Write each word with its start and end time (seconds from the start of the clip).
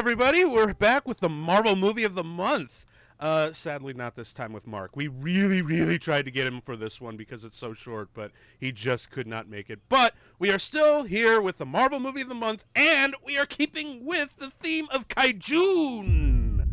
everybody. 0.00 0.46
We're 0.46 0.72
back 0.72 1.06
with 1.06 1.18
the 1.18 1.28
Marvel 1.28 1.76
movie 1.76 2.04
of 2.04 2.14
the 2.14 2.24
month. 2.24 2.86
Uh, 3.20 3.52
sadly, 3.52 3.92
not 3.92 4.16
this 4.16 4.32
time 4.32 4.50
with 4.50 4.66
Mark. 4.66 4.96
We 4.96 5.08
really, 5.08 5.60
really 5.60 5.98
tried 5.98 6.24
to 6.24 6.30
get 6.30 6.46
him 6.46 6.62
for 6.62 6.74
this 6.74 7.02
one 7.02 7.18
because 7.18 7.44
it's 7.44 7.58
so 7.58 7.74
short, 7.74 8.08
but 8.14 8.32
he 8.58 8.72
just 8.72 9.10
could 9.10 9.26
not 9.26 9.46
make 9.46 9.68
it. 9.68 9.80
But 9.90 10.14
we 10.38 10.50
are 10.50 10.58
still 10.58 11.02
here 11.02 11.38
with 11.38 11.58
the 11.58 11.66
Marvel 11.66 12.00
movie 12.00 12.22
of 12.22 12.30
the 12.30 12.34
month, 12.34 12.64
and 12.74 13.14
we 13.22 13.36
are 13.36 13.44
keeping 13.44 14.06
with 14.06 14.38
the 14.38 14.48
theme 14.48 14.88
of 14.90 15.06
Kaijun. 15.06 16.66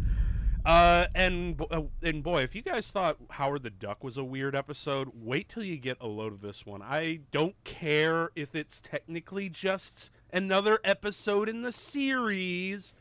Uh, 0.63 1.07
and 1.13 1.61
uh, 1.69 1.81
and 2.01 2.23
boy, 2.23 2.43
if 2.43 2.55
you 2.55 2.61
guys 2.61 2.87
thought 2.87 3.17
Howard 3.31 3.63
the 3.63 3.69
Duck 3.69 4.05
was 4.05 4.15
a 4.15 4.23
weird 4.23 4.55
episode, 4.55 5.09
wait 5.13 5.49
till 5.49 5.65
you 5.65 5.75
get 5.75 5.97
a 5.99 6.07
load 6.07 6.31
of 6.31 6.39
this 6.39 6.65
one. 6.65 6.81
I 6.81 7.19
don't 7.33 7.61
care 7.65 8.29
if 8.37 8.55
it's 8.55 8.79
technically 8.79 9.49
just 9.49 10.11
another 10.31 10.79
episode 10.85 11.49
in 11.49 11.63
the 11.63 11.73
series. 11.73 12.93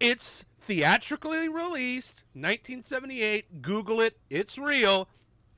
It's 0.00 0.44
theatrically 0.60 1.48
released 1.48 2.24
1978. 2.34 3.62
Google 3.62 4.00
it. 4.00 4.18
It's 4.30 4.58
real. 4.58 5.08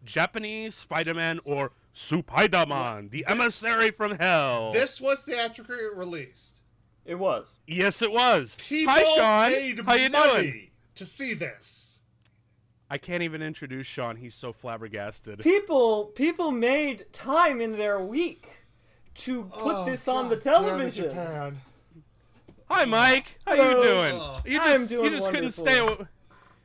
Japanese 0.04 0.74
Spider-Man 0.74 1.40
or 1.44 1.72
Spider-Man, 1.92 3.08
the 3.10 3.26
emissary 3.28 3.90
from 3.90 4.16
hell. 4.18 4.72
This 4.72 5.00
was 5.00 5.22
theatrically 5.22 5.76
released. 5.94 6.60
It 7.04 7.16
was. 7.18 7.58
yes, 7.66 8.02
it 8.02 8.12
was. 8.12 8.56
People 8.68 8.94
Hi, 8.94 9.02
Sean. 9.16 9.50
paid 9.52 9.80
How 9.80 9.94
you 9.94 10.10
money 10.10 10.42
doing? 10.42 10.70
to 10.94 11.04
see 11.04 11.34
this. 11.34 11.96
I 12.88 12.98
can't 12.98 13.22
even 13.22 13.42
introduce 13.42 13.86
Sean. 13.86 14.16
He's 14.16 14.34
so 14.34 14.52
flabbergasted. 14.52 15.40
People 15.40 16.06
people 16.06 16.50
made 16.50 17.06
time 17.12 17.60
in 17.60 17.72
their 17.72 18.00
week 18.00 18.48
to 19.16 19.44
put 19.44 19.74
Oh, 19.74 19.84
this 19.84 20.06
on 20.08 20.28
the 20.28 20.36
God 20.36 20.44
damn 20.44 20.62
it, 20.80 20.92
television. 20.94 21.60
Hi, 22.70 22.84
Mike. 22.84 23.38
How 23.46 23.56
Hello. 23.56 23.68
you 23.78 23.82
doing? 23.88 24.14
Oh. 24.14 24.40
You 24.44 24.58
just, 24.58 24.68
I'm 24.68 24.86
doing 24.86 25.04
you 25.06 25.10
just 25.10 25.30
couldn't 25.30 25.50
stay. 25.52 25.78
Away. 25.78 25.96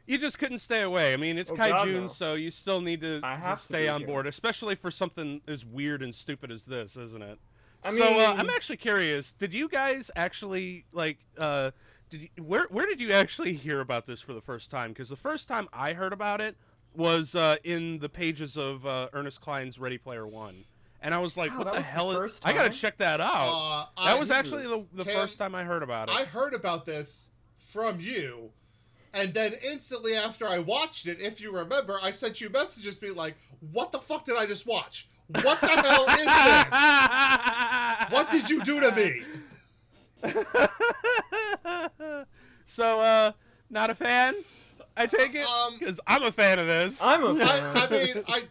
You 0.06 0.18
just 0.20 0.38
couldn't 0.38 0.60
stay 0.60 0.84
away. 0.84 1.14
I 1.14 1.18
mean, 1.18 1.40
it's 1.40 1.50
Oh, 1.50 1.56
Kaijun, 1.56 1.94
no. 2.04 2.08
so 2.08 2.36
you 2.36 2.52
still 2.52 2.80
need 2.80 3.02
to, 3.02 3.22
to 3.22 3.28
to 3.28 3.58
stay 3.60 3.84
be 3.84 3.90
on 3.90 4.02
here. 4.02 4.08
board, 4.08 4.28
especially 4.28 4.76
for 4.76 4.92
something 4.92 5.42
as 5.48 5.66
weird 5.66 6.04
and 6.04 6.14
stupid 6.14 6.52
as 6.52 6.64
this, 6.64 6.96
isn't 6.96 7.24
it? 7.24 7.40
I 7.84 7.92
so 7.92 8.20
uh, 8.20 8.36
I'm 8.38 8.50
actually 8.52 8.78
curious. 8.78 9.32
Did 9.32 9.54
you 9.54 9.68
guys 9.68 10.12
actually 10.16 10.86
like? 10.92 11.18
Uh, 11.38 11.72
did 12.12 12.22
you, 12.22 12.44
where 12.44 12.68
where 12.70 12.86
did 12.86 13.00
you 13.00 13.12
actually 13.12 13.54
hear 13.54 13.80
about 13.80 14.06
this 14.06 14.22
for 14.22 14.34
the 14.34 14.42
first 14.42 14.70
time? 14.70 14.92
Because 14.92 15.10
the 15.10 15.16
first 15.16 15.48
time 15.48 15.68
I 15.74 15.94
heard 15.94 16.14
about 16.14 16.40
it 16.40 16.56
was 16.96 17.36
uh, 17.36 17.58
in 17.64 17.98
the 17.98 18.10
pages 18.10 18.58
of 18.58 18.86
uh, 18.86 19.10
Ernest 19.14 19.42
Cline's 19.42 19.80
Ready 19.80 19.98
Player 19.98 20.26
One, 20.28 20.66
and 21.06 21.14
I 21.14 21.20
was 21.20 21.38
like, 21.38 21.52
Wow, 21.52 21.60
"What 21.60 21.72
the 21.72 21.78
was 21.78 21.86
the 21.88 21.92
hell?" 21.94 22.12
is 22.12 22.18
first 22.18 22.46
I 22.46 22.52
gotta 22.52 22.70
check 22.72 22.98
that 22.98 23.22
out. 23.22 23.48
Uh, 23.50 23.86
that 24.04 24.16
I- 24.16 24.20
was 24.20 24.30
actually 24.32 24.64
the, 24.64 24.86
the 24.94 25.04
Tim, 25.06 25.14
first 25.14 25.38
time 25.38 25.56
I 25.56 25.64
heard 25.64 25.84
about 25.84 26.10
it. 26.10 26.16
I 26.16 26.26
heard 26.26 26.54
about 26.54 26.86
this 26.86 27.30
from 27.70 28.00
you, 28.02 28.52
and 29.14 29.34
then 29.34 29.54
instantly 29.64 30.16
after 30.16 30.48
I 30.48 30.60
watched 30.60 31.08
it, 31.08 31.22
if 31.22 31.40
you 31.40 31.52
remember, 31.56 32.00
I 32.02 32.12
sent 32.12 32.42
you 32.42 32.50
messages 32.50 33.00
being 33.00 33.16
like, 33.16 33.36
"What 33.72 33.92
the 33.94 34.00
fuck 34.00 34.26
did 34.26 34.36
I 34.36 34.46
just 34.46 34.66
watch? 34.66 35.08
What 35.28 35.60
the 35.62 35.68
hell 35.68 36.06
is 36.10 36.26
this? 36.26 38.12
What 38.12 38.30
did 38.32 38.50
you 38.50 38.62
do 38.64 38.80
to 38.82 38.92
me?" 38.92 39.24
so, 42.66 43.00
uh, 43.02 43.32
not 43.70 43.90
a 43.90 43.96
fan? 43.96 44.36
I 44.98 45.06
take 45.08 45.36
it 45.36 45.46
Um, 45.48 45.78
because 45.78 46.00
I'm 46.08 46.24
a 46.24 46.32
fan 46.32 46.58
of 46.60 46.68
this. 46.68 47.02
I'm 47.02 47.24
a 47.24 47.36
fan. 47.36 47.78
I, 47.78 47.86
I 47.86 47.90
mean, 47.90 48.24
I, 48.28 48.44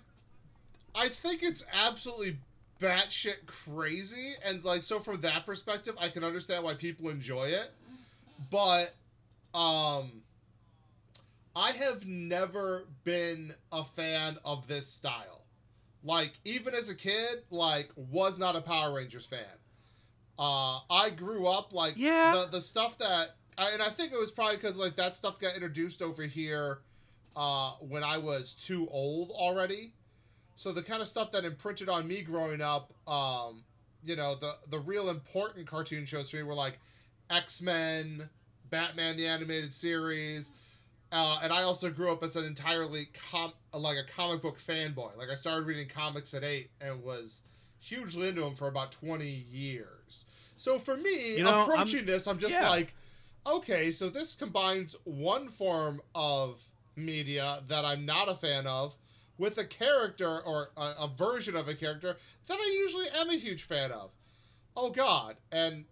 I 0.95 1.09
think 1.09 1.43
it's 1.43 1.65
absolutely 1.73 2.37
batshit 2.85 3.47
crazy, 3.47 4.35
and 4.45 4.63
like 4.65 4.83
so 4.83 4.99
from 5.01 5.21
that 5.23 5.47
perspective, 5.47 5.95
I 5.99 6.09
can 6.09 6.25
understand 6.25 6.65
why 6.65 6.75
people 6.75 7.09
enjoy 7.09 7.45
it, 7.49 7.71
but, 8.51 8.95
um, 9.59 10.23
I 11.57 11.71
have 11.71 12.05
never 12.07 12.85
been 13.05 13.55
a 13.71 13.85
fan 13.85 14.39
of 14.45 14.67
this 14.67 14.89
style. 14.89 15.43
Like 16.03 16.33
even 16.45 16.75
as 16.75 16.89
a 16.89 16.95
kid, 16.95 17.45
like 17.51 17.91
was 17.97 18.39
not 18.39 18.57
a 18.57 18.61
Power 18.61 18.93
Rangers 18.95 19.25
fan. 19.25 19.45
Uh, 20.39 20.81
I 20.91 21.11
grew 21.11 21.47
up 21.47 21.73
like 21.73 21.95
Yeah. 21.97 22.33
the 22.35 22.59
the 22.59 22.61
stuff 22.61 22.99
that, 22.99 23.37
I, 23.57 23.71
and 23.71 23.81
I 23.81 23.91
think 23.91 24.13
it 24.13 24.19
was 24.19 24.33
probably 24.33 24.57
because 24.57 24.77
like 24.77 24.97
that 24.97 25.15
stuff 25.17 25.39
got 25.39 25.55
introduced 25.55 26.03
over 26.03 26.25
here 26.25 26.81
uh, 27.37 27.73
when 27.81 28.03
I 28.03 28.19
was 28.19 28.53
too 28.55 28.89
old 28.91 29.31
already. 29.31 29.93
So 30.57 30.73
the 30.73 30.83
kind 30.83 31.03
of 31.03 31.09
stuff 31.09 31.33
that 31.33 31.45
imprinted 31.45 31.89
on 31.89 32.07
me 32.07 32.23
growing 32.23 32.61
up, 32.61 32.93
um, 33.09 33.63
you 34.05 34.17
know, 34.17 34.37
the 34.37 34.55
the 34.71 34.79
real 34.79 35.09
important 35.11 35.67
cartoon 35.67 36.07
shows 36.07 36.31
for 36.31 36.37
me 36.37 36.43
were 36.43 36.55
like 36.55 36.79
X 37.31 37.61
Men, 37.61 38.29
Batman 38.71 39.17
the 39.17 39.27
animated 39.27 39.75
series, 39.75 40.51
uh, 41.13 41.41
and 41.43 41.53
I 41.53 41.63
also 41.63 41.91
grew 41.91 42.13
up 42.13 42.23
as 42.23 42.37
an 42.37 42.45
entirely 42.45 43.09
com 43.31 43.53
like 43.73 43.97
a 43.99 44.05
comic 44.13 44.43
book 44.43 44.59
fanboy. 44.61 45.17
Like 45.17 45.29
I 45.31 45.35
started 45.35 45.67
reading 45.67 45.89
comics 45.89 46.35
at 46.35 46.45
eight 46.45 46.71
and 46.81 47.03
was 47.03 47.41
hugely 47.81 48.29
into 48.29 48.43
them 48.43 48.55
for 48.55 48.69
about 48.69 48.93
twenty 48.93 49.47
years. 49.51 50.25
So 50.57 50.79
for 50.79 50.97
me, 50.97 51.37
You 51.39 51.45
know, 51.45 51.51
I'm- 51.51 51.69
approaching 51.69 52.07
this, 52.07 52.29
I'm 52.29 52.39
just 52.39 52.55
yeah. 52.55 52.69
like, 52.71 52.95
okay, 53.45 53.91
so 53.91 54.09
this 54.09 54.35
combines 54.37 54.95
one 55.05 55.49
form 55.49 56.01
of 56.15 56.63
media 56.95 57.63
that 57.67 57.85
I'm 57.85 58.07
not 58.07 58.29
a 58.29 58.35
fan 58.37 58.67
of 58.69 58.97
with 59.39 59.59
a 59.59 59.65
character 59.65 60.41
or 60.41 60.71
a, 60.77 60.81
a 61.01 61.11
version 61.17 61.57
of 61.57 61.69
a 61.69 61.75
character 61.75 62.17
that 62.47 62.59
I 62.59 62.79
usually 62.83 63.07
am 63.15 63.31
a 63.31 63.35
huge 63.37 63.65
fan 63.65 63.91
of. 63.93 64.11
Oh 64.77 64.91
God, 64.91 65.37
and 65.53 65.85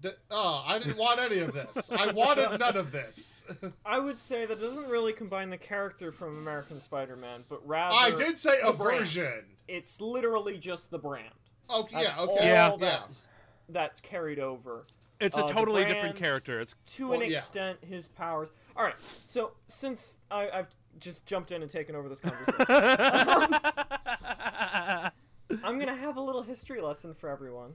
the, 0.00 0.14
oh, 0.30 0.62
I 0.66 0.78
didn't 0.78 0.96
want 0.98 1.18
any 1.20 1.38
of 1.40 1.52
this. 1.52 1.90
I 1.90 2.12
wanted 2.12 2.58
none 2.60 2.76
of 2.76 2.92
this. 2.92 3.44
I 3.86 3.98
would 3.98 4.18
say 4.18 4.46
that 4.46 4.60
doesn't 4.60 4.88
really 4.88 5.12
combine 5.12 5.50
the 5.50 5.56
character 5.58 6.12
from 6.12 6.38
American 6.38 6.80
Spider-Man, 6.80 7.44
but 7.48 7.66
rather 7.66 7.94
I 7.94 8.10
did 8.10 8.38
say 8.38 8.60
a 8.62 8.66
the 8.66 8.72
brand. 8.78 9.00
version. 9.00 9.44
It's 9.66 10.00
literally 10.00 10.56
just 10.58 10.90
the 10.90 10.98
brand. 10.98 11.28
Okay, 11.70 12.02
That's 12.02 12.16
yeah, 12.16 12.22
okay, 12.22 12.48
Yeah. 12.48 12.70
all 12.70 12.78
that's 12.78 13.28
that's 13.68 14.00
carried 14.00 14.38
over. 14.38 14.86
it's 15.20 15.36
a 15.36 15.44
uh, 15.44 15.46
the 15.48 15.52
totally 15.52 15.84
different 15.84 16.16
character. 16.16 16.60
It's 16.60 16.74
to 16.94 17.08
Well, 17.08 17.20
an 17.20 17.30
yeah. 17.30 17.38
extent 17.38 17.78
his 17.86 18.08
powers 18.08 18.48
all 18.76 18.84
right 18.84 18.94
so 19.26 19.50
since 19.66 20.18
I, 20.30 20.48
i've 20.50 20.68
just 20.98 21.26
jumped 21.26 21.52
in 21.52 21.62
and 21.62 21.70
taken 21.70 21.94
over 21.94 22.08
this 22.08 22.20
conversation 22.20 22.66
i'm 25.64 25.78
gonna 25.78 25.96
have 25.96 26.16
a 26.16 26.20
little 26.20 26.42
history 26.42 26.80
lesson 26.80 27.14
for 27.14 27.28
everyone 27.28 27.72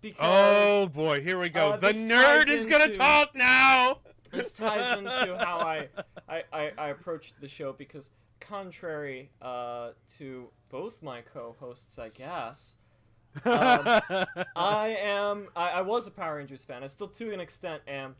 because 0.00 0.18
oh 0.20 0.86
boy, 0.86 1.20
here 1.20 1.40
we 1.40 1.48
go. 1.48 1.70
Uh, 1.70 1.76
the 1.76 1.88
nerd 1.88 2.48
is 2.48 2.66
gonna 2.66 2.92
talk 2.92 3.34
now. 3.34 3.98
this 4.30 4.52
ties 4.52 4.96
into 4.96 5.36
how 5.38 5.58
I, 5.58 5.88
I, 6.28 6.42
I, 6.52 6.72
I 6.78 6.88
approached 6.88 7.40
the 7.40 7.48
show 7.48 7.72
because 7.72 8.10
contrary 8.40 9.30
uh, 9.42 9.90
to 10.18 10.48
both 10.68 11.02
my 11.02 11.22
co-hosts 11.22 11.98
i 11.98 12.10
guess 12.10 12.76
um, 13.44 13.44
I 14.56 14.96
am. 15.00 15.48
I, 15.54 15.70
I 15.70 15.80
was 15.82 16.06
a 16.06 16.10
Power 16.10 16.36
Rangers 16.36 16.64
fan. 16.64 16.82
I 16.82 16.86
still, 16.86 17.08
to 17.08 17.32
an 17.32 17.40
extent, 17.40 17.82
am. 17.86 18.16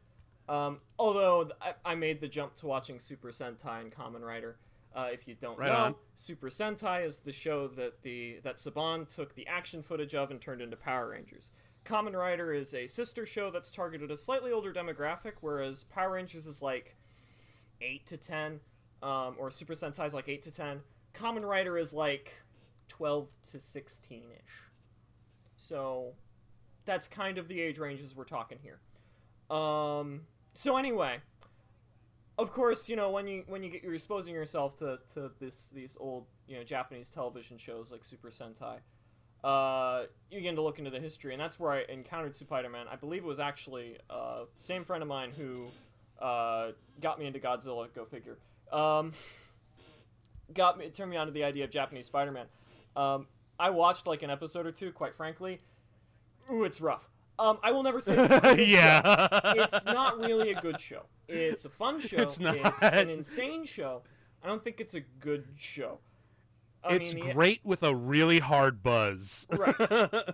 Um, 0.48 0.78
although 0.98 1.50
I, 1.60 1.74
I 1.84 1.94
made 1.94 2.20
the 2.20 2.28
jump 2.28 2.54
to 2.56 2.66
watching 2.66 3.00
Super 3.00 3.28
Sentai 3.28 3.80
and 3.80 3.92
Kamen 3.92 4.22
Rider. 4.22 4.56
Uh, 4.96 5.08
if 5.12 5.28
you 5.28 5.36
don't 5.40 5.58
Right 5.58 5.68
know, 5.68 5.76
on. 5.76 5.94
Super 6.14 6.48
Sentai 6.48 7.04
is 7.06 7.18
the 7.18 7.32
show 7.32 7.68
that 7.68 8.02
the 8.02 8.40
that 8.42 8.56
Saban 8.56 9.06
took 9.14 9.34
the 9.34 9.46
action 9.46 9.82
footage 9.82 10.14
of 10.14 10.30
and 10.30 10.40
turned 10.40 10.62
into 10.62 10.76
Power 10.76 11.10
Rangers. 11.10 11.52
Kamen 11.84 12.14
Rider 12.14 12.54
is 12.54 12.74
a 12.74 12.86
sister 12.86 13.26
show 13.26 13.50
that's 13.50 13.70
targeted 13.70 14.10
a 14.10 14.16
slightly 14.16 14.50
older 14.50 14.72
demographic, 14.72 15.34
whereas 15.42 15.84
Power 15.84 16.12
Rangers 16.12 16.46
is 16.46 16.62
like 16.62 16.96
eight 17.82 18.06
to 18.06 18.16
ten, 18.16 18.60
um, 19.02 19.36
or 19.38 19.50
Super 19.50 19.74
Sentai 19.74 20.06
is 20.06 20.14
like 20.14 20.28
eight 20.28 20.42
to 20.42 20.50
ten. 20.50 20.80
Kamen 21.14 21.46
Rider 21.46 21.76
is 21.76 21.92
like 21.92 22.32
twelve 22.88 23.28
to 23.50 23.60
sixteen 23.60 24.24
ish. 24.32 24.62
So 25.58 26.14
that's 26.86 27.06
kind 27.06 27.36
of 27.36 27.46
the 27.46 27.60
age 27.60 27.78
ranges 27.78 28.16
we're 28.16 28.24
talking 28.24 28.58
here. 28.62 28.80
Um, 29.56 30.22
so 30.58 30.76
anyway, 30.76 31.18
of 32.36 32.52
course, 32.52 32.88
you 32.88 32.96
know 32.96 33.10
when 33.10 33.28
you 33.28 33.44
when 33.46 33.62
you 33.62 33.70
get 33.70 33.84
you're 33.84 33.94
exposing 33.94 34.34
yourself 34.34 34.76
to, 34.80 34.98
to 35.14 35.30
this 35.38 35.70
these 35.72 35.96
old 36.00 36.26
you 36.48 36.56
know 36.56 36.64
Japanese 36.64 37.10
television 37.10 37.58
shows 37.58 37.92
like 37.92 38.04
Super 38.04 38.30
Sentai, 38.30 38.78
uh, 39.44 40.06
you 40.32 40.38
begin 40.38 40.56
to 40.56 40.62
look 40.62 40.80
into 40.80 40.90
the 40.90 40.98
history, 40.98 41.32
and 41.32 41.40
that's 41.40 41.60
where 41.60 41.70
I 41.70 41.84
encountered 41.88 42.34
Spider-Man. 42.34 42.86
I 42.90 42.96
believe 42.96 43.22
it 43.22 43.26
was 43.28 43.38
actually 43.38 43.98
uh, 44.10 44.46
same 44.56 44.84
friend 44.84 45.00
of 45.00 45.08
mine 45.08 45.30
who 45.36 45.66
uh, 46.20 46.72
got 47.00 47.20
me 47.20 47.26
into 47.26 47.38
Godzilla. 47.38 47.86
Go 47.94 48.04
figure. 48.04 48.38
Um, 48.72 49.12
got 50.52 50.76
me 50.76 50.88
turned 50.88 51.12
me 51.12 51.16
on 51.16 51.28
to 51.28 51.32
the 51.32 51.44
idea 51.44 51.62
of 51.62 51.70
Japanese 51.70 52.06
Spider-Man. 52.06 52.46
Um, 52.96 53.28
I 53.60 53.70
watched 53.70 54.08
like 54.08 54.24
an 54.24 54.30
episode 54.30 54.66
or 54.66 54.72
two. 54.72 54.90
Quite 54.90 55.14
frankly, 55.14 55.60
ooh, 56.50 56.64
it's 56.64 56.80
rough. 56.80 57.08
Um, 57.38 57.58
I 57.62 57.70
will 57.70 57.82
never 57.82 58.00
say 58.00 58.14
this 58.16 58.30
is 58.30 58.36
a 58.38 58.56
good 58.56 58.68
yeah. 58.68 59.52
It's 59.56 59.84
not 59.84 60.18
really 60.18 60.50
a 60.52 60.60
good 60.60 60.80
show. 60.80 61.02
It's 61.28 61.64
a 61.64 61.68
fun 61.70 62.00
show. 62.08 62.16
It's 62.16 62.40
not. 62.40 62.56
an 62.82 63.08
insane 63.10 63.64
show. 63.64 64.02
I 64.42 64.48
don't 64.48 64.62
think 64.62 64.80
it's 64.80 64.94
a 64.94 65.00
good 65.00 65.46
show. 65.56 65.98
I 66.84 66.94
it's 66.94 67.14
mean, 67.14 67.26
yeah, 67.26 67.32
great 67.32 67.60
with 67.64 67.82
a 67.82 67.94
really 67.94 68.38
hard 68.38 68.82
buzz. 68.82 69.46
Right. 69.50 69.74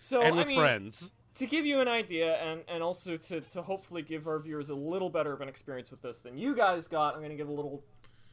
So 0.00 0.22
and 0.22 0.34
I 0.34 0.38
with 0.38 0.46
mean, 0.46 0.60
friends. 0.60 1.10
to 1.34 1.46
give 1.46 1.66
you 1.66 1.80
an 1.80 1.88
idea 1.88 2.36
and, 2.36 2.62
and 2.68 2.84
also 2.84 3.16
to, 3.16 3.40
to 3.40 3.62
hopefully 3.62 4.00
give 4.00 4.28
our 4.28 4.38
viewers 4.38 4.70
a 4.70 4.76
little 4.76 5.10
better 5.10 5.32
of 5.32 5.40
an 5.40 5.48
experience 5.48 5.90
with 5.90 6.00
this 6.02 6.18
than 6.18 6.38
you 6.38 6.54
guys 6.54 6.86
got, 6.86 7.14
I'm 7.14 7.20
going 7.20 7.30
to 7.30 7.36
give 7.36 7.48
a 7.48 7.52
little 7.52 7.82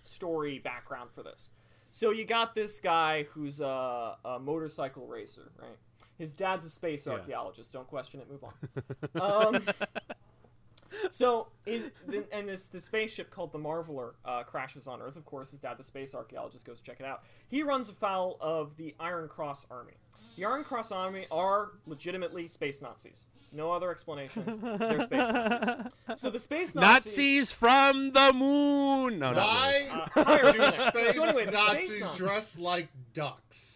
story 0.04 0.60
background 0.60 1.10
for 1.16 1.24
this. 1.24 1.50
So 1.92 2.12
you 2.12 2.24
got 2.24 2.54
this 2.54 2.80
guy 2.80 3.24
who's 3.32 3.62
a, 3.62 4.16
a 4.24 4.38
motorcycle 4.40 5.08
racer, 5.08 5.52
right? 5.60 5.76
His 6.18 6.34
dad's 6.34 6.66
a 6.66 6.70
space 6.70 7.06
Yeah. 7.06 7.14
archaeologist. 7.14 7.72
Don't 7.74 7.88
question 7.88 8.22
it. 8.22 8.30
Move 8.32 8.44
on. 8.44 9.56
Um, 9.56 9.62
so, 11.10 11.48
in, 11.66 11.92
the- 12.08 12.26
and 12.32 12.48
this 12.50 12.68
the 12.68 12.80
spaceship 12.80 13.30
called 13.32 13.52
the 13.52 13.60
Marveler 13.60 14.14
uh, 14.24 14.44
crashes 14.44 14.88
on 14.88 15.02
Earth. 15.02 15.16
Of 15.16 15.26
course, 15.26 15.52
his 15.52 15.60
dad, 15.60 15.78
the 15.78 15.84
space 15.84 16.14
archaeologist, 16.16 16.66
goes 16.66 16.80
to 16.80 16.86
check 16.86 17.00
it 17.00 17.06
out. 17.06 17.24
He 17.48 17.64
runs 17.64 17.90
afoul 17.90 18.38
of 18.40 18.78
the 18.78 18.96
Iron 19.00 19.28
Cross 19.28 19.68
Army. 19.70 19.94
The 20.38 20.46
Iron 20.46 20.64
Cross 20.64 20.92
Army 20.92 21.28
are 21.32 21.70
legitimately 21.86 22.48
space 22.48 22.82
Nazis. 22.82 23.24
No 23.52 23.72
other 23.72 23.90
explanation. 23.92 24.60
They're 24.80 25.02
space 25.04 25.12
Nazis. 25.34 25.86
So 26.18 26.30
the 26.30 26.40
space 26.40 26.76
Nazis. 26.76 27.06
Nazis 27.18 27.54
from 27.54 28.12
the 28.12 28.34
moon. 28.34 29.20
No, 29.20 29.32
not 29.32 29.68
really. 29.74 29.86
Why 29.90 30.42
Uh, 30.42 30.52
do 30.52 30.72
space 30.72 31.16
So 31.16 31.24
anyway, 31.24 31.46
the 31.46 31.52
Nazis 31.52 31.88
space 31.90 32.02
Nazis- 32.02 32.18
dress 32.18 32.58
like 32.58 32.88
ducks? 33.14 33.75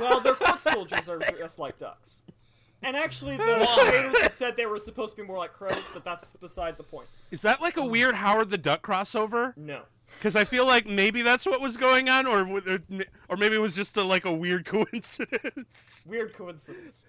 Well, 0.00 0.20
their 0.20 0.34
foot 0.34 0.60
soldiers 0.60 1.08
are 1.08 1.18
dressed 1.36 1.58
like 1.58 1.78
ducks. 1.78 2.22
And 2.82 2.96
actually, 2.96 3.36
the 3.36 3.68
creators 3.78 4.20
have 4.22 4.32
said 4.32 4.56
they 4.56 4.66
were 4.66 4.78
supposed 4.78 5.14
to 5.16 5.22
be 5.22 5.26
more 5.26 5.38
like 5.38 5.52
crows, 5.52 5.90
but 5.94 6.04
that's 6.04 6.32
beside 6.32 6.76
the 6.76 6.82
point. 6.82 7.06
Is 7.30 7.42
that 7.42 7.60
like 7.60 7.76
a 7.76 7.84
weird 7.84 8.16
Howard 8.16 8.50
the 8.50 8.58
Duck 8.58 8.84
crossover? 8.84 9.56
No. 9.56 9.82
Because 10.18 10.36
I 10.36 10.44
feel 10.44 10.66
like 10.66 10.86
maybe 10.86 11.22
that's 11.22 11.46
what 11.46 11.60
was 11.60 11.76
going 11.76 12.08
on, 12.08 12.26
or 12.26 12.40
or 13.28 13.36
maybe 13.36 13.54
it 13.54 13.60
was 13.60 13.74
just 13.74 13.96
a, 13.96 14.02
like 14.02 14.24
a 14.24 14.32
weird 14.32 14.64
coincidence. 14.66 16.04
Weird 16.06 16.34
coincidence. 16.34 17.04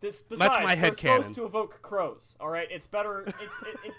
This 0.00 0.20
besides, 0.20 0.62
my 0.62 0.74
they're 0.74 0.90
headcanon. 0.90 0.96
supposed 0.98 1.34
to 1.36 1.44
evoke 1.46 1.80
crows. 1.82 2.36
All 2.38 2.50
right, 2.50 2.68
it's 2.70 2.86
better. 2.86 3.22
It's 3.26 3.62
it, 3.62 3.78
it, 3.86 3.94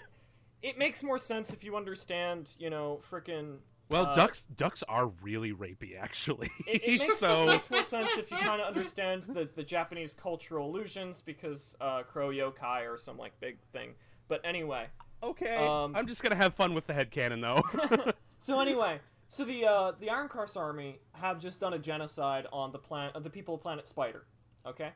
it 0.62 0.78
makes 0.78 1.02
more 1.02 1.18
sense 1.18 1.52
if 1.52 1.64
you 1.64 1.76
understand, 1.76 2.50
you 2.58 2.70
know, 2.70 3.00
freaking. 3.10 3.56
Well, 3.88 4.06
uh, 4.06 4.14
ducks 4.14 4.42
ducks 4.44 4.82
are 4.88 5.06
really 5.22 5.52
rapey, 5.52 6.00
actually. 6.00 6.50
It, 6.66 6.82
it 6.84 6.98
makes, 7.00 7.18
so 7.18 7.44
it 7.44 7.46
makes 7.46 7.70
more 7.70 7.82
sense 7.82 8.10
if 8.16 8.30
you 8.30 8.36
kind 8.36 8.60
of 8.60 8.66
understand 8.66 9.24
the, 9.24 9.48
the 9.54 9.62
Japanese 9.62 10.12
cultural 10.14 10.68
allusions 10.68 11.22
because 11.22 11.76
uh, 11.80 12.02
crow 12.02 12.30
yokai 12.30 12.92
are 12.92 12.98
some 12.98 13.16
like 13.16 13.38
big 13.40 13.58
thing. 13.72 13.94
But 14.28 14.40
anyway, 14.44 14.86
okay, 15.22 15.56
um, 15.56 15.94
I'm 15.94 16.06
just 16.08 16.22
gonna 16.22 16.36
have 16.36 16.54
fun 16.54 16.74
with 16.74 16.86
the 16.86 16.94
headcanon 16.94 17.40
though. 17.40 18.12
So 18.38 18.60
anyway, 18.60 19.00
so 19.28 19.44
the 19.44 19.64
uh, 19.64 19.92
the 19.98 20.10
Iron 20.10 20.28
Cross 20.28 20.56
Army 20.56 21.00
have 21.12 21.40
just 21.40 21.60
done 21.60 21.72
a 21.72 21.78
genocide 21.78 22.46
on 22.52 22.72
the 22.72 22.78
planet, 22.78 23.16
of 23.16 23.24
the 23.24 23.30
people 23.30 23.54
of 23.54 23.60
Planet 23.60 23.86
Spider. 23.86 24.24
Okay, 24.66 24.90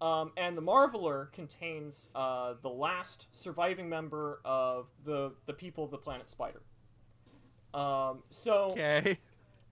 um, 0.00 0.32
and 0.36 0.56
the 0.56 0.62
Marveler 0.62 1.32
contains 1.32 2.10
uh, 2.14 2.54
the 2.62 2.68
last 2.70 3.26
surviving 3.32 3.88
member 3.88 4.40
of 4.44 4.86
the 5.04 5.32
the 5.46 5.52
people 5.52 5.84
of 5.84 5.90
the 5.90 5.98
Planet 5.98 6.30
Spider. 6.30 6.62
Um, 7.72 8.22
so 8.30 8.72
okay. 8.72 9.18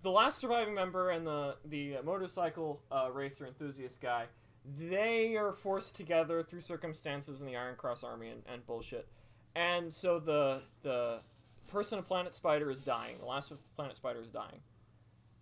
the 0.03 0.11
last 0.11 0.39
surviving 0.39 0.75
member 0.75 1.11
and 1.11 1.27
the 1.27 1.57
the 1.65 1.97
motorcycle 2.05 2.83
uh, 2.91 3.11
racer 3.13 3.47
enthusiast 3.47 4.01
guy, 4.01 4.27
they 4.79 5.37
are 5.37 5.53
forced 5.53 5.97
together 5.97 6.43
through 6.43 6.61
circumstances 6.61 7.41
in 7.41 7.47
the 7.47 7.57
Iron 7.57 7.77
Cross 7.77 8.05
Army 8.05 8.29
and, 8.29 8.43
and 8.53 8.67
bullshit. 8.67 9.09
And 9.57 9.93
so 9.93 10.19
the 10.19 10.63
the 10.83 11.21
person 11.69 11.99
of 11.99 12.07
Planet 12.07 12.35
Spider 12.35 12.71
is 12.71 12.81
dying. 12.81 13.19
The 13.19 13.27
last 13.27 13.51
of 13.51 13.59
Planet 13.77 13.97
Spider 13.97 14.21
is 14.21 14.31
dying. 14.31 14.61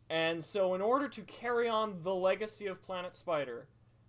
And 0.09 0.45
so 0.45 0.75
in 0.75 0.81
order 0.81 1.09
to 1.09 1.23
carry 1.23 1.69
on 1.69 2.03
the 2.03 2.15
legacy 2.15 2.67
of 2.67 2.83
Planet 2.83 3.17
Spider, 3.17 3.67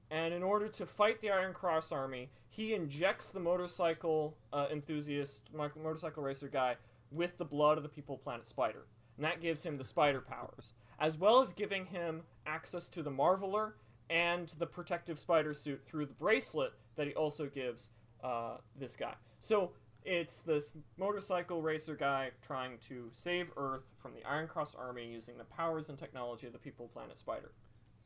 and 0.10 0.34
in 0.34 0.44
order 0.44 0.68
to 0.70 0.86
fight 0.86 1.22
the 1.22 1.32
Iron 1.32 1.54
Cross 1.54 1.92
Army, 1.92 2.30
he 2.50 2.74
injects 2.74 3.30
the 3.30 3.40
motorcycle 3.40 4.38
uh, 4.54 4.68
enthusiast, 4.72 5.50
motorcycle 5.54 6.24
racer 6.24 6.48
guy, 6.48 6.76
with 7.12 7.38
the 7.38 7.46
blood 7.46 7.78
of 7.78 7.84
the 7.84 7.90
people 7.90 8.16
of 8.16 8.24
Planet 8.24 8.48
Spider. 8.48 8.86
And 9.16 9.26
that 9.26 9.42
gives 9.42 9.66
him 9.66 9.78
the 9.78 9.84
spider 9.84 10.22
powers, 10.22 10.74
as 11.00 11.18
well 11.18 11.42
as 11.42 11.52
giving 11.54 11.88
him 11.88 12.22
access 12.46 12.88
to 12.90 13.02
the 13.02 13.10
Marveler 13.12 13.74
and 14.10 14.52
the 14.60 14.68
protective 14.68 15.18
spider 15.20 15.54
suit 15.54 15.82
through 15.88 16.06
the 16.06 16.14
bracelet 16.14 16.74
that 16.96 17.08
he 17.08 17.14
also 17.14 17.48
gives 17.48 17.90
uh, 18.24 18.58
this 18.80 18.96
guy. 18.96 19.14
So 19.40 19.72
it's 20.06 20.40
this 20.42 20.78
motorcycle 20.98 21.62
racer 21.62 21.96
guy 21.96 22.32
trying 22.46 22.78
to 22.88 23.10
save 23.12 23.48
Earth 23.58 23.84
from 24.02 24.14
the 24.14 24.24
Iron 24.24 24.48
Cross 24.48 24.76
Army 24.76 25.08
using 25.08 25.38
the 25.38 25.44
powers 25.44 25.90
and 25.90 25.98
technology 25.98 26.48
of 26.48 26.54
the 26.54 26.60
people 26.60 26.86
of 26.86 26.94
Planet 26.94 27.18
Spider. 27.20 27.52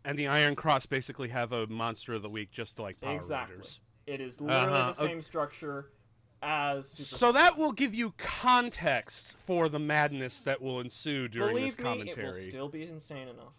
And 0.04 0.18
the 0.18 0.28
Iron 0.28 0.56
Cross 0.56 0.88
basically 0.88 1.30
have 1.30 1.52
a 1.52 1.68
monster 1.68 2.14
of 2.14 2.22
the 2.24 2.30
week, 2.30 2.52
just 2.52 2.80
like 2.80 3.00
Power 3.02 3.16
exactly. 3.16 3.56
Rangers. 3.58 3.80
It 4.08 4.20
is 4.22 4.42
literally 4.42 4.74
Uh-huh. 4.80 4.88
the 4.88 4.94
same 4.94 5.22
structure 5.22 5.92
as 6.42 6.88
Super. 6.90 7.18
So 7.18 7.32
that 7.34 7.58
will 7.58 7.72
give 7.72 7.94
you 7.94 8.14
context 8.18 9.34
for 9.46 9.70
the 9.70 9.80
madness 9.80 10.40
that 10.42 10.62
will 10.62 10.80
ensue 10.80 11.28
during 11.28 11.56
Believe 11.56 11.72
this 11.72 11.78
me, 11.78 11.84
commentary. 11.84 12.26
it 12.26 12.28
will 12.28 12.34
still 12.34 12.70
be 12.70 12.84
insane 12.84 13.28
enough. 13.28 13.54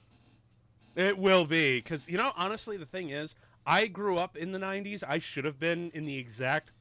It 0.95 1.17
will 1.17 1.45
be 1.45 1.79
because 1.79 2.09
you 2.09 2.19
know 2.19 2.33
honestly 2.37 2.77
the 2.77 2.87
thing 2.87 3.11
is 3.11 3.35
I 3.67 3.87
grew 3.87 4.19
up 4.19 4.37
in 4.37 4.53
the 4.53 4.59
'90s. 4.59 5.03
I 5.07 5.19
should 5.19 5.45
have 5.45 5.59
been 5.59 5.91
in 5.95 6.05
the 6.05 6.19
exact 6.19 6.73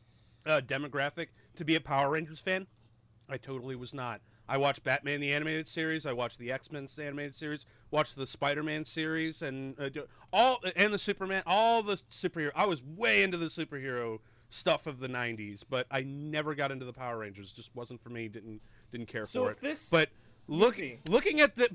uh, 0.46 0.62
demographic 0.66 1.28
to 1.56 1.66
be 1.66 1.76
a 1.76 1.82
Power 1.82 2.10
Rangers 2.10 2.40
fan. 2.40 2.68
I 3.30 3.38
totally 3.38 3.76
was 3.76 3.94
not. 3.94 4.22
I 4.50 4.58
watched 4.58 4.84
Batman 4.84 5.22
the 5.22 5.32
animated 5.34 5.68
series. 5.68 6.06
I 6.06 6.12
watched 6.12 6.38
the 6.38 6.52
X 6.52 6.72
Men 6.72 6.88
animated 7.00 7.36
series. 7.36 7.66
Watched 7.90 8.18
the 8.18 8.28
Spider 8.28 8.64
Man 8.64 8.84
series 8.84 9.42
and 9.42 9.80
uh, 9.80 9.90
all 10.34 10.60
and 10.76 10.94
the 10.94 11.00
Superman. 11.00 11.44
All 11.46 11.84
the 11.84 11.96
superhero. 12.12 12.52
I 12.54 12.66
was 12.66 12.84
way 12.84 13.24
into 13.24 13.38
the 13.38 13.46
superhero 13.46 14.20
stuff 14.52 14.86
of 14.86 15.00
the 15.00 15.08
'90s, 15.08 15.64
but 15.68 15.88
I 15.90 16.04
never 16.04 16.54
got 16.54 16.72
into 16.72 16.86
the 16.86 16.94
Power 16.94 17.18
Rangers. 17.18 17.52
Just 17.52 17.72
wasn't 17.76 18.04
for 18.04 18.10
me. 18.10 18.28
Didn't 18.28 18.62
didn't 18.92 19.08
care 19.08 19.26
So 19.26 19.46
for 19.46 19.52
it. 19.52 19.62
this 19.62 19.90
but 19.90 20.10
looking 20.48 21.00
looking 21.08 21.40
at 21.42 21.56
the 21.56 21.70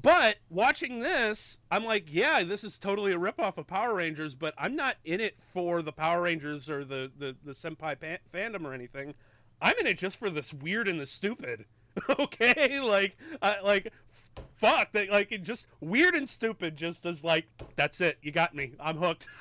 but 0.00 0.38
watching 0.48 1.00
this, 1.00 1.58
I'm 1.70 1.84
like, 1.84 2.06
yeah, 2.08 2.42
this 2.44 2.64
is 2.64 2.78
totally 2.78 3.12
a 3.12 3.18
ripoff 3.18 3.58
of 3.58 3.66
Power 3.66 3.94
Rangers, 3.94 4.34
but 4.34 4.54
I'm 4.56 4.74
not 4.74 4.96
in 5.04 5.20
it 5.20 5.36
for 5.52 5.82
the 5.82 5.92
Power 5.92 6.22
Rangers 6.22 6.70
or 6.70 6.82
the, 6.82 7.10
the, 7.18 7.36
the 7.44 7.52
Sentai 7.52 8.00
pa- 8.00 8.16
fandom 8.34 8.64
or 8.64 8.72
anything. 8.72 9.12
I'm 9.60 9.74
in 9.78 9.86
it 9.86 9.98
just 9.98 10.18
for 10.18 10.30
this 10.30 10.50
weird 10.54 10.88
and 10.88 10.98
the 10.98 11.04
stupid. 11.04 11.66
okay? 12.08 12.80
Like, 12.80 13.18
uh, 13.42 13.56
like, 13.62 13.92
fuck. 14.56 14.92
That, 14.92 15.10
like, 15.10 15.30
it 15.30 15.42
just 15.42 15.66
weird 15.80 16.14
and 16.14 16.26
stupid 16.26 16.74
just 16.74 17.04
as, 17.04 17.22
like, 17.22 17.44
that's 17.76 18.00
it. 18.00 18.16
You 18.22 18.32
got 18.32 18.54
me. 18.54 18.72
I'm 18.80 18.96
hooked. 18.96 19.26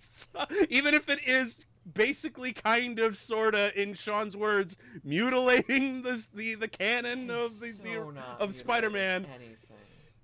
So, 0.00 0.44
even 0.68 0.94
if 0.94 1.08
it 1.08 1.20
is 1.26 1.64
basically 1.94 2.52
kind 2.52 2.98
of 2.98 3.16
sort 3.16 3.54
of 3.54 3.72
in 3.76 3.94
Sean's 3.94 4.36
words 4.36 4.76
mutilating 5.04 6.02
this, 6.02 6.26
the 6.26 6.54
the 6.54 6.68
canon 6.68 7.30
of 7.30 7.58
the, 7.60 7.66
He's 7.66 7.78
the 7.78 7.96
of 8.38 8.54
Spider-Man. 8.54 9.26
Anything. 9.34 9.56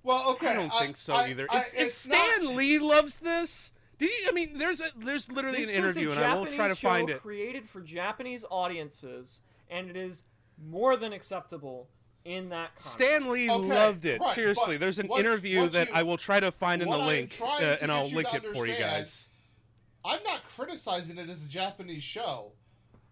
Well, 0.05 0.31
okay. 0.31 0.49
I 0.49 0.55
don't 0.55 0.73
think 0.75 0.97
so 0.97 1.13
I- 1.15 1.29
either. 1.29 1.47
I- 1.51 1.59
If, 1.61 1.75
if 1.79 1.91
Stan 1.93 2.45
not- 2.45 2.55
Lee 2.55 2.79
loves 2.79 3.19
this, 3.19 3.71
do 3.99 4.07
you? 4.07 4.29
I 4.29 4.33
mean, 4.33 4.59
there's 4.59 4.81
a 4.81 4.87
there's 4.97 5.31
literally 5.31 5.61
This 5.65 5.71
an 5.71 5.77
interview, 5.77 6.11
and 6.11 6.19
I 6.19 6.35
will 6.35 6.43
Japanese 6.45 6.57
try 6.57 6.69
to 6.69 6.75
show 6.75 6.89
find 6.89 7.11
it. 7.11 7.23
created 7.23 7.69
for 7.69 7.81
Japanese 7.81 8.45
audiences, 8.51 9.43
and 9.71 9.89
it 9.89 9.97
is 9.97 10.25
more 10.69 10.97
than 10.97 11.13
acceptable 11.13 11.89
in 12.25 12.49
that 12.49 12.69
context. 12.75 12.93
Stan 12.93 13.31
Lee 13.31 13.49
Okay, 13.51 13.65
loved 13.69 14.05
it. 14.05 14.21
right, 14.21 14.35
Seriously, 14.35 14.77
there's 14.77 14.99
an 14.99 15.07
what- 15.07 15.21
interview 15.21 15.61
what 15.61 15.73
that 15.73 15.89
you- 15.89 15.95
I 15.95 16.03
will 16.03 16.17
try 16.17 16.41
to 16.41 16.51
find 16.51 16.83
in 16.83 16.89
the 16.89 16.97
I 16.97 17.01
am 17.01 17.07
link, 17.07 17.41
uh, 17.41 17.77
and 17.81 17.91
I'll 17.93 18.09
link 18.09 18.33
it 18.35 18.43
for 18.43 18.67
you 18.67 18.73
understand- 18.75 18.79
guys. 18.81 19.29
I'm 20.05 20.23
not 20.25 20.45
criticizing 20.45 21.19
it 21.19 21.29
as 21.31 21.45
a 21.45 21.49
Japanese 21.49 22.03
show. 22.03 22.53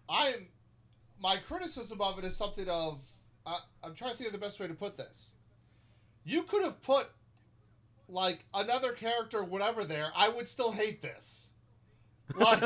I'm 0.09 0.47
my 1.21 1.37
criticism 1.37 2.01
of 2.01 2.17
it 2.19 2.25
is 2.25 2.35
something 2.35 2.67
of 2.67 3.03
I, 3.45 3.57
I'm 3.83 3.93
trying 3.95 4.11
to 4.11 4.17
think 4.17 4.27
of 4.27 4.33
the 4.33 4.39
best 4.39 4.59
way 4.59 4.67
to 4.67 4.73
put 4.73 4.97
this. 4.97 5.31
You 6.23 6.43
could 6.43 6.63
have 6.63 6.81
put 6.81 7.07
like 8.07 8.45
another 8.53 8.91
character, 8.91 9.43
whatever 9.43 9.83
there. 9.83 10.11
I 10.15 10.29
would 10.29 10.47
still 10.47 10.71
hate 10.71 11.01
this. 11.01 11.47
Like 12.35 12.61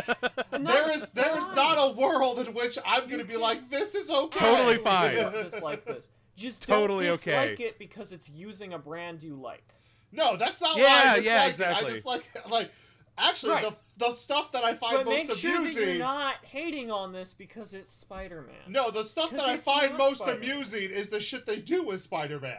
And 0.52 0.66
there 0.68 0.88
that's 0.88 1.04
is 1.04 1.10
there 1.14 1.38
is 1.38 1.48
not 1.56 1.76
a 1.78 1.94
world 1.96 2.40
in 2.40 2.54
which 2.54 2.78
I'm 2.86 3.08
going 3.08 3.20
to 3.20 3.26
be 3.26 3.38
like 3.38 3.70
this 3.70 3.96
is 3.96 4.10
okay. 4.10 4.40
Totally 4.40 4.78
fine. 4.84 5.16
Dislike 5.16 5.86
this. 5.86 6.10
Just 6.36 6.64
Totally 6.68 7.06
don't 7.06 7.16
dislike 7.16 7.52
okay. 7.52 7.64
it 7.66 7.80
because 7.80 8.12
it's 8.12 8.30
using 8.30 8.74
a 8.74 8.80
brand 8.80 9.24
you 9.24 9.36
like. 9.36 9.64
No, 10.12 10.36
that's 10.36 10.62
not 10.62 10.78
Yeah, 10.78 10.84
why 10.84 10.90
I 10.90 11.18
yeah, 11.18 11.20
dislike 11.20 11.30
it. 11.30 11.36
I 11.38 11.50
exactly. 11.50 11.94
just 11.94 12.06
like 12.06 12.50
like 12.50 12.72
actually 13.18 13.54
Right. 13.54 13.64
the 13.64 13.76
the 13.98 14.16
stuff 14.16 14.52
that 14.52 14.64
I 14.66 14.76
find 14.76 14.98
But 14.98 15.06
most 15.06 15.28
make 15.28 15.38
sure 15.38 15.52
that 15.54 15.60
amusing. 15.60 15.84
you're 15.90 15.98
not 16.00 16.44
hating 16.44 16.92
on 16.92 17.14
this 17.14 17.34
because 17.34 17.74
it's 17.74 17.94
Spider-Man. 17.94 18.56
No, 18.68 18.92
the 18.92 19.06
stuff 19.06 19.32
that 19.32 19.40
I 19.42 19.56
find 19.58 19.98
most 19.98 20.18
Spider-Man. 20.18 20.52
amusing 20.52 20.90
is 20.92 21.08
the 21.10 21.22
shit 21.22 21.46
they 21.46 21.62
do 21.62 21.82
with 21.84 22.02
Spider-Man. 22.02 22.58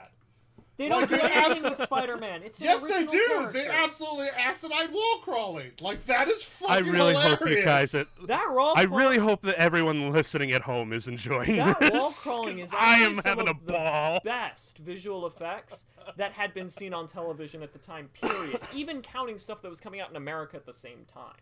They 0.78 0.90
Like, 0.90 1.08
don't 1.08 1.20
do 1.20 1.26
they 1.26 1.32
anything 1.32 1.62
abso- 1.62 1.78
with 1.78 1.86
Spider-Man. 1.86 2.42
It's 2.42 2.60
yes, 2.60 2.82
they 2.82 3.06
do. 3.06 3.26
Character. 3.28 3.52
They 3.52 3.66
absolutely 3.66 4.28
asinine 4.28 4.92
wall 4.92 5.18
crawling. 5.22 5.70
Like 5.80 6.04
that 6.06 6.28
is 6.28 6.42
fucking 6.42 6.74
I 6.74 6.78
really 6.80 7.14
hilarious. 7.14 7.38
hope 7.38 7.48
you 7.48 7.64
guys. 7.64 7.92
That, 7.92 8.06
That 8.26 8.46
raw. 8.50 8.74
I 8.76 8.84
crawl- 8.84 8.98
really 8.98 9.16
hope 9.18 9.40
that 9.42 9.54
everyone 9.54 10.10
listening 10.12 10.52
at 10.52 10.60
home 10.62 10.92
is 10.92 11.08
enjoying 11.08 11.56
That 11.56 11.80
this. 11.80 11.92
wall 11.92 12.10
crawling 12.12 12.56
'cause 12.56 12.64
is 12.64 12.74
I 12.78 12.96
am 12.96 13.14
some 13.14 13.24
having 13.24 13.48
a 13.48 13.52
of 13.52 13.64
the 13.64 13.72
ball. 13.72 14.20
best 14.22 14.76
visual 14.78 15.26
effects 15.26 15.86
that 16.16 16.32
had 16.32 16.52
been 16.52 16.68
seen 16.68 16.92
on 16.92 17.06
television 17.06 17.62
at 17.62 17.72
the 17.72 17.78
time. 17.78 18.10
Period. 18.20 18.60
Even 18.74 19.00
counting 19.00 19.38
stuff 19.38 19.62
that 19.62 19.70
was 19.70 19.80
coming 19.80 20.00
out 20.00 20.10
in 20.10 20.16
America 20.16 20.56
at 20.56 20.66
the 20.66 20.74
same 20.74 21.06
time. 21.12 21.40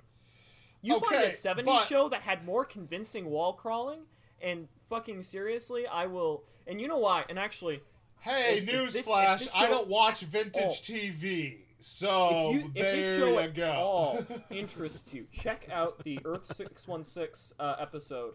You 0.81 1.01
find 1.01 1.25
a 1.25 1.31
70s 1.31 1.65
but- 1.65 1.87
show 1.87 2.09
that 2.11 2.23
had 2.23 2.45
more 2.45 2.65
convincing 2.65 3.27
wall 3.31 3.55
crawling, 3.55 4.01
and 4.41 4.69
fucking 4.89 5.23
seriously, 5.25 5.87
I 5.89 6.07
will. 6.07 6.45
And 6.67 6.81
you 6.81 6.87
know 6.89 6.99
why? 6.99 7.25
And 7.29 7.39
actually, 7.39 7.81
Hey, 8.25 8.59
If- 8.59 8.69
if 8.69 8.97
if 8.97 9.07
newsflash! 9.07 9.49
I 9.55 9.69
don't 9.69 9.89
watch 9.89 10.21
vintage 10.21 10.63
Oh. 10.65 10.69
TV, 10.93 11.59
so 11.81 12.51
if, 12.51 12.55
you, 12.55 12.67
if 12.69 12.73
there 12.75 12.97
this 12.97 13.19
show 13.19 13.27
you 13.29 13.39
at 13.39 13.55
go. 13.55 13.71
all 13.71 14.27
interests 14.51 15.13
you, 15.13 15.27
check 15.31 15.69
out 15.71 16.03
the 16.05 16.19
Earth 16.25 16.47
616 16.47 17.57
uh, 17.61 17.77
episode 17.79 18.35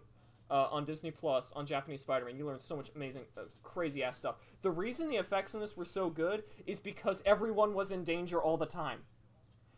uh, 0.51 0.67
on 0.71 0.85
Disney 0.85 1.09
Plus 1.11 1.51
on 1.55 1.65
Japanese 1.65 2.01
Spider-Man. 2.01 2.37
You 2.37 2.45
learn 2.45 2.59
so 2.59 2.75
much 2.75 2.91
amazing, 2.95 3.23
uh, 3.37 3.41
crazy 3.63 4.03
ass 4.03 4.17
stuff. 4.17 4.35
The 4.61 4.71
reason 4.71 5.09
the 5.09 5.15
effects 5.17 5.53
in 5.55 5.59
this 5.59 5.75
were 5.75 5.85
so 5.85 6.09
good 6.09 6.43
is 6.67 6.79
because 6.79 7.23
everyone 7.25 7.73
was 7.73 7.91
in 7.91 8.03
danger 8.03 8.39
all 8.39 8.57
the 8.57 8.65
time. 8.67 8.99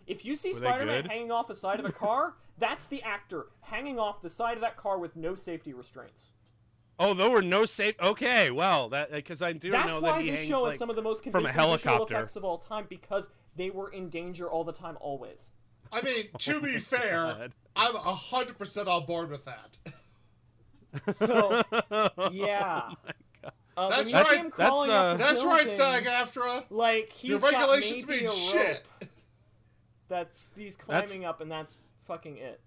If 0.07 0.25
you 0.25 0.35
see 0.35 0.49
Were 0.51 0.59
Spider-Man 0.59 1.05
hanging 1.05 1.31
off 1.31 1.47
the 1.47 1.55
side 1.55 1.79
of 1.79 1.85
a 1.85 1.91
car, 1.91 2.33
that's 2.57 2.85
the 2.85 3.01
actor 3.03 3.45
hanging 3.61 3.97
off 3.99 4.21
the 4.21 4.29
side 4.29 4.55
of 4.57 4.61
that 4.61 4.75
car 4.75 4.97
with 4.97 5.15
no 5.15 5.35
safety 5.35 5.71
restraints. 5.73 6.33
Oh, 7.03 7.13
there 7.15 7.29
were 7.29 7.41
no 7.41 7.65
safe. 7.65 7.95
Okay, 7.99 8.51
well, 8.51 8.89
that 8.89 9.11
because 9.11 9.41
I 9.41 9.53
do 9.53 9.71
That's 9.71 9.87
know 9.87 9.99
why 9.99 10.17
that 10.19 10.23
he 10.23 10.29
this 10.31 10.39
hangs 10.41 10.49
show 10.49 10.61
like 10.61 10.71
has 10.73 10.79
some 10.79 10.89
of 10.89 10.95
the 10.95 11.01
most 11.01 11.23
from 11.23 11.29
a 11.29 11.33
convincing 11.33 11.59
visual 11.59 11.77
helicopter. 11.77 12.15
effects 12.15 12.35
of 12.35 12.43
all 12.45 12.57
time 12.59 12.85
because 12.87 13.29
they 13.55 13.69
were 13.71 13.89
in 13.89 14.09
danger 14.09 14.47
all 14.49 14.63
the 14.63 14.71
time, 14.73 14.97
always. 15.01 15.51
I 15.91 16.01
mean, 16.01 16.29
to 16.37 16.61
be 16.61 16.79
fair, 16.79 17.25
God. 17.25 17.53
I'm 17.75 17.95
hundred 17.95 18.57
percent 18.57 18.87
on 18.87 19.05
board 19.05 19.29
with 19.31 19.45
that. 19.45 19.77
So 21.15 21.61
yeah. 22.31 22.91
Uh, 23.77 23.89
That's 23.89 24.13
right, 24.13 24.25
see 24.41 24.49
that's, 24.57 24.71
uh, 24.71 24.91
up 24.91 25.17
the 25.17 25.23
That's 25.23 25.43
right, 25.45 25.65
building, 25.65 26.03
SAG-AFTRA. 26.05 26.65
Like 26.69 27.11
he's 27.13 27.29
Your 27.29 27.39
got 27.39 27.53
regulations 27.53 28.05
maybe 28.05 28.19
mean 28.21 28.27
a 28.27 28.31
rope 28.31 28.37
shit. 28.39 28.85
That's 30.09 30.51
he's 30.55 30.75
That's- 30.75 31.09
climbing 31.09 31.25
up, 31.25 31.39
and 31.39 31.49
that's 31.49 31.83
fucking 32.05 32.37
it. 32.37 32.59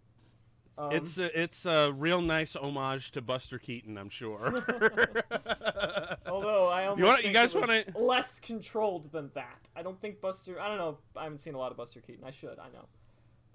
Um, 0.77 0.93
It's 0.93 1.19
a, 1.19 1.41
it's 1.41 1.67
a 1.67 1.93
real 1.93 2.21
nice 2.21 2.57
homage 2.57 3.13
to 3.13 3.23
Buster 3.23 3.59
Keaton, 3.59 3.97
I'm 3.97 4.09
sure. 4.11 4.65
although 6.27 6.67
I 6.67 6.87
almost 6.87 7.07
wanna- 7.07 7.23
you 7.29 7.33
guys 7.33 7.55
wanna- 7.55 7.85
less 7.95 8.41
controlled 8.41 9.13
than 9.13 9.31
that. 9.35 9.71
I 9.77 9.83
don't 9.83 10.01
think 10.01 10.21
Buster. 10.21 10.61
I 10.61 10.69
don't 10.69 10.79
know. 10.79 10.99
I 11.17 11.25
haven't 11.25 11.41
seen 11.41 11.55
a 11.55 11.59
lot 11.59 11.71
of 11.71 11.77
Buster 11.77 12.01
Keaton. 12.01 12.25
I 12.25 12.31
should. 12.31 12.59
I 12.59 12.69
know. 12.71 12.87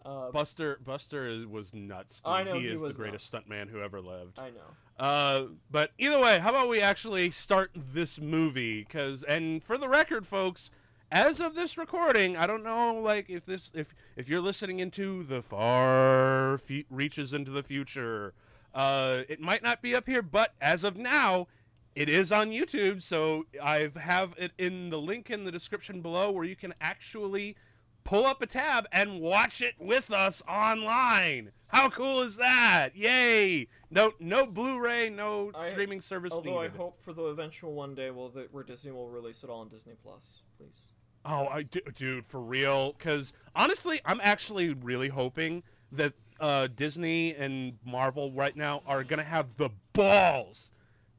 Uh, 0.05 0.31
Buster 0.31 0.79
Buster 0.85 1.27
is, 1.27 1.45
was 1.45 1.73
nuts. 1.73 2.21
Dude. 2.21 2.31
I 2.31 2.43
know 2.43 2.53
he, 2.53 2.61
he 2.61 2.67
is 2.67 2.81
the 2.81 2.93
greatest 2.93 3.33
nuts. 3.33 3.45
stuntman 3.49 3.69
who 3.69 3.81
ever 3.81 3.99
lived. 3.99 4.39
I 4.39 4.49
know. 4.51 5.03
Uh, 5.05 5.45
but 5.69 5.91
either 5.97 6.19
way, 6.19 6.39
how 6.39 6.49
about 6.49 6.69
we 6.69 6.79
actually 6.81 7.31
start 7.31 7.71
this 7.75 8.19
movie? 8.19 8.83
Because, 8.83 9.23
and 9.23 9.61
for 9.63 9.77
the 9.77 9.89
record, 9.89 10.25
folks, 10.25 10.69
as 11.11 11.39
of 11.39 11.55
this 11.55 11.77
recording, 11.77 12.37
I 12.37 12.45
don't 12.45 12.63
know, 12.63 12.95
like 12.95 13.29
if 13.29 13.45
this, 13.45 13.71
if 13.73 13.93
if 14.15 14.29
you're 14.29 14.41
listening 14.41 14.79
into 14.79 15.23
the 15.23 15.41
far 15.41 16.57
fe- 16.59 16.85
reaches 16.89 17.33
into 17.33 17.51
the 17.51 17.63
future, 17.63 18.33
uh, 18.73 19.21
it 19.27 19.39
might 19.39 19.63
not 19.63 19.81
be 19.81 19.95
up 19.95 20.05
here. 20.07 20.21
But 20.21 20.53
as 20.61 20.83
of 20.83 20.97
now, 20.97 21.47
it 21.95 22.09
is 22.09 22.31
on 22.31 22.49
YouTube. 22.51 23.01
So 23.01 23.45
I 23.61 23.89
have 23.99 24.33
it 24.37 24.51
in 24.57 24.89
the 24.89 24.99
link 24.99 25.29
in 25.29 25.45
the 25.45 25.51
description 25.51 26.01
below, 26.01 26.31
where 26.31 26.45
you 26.45 26.55
can 26.55 26.73
actually 26.79 27.55
pull 28.03 28.25
up 28.25 28.41
a 28.41 28.47
tab 28.47 28.87
and 28.91 29.19
watch 29.19 29.61
it 29.61 29.75
with 29.79 30.11
us 30.11 30.41
online. 30.47 31.51
How 31.67 31.89
cool 31.89 32.21
is 32.21 32.37
that? 32.37 32.95
Yay! 32.95 33.67
No, 33.91 34.13
no 34.19 34.45
Blu-ray, 34.47 35.09
no 35.09 35.51
I- 35.53 35.69
streaming 35.69 36.01
service 36.01 36.33
Although 36.33 36.57
I 36.59 36.69
hope 36.69 36.99
for 37.03 37.13
the 37.13 37.23
eventual 37.23 37.73
one 37.73 37.93
day, 37.93 38.09
will 38.09 38.29
that 38.29 38.51
where 38.53 38.63
Disney 38.63 38.91
will 38.91 39.09
release 39.09 39.43
it 39.43 39.49
all 39.49 39.61
on 39.61 39.67
Disney 39.67 39.93
Plus, 40.01 40.41
please. 40.57 40.87
Oh, 41.25 41.47
I 41.47 41.63
dude, 41.63 42.25
for 42.25 42.39
real. 42.39 42.93
Because 42.93 43.33
honestly, 43.55 43.99
I'm 44.05 44.19
actually 44.23 44.73
really 44.73 45.09
hoping 45.09 45.63
that 45.91 46.13
uh, 46.39 46.67
Disney 46.75 47.35
and 47.35 47.77
Marvel 47.85 48.31
right 48.31 48.55
now 48.55 48.81
are 48.87 49.03
gonna 49.03 49.23
have 49.23 49.47
the 49.57 49.69
balls 49.93 50.71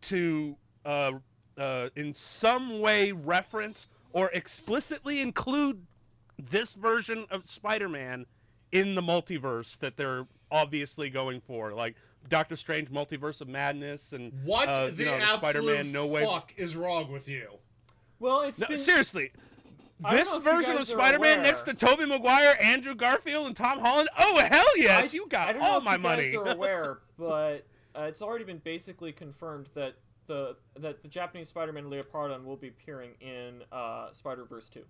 to, 0.03 0.57
uh, 0.87 1.13
uh, 1.59 1.89
in 1.97 2.15
some 2.15 2.81
way, 2.81 3.13
reference 3.13 3.87
or 4.13 4.31
explicitly 4.31 5.21
include 5.21 5.85
this 6.39 6.73
version 6.73 7.27
of 7.31 7.47
Spider-Man 7.47 8.25
in 8.73 8.95
the 8.95 9.03
multiverse 9.03 9.79
that 9.81 9.97
they're 9.97 10.27
obviously 10.51 11.11
going 11.11 11.41
for, 11.41 11.73
like 11.75 11.95
Doctor 12.29 12.57
Strange 12.57 12.89
Multiverse 12.89 13.41
of 13.41 13.49
Madness 13.49 14.13
and 14.15 14.33
What 14.45 14.69
uh, 14.69 14.87
you 14.91 14.93
the 14.93 15.05
know, 15.05 15.13
absolute 15.15 15.39
Spider-Man 15.39 15.93
No 15.93 16.07
Way. 16.07 16.25
fuck 16.25 16.55
is 16.57 16.77
wrong 16.77 17.13
with 17.13 17.29
you? 17.29 17.49
Well, 18.19 18.43
it's 18.43 18.59
No, 18.61 18.69
been 18.69 18.79
seriously. 18.79 19.33
I 20.05 20.17
This 20.17 20.31
know 20.31 20.39
if 20.39 20.45
you 20.45 20.51
version 20.53 20.77
of 20.77 20.87
Spider-Man 20.87 21.43
next 21.43 21.65
to 21.65 21.75
Tobey 21.75 22.07
Maguire, 22.07 22.57
Andrew 22.61 22.95
Garfield, 22.95 23.47
and 23.47 23.57
Tom 23.57 23.81
Holland. 23.81 24.09
Oh 24.19 24.39
hell 24.39 24.67
yes, 24.79 25.13
I- 25.13 25.17
you 25.17 25.25
I 25.25 25.29
got 25.29 25.53
don't 25.53 25.59
know 25.61 25.67
all 25.67 25.79
if 25.79 25.85
my 25.85 25.95
you 25.95 25.99
money. 26.01 26.23
guys 26.25 26.35
are 26.35 26.49
aware, 26.55 26.99
but 27.19 27.67
uh, 27.97 28.03
it's 28.03 28.23
already 28.23 28.45
been 28.45 28.59
basically 28.65 29.13
confirmed 29.13 29.69
that 29.75 29.95
the 30.27 30.57
that 30.79 31.03
the 31.03 31.09
Japanese 31.09 31.49
Spider-Man 31.49 31.85
Leopardon 31.85 32.45
will 32.45 32.57
be 32.57 32.69
appearing 32.69 33.11
in 33.21 33.63
uh, 33.73 34.11
Spider-Verse 34.13 34.71
2. 34.71 34.85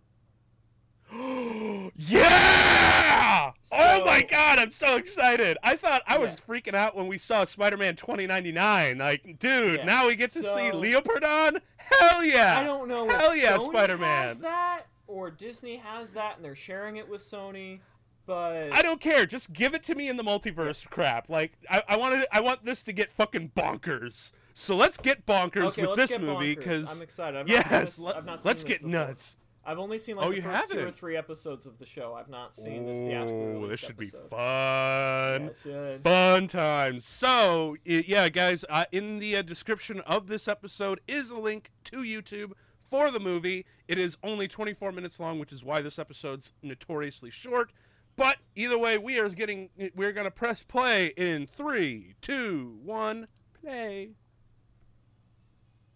yeah! 1.97 3.51
oh 3.73 4.05
my 4.05 4.23
god, 4.23 4.59
I'm 4.59 4.71
so 4.71 4.97
excited. 4.97 5.59
I 5.63 5.77
thought 5.77 6.03
I 6.07 6.19
was 6.19 6.37
Yeah. 6.39 6.55
freaking 6.55 6.75
out 6.75 6.95
when 6.97 7.07
we 7.09 7.19
saw 7.19 7.45
Spider-Man 7.45 7.97
2099. 7.97 8.99
Like, 8.99 9.39
dude, 9.39 9.79
Yeah. 9.81 9.85
now 9.85 10.07
we 10.07 10.15
get 10.17 10.31
to 10.33 10.43
see 10.43 10.71
So- 10.71 10.73
Leopardon. 10.81 11.61
Hell 11.79 12.25
yeah! 12.25 12.61
I 12.61 12.63
don't 12.65 12.87
know 12.89 13.09
Hell 13.09 13.35
yeah, 13.35 13.59
Spider-Man. 13.59 14.39
that 14.43 14.83
or 15.11 15.31
Disney 15.31 15.77
has 15.77 16.13
that 16.13 16.37
and 16.37 16.45
they're 16.45 16.55
sharing 16.55 16.97
it 16.97 17.09
with 17.09 17.21
Sony, 17.23 17.81
but 18.27 18.73
I 18.73 18.83
don't 18.83 19.01
care. 19.01 19.27
Just 19.27 19.53
give 19.53 19.75
it 19.75 19.83
to 19.85 19.95
me 19.95 20.09
in 20.09 20.17
the 20.17 20.23
multiverse 20.23 20.89
crap. 20.89 21.29
Like 21.29 21.53
I, 21.69 21.83
I 21.89 21.97
want. 21.97 22.25
I 22.33 22.41
want 22.41 22.65
this 22.65 22.83
to 22.85 22.93
get 22.93 23.13
fucking 23.13 23.53
bonkers. 23.57 24.33
So 24.55 24.77
let's 24.77 24.99
get 24.99 25.27
bonkers 25.27 25.69
okay, 25.69 25.87
with 25.87 25.97
this 25.97 26.17
movie 26.19 26.55
because 26.55 26.95
I'm 26.95 27.03
excited. 27.03 27.39
I've 27.39 27.49
not 27.49 27.65
seen 27.65 27.73
yes, 27.73 27.97
this, 27.97 27.99
let, 27.99 28.17
I've 28.17 28.25
not 28.25 28.43
seen 28.43 28.53
us 28.53 28.65
get 28.65 28.79
before. 28.79 28.91
nuts. 28.91 29.37
I've 29.65 29.79
only 29.79 29.99
seen 29.99 30.17
like 30.17 30.27
Oh, 30.27 30.31
the 30.31 30.37
you 30.37 30.43
first 30.43 30.71
two 30.71 30.87
or 30.87 30.91
three 30.91 31.17
episodes 31.17 31.67
of 31.67 31.79
the 31.79 31.87
show. 31.87 32.15
I've 32.15 32.31
not 32.31 32.57
seen 32.57 32.87
this 32.87 32.99
theatrical 32.99 33.65
Oh, 33.65 33.69
this 33.69 33.79
should 33.79 33.97
be 33.97 34.07
fun. 34.07 35.51
Yeah. 35.65 35.99
Fun 36.03 36.49
times. 36.49 37.05
So, 37.05 37.77
yeah, 37.85 38.29
guys, 38.31 38.65
uh, 38.71 38.87
in 38.91 39.19
the 39.19 39.37
uh, 39.37 39.43
description 39.43 40.01
of 40.01 40.29
this 40.29 40.49
episode 40.49 41.01
is 41.07 41.31
a 41.31 41.37
link 41.37 41.71
to 41.85 41.99
YouTube 41.99 42.53
for 42.91 43.11
the 43.11 43.21
movie. 43.21 43.65
It 43.89 43.99
is 43.99 44.19
only 44.23 44.49
24 44.49 44.93
minutes 44.93 45.21
long, 45.21 45.39
which 45.39 45.53
is 45.53 45.65
why 45.65 45.81
this 45.81 45.99
episode's 45.99 46.53
notoriously 46.63 47.31
short. 47.31 47.73
But 48.17 48.37
either 48.55 48.77
way, 48.77 48.99
we 48.99 49.19
are 49.19 49.29
getting 49.29 49.71
we're 49.95 50.13
gonna 50.13 50.31
press 50.31 50.63
play 50.63 51.07
in 51.17 51.47
three, 51.47 52.15
two, 52.21 52.79
one, 52.83 53.29
play. 53.61 54.11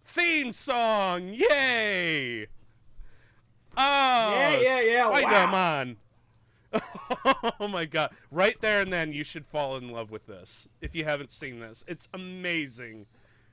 Theme 0.07 0.53
song, 0.53 1.29
yay! 1.29 2.47
Oh, 3.77 4.31
Yeah, 4.31 4.61
yeah, 4.61 4.81
yeah, 4.81 5.09
wow. 5.09 5.19
Spider-Man. 5.19 5.97
oh 7.61 7.69
my 7.69 7.85
god. 7.85 8.11
Right 8.31 8.57
there 8.61 8.81
and 8.81 8.93
then 8.93 9.13
you 9.13 9.25
should 9.25 9.47
fall 9.47 9.77
in 9.77 9.89
love 9.91 10.11
with 10.11 10.27
this 10.27 10.69
if 10.81 10.95
you 10.95 11.05
haven't 11.05 11.31
seen 11.31 11.61
this. 11.61 11.85
It's 11.87 12.09
amazing. 12.15 13.07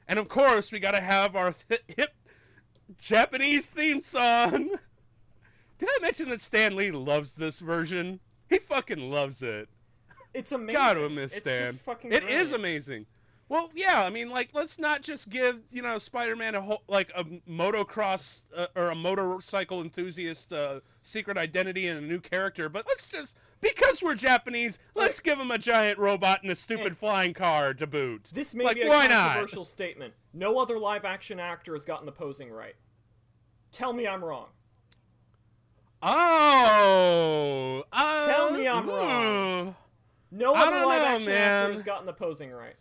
And 0.08 0.20
of 0.20 0.28
course, 0.28 0.72
we 0.72 0.80
got 0.80 0.92
to 0.92 1.02
have 1.02 1.36
our 1.36 1.54
hip 1.88 2.14
Japanese 2.98 3.68
theme 3.68 4.02
song. 4.02 4.70
Did 5.80 5.90
I 5.90 6.00
mention 6.02 6.30
that 6.30 6.42
Stan 6.42 6.76
Lee 6.76 6.92
loves 6.92 7.34
this 7.34 7.60
version? 7.60 8.20
He 8.50 8.60
fucking 8.60 9.10
loves 9.10 9.42
it. 9.42 9.70
It's 10.34 10.52
amazing. 10.52 10.74
Gotta 10.82 11.10
miss 11.10 11.34
it's 11.34 11.42
Stan. 11.42 11.66
Just 11.74 11.78
fucking 11.80 12.12
It 12.12 12.24
is 12.24 12.52
amazing. 12.52 13.06
Well, 13.52 13.70
yeah, 13.76 14.02
I 14.02 14.10
mean, 14.10 14.30
like, 14.30 14.52
let's 14.54 14.80
not 14.80 15.02
just 15.02 15.30
give 15.30 15.60
you 15.72 15.82
know 15.82 15.98
Spider-Man 15.98 16.56
a 16.56 16.62
whole 16.62 16.84
like 16.88 17.12
a 17.14 17.26
motocross 17.50 18.46
uh, 18.56 18.68
or 18.78 18.92
a 18.92 18.96
motorcycle 18.96 19.82
enthusiast 19.82 20.54
uh, 20.54 20.80
secret 21.02 21.38
identity 21.38 21.90
and 21.90 22.02
a 22.02 22.02
new 22.02 22.22
character, 22.22 22.70
but 22.70 22.86
let's 22.88 23.08
just 23.08 23.36
because 23.60 24.02
we're 24.02 24.16
Japanese, 24.16 24.80
let's 24.96 25.20
give 25.20 25.38
him 25.38 25.52
a 25.52 25.58
giant 25.58 26.00
robot 26.00 26.44
and 26.44 26.52
a 26.54 26.56
stupid 26.56 26.96
flying 26.96 27.34
car 27.34 27.74
to 27.74 27.86
boot. 27.86 28.30
This 28.34 28.56
may 28.56 28.64
like, 28.64 28.78
be 28.78 28.84
a 28.84 28.88
why 28.88 29.08
not? 29.08 29.34
controversial 29.34 29.66
statement. 29.66 30.14
No 30.34 30.58
other 30.58 30.80
live 30.80 31.04
action 31.04 31.38
actor 31.38 31.74
has 31.74 31.84
gotten 31.84 32.06
the 32.06 32.14
posing 32.14 32.50
right. 32.50 32.76
Tell 33.74 33.92
me 33.92 34.08
I'm 34.08 34.24
wrong. 34.24 34.48
Oh, 36.02 37.84
uh, 37.92 38.28
Tell 38.28 38.52
me 38.52 38.66
I'm 38.66 38.88
wrong. 38.88 39.76
No 40.32 40.56
other 40.56 40.86
live-action 40.86 41.34
actor 41.34 41.74
has 41.74 41.84
gotten 41.84 42.06
the 42.06 42.14
posing 42.14 42.50
right. 42.50 42.76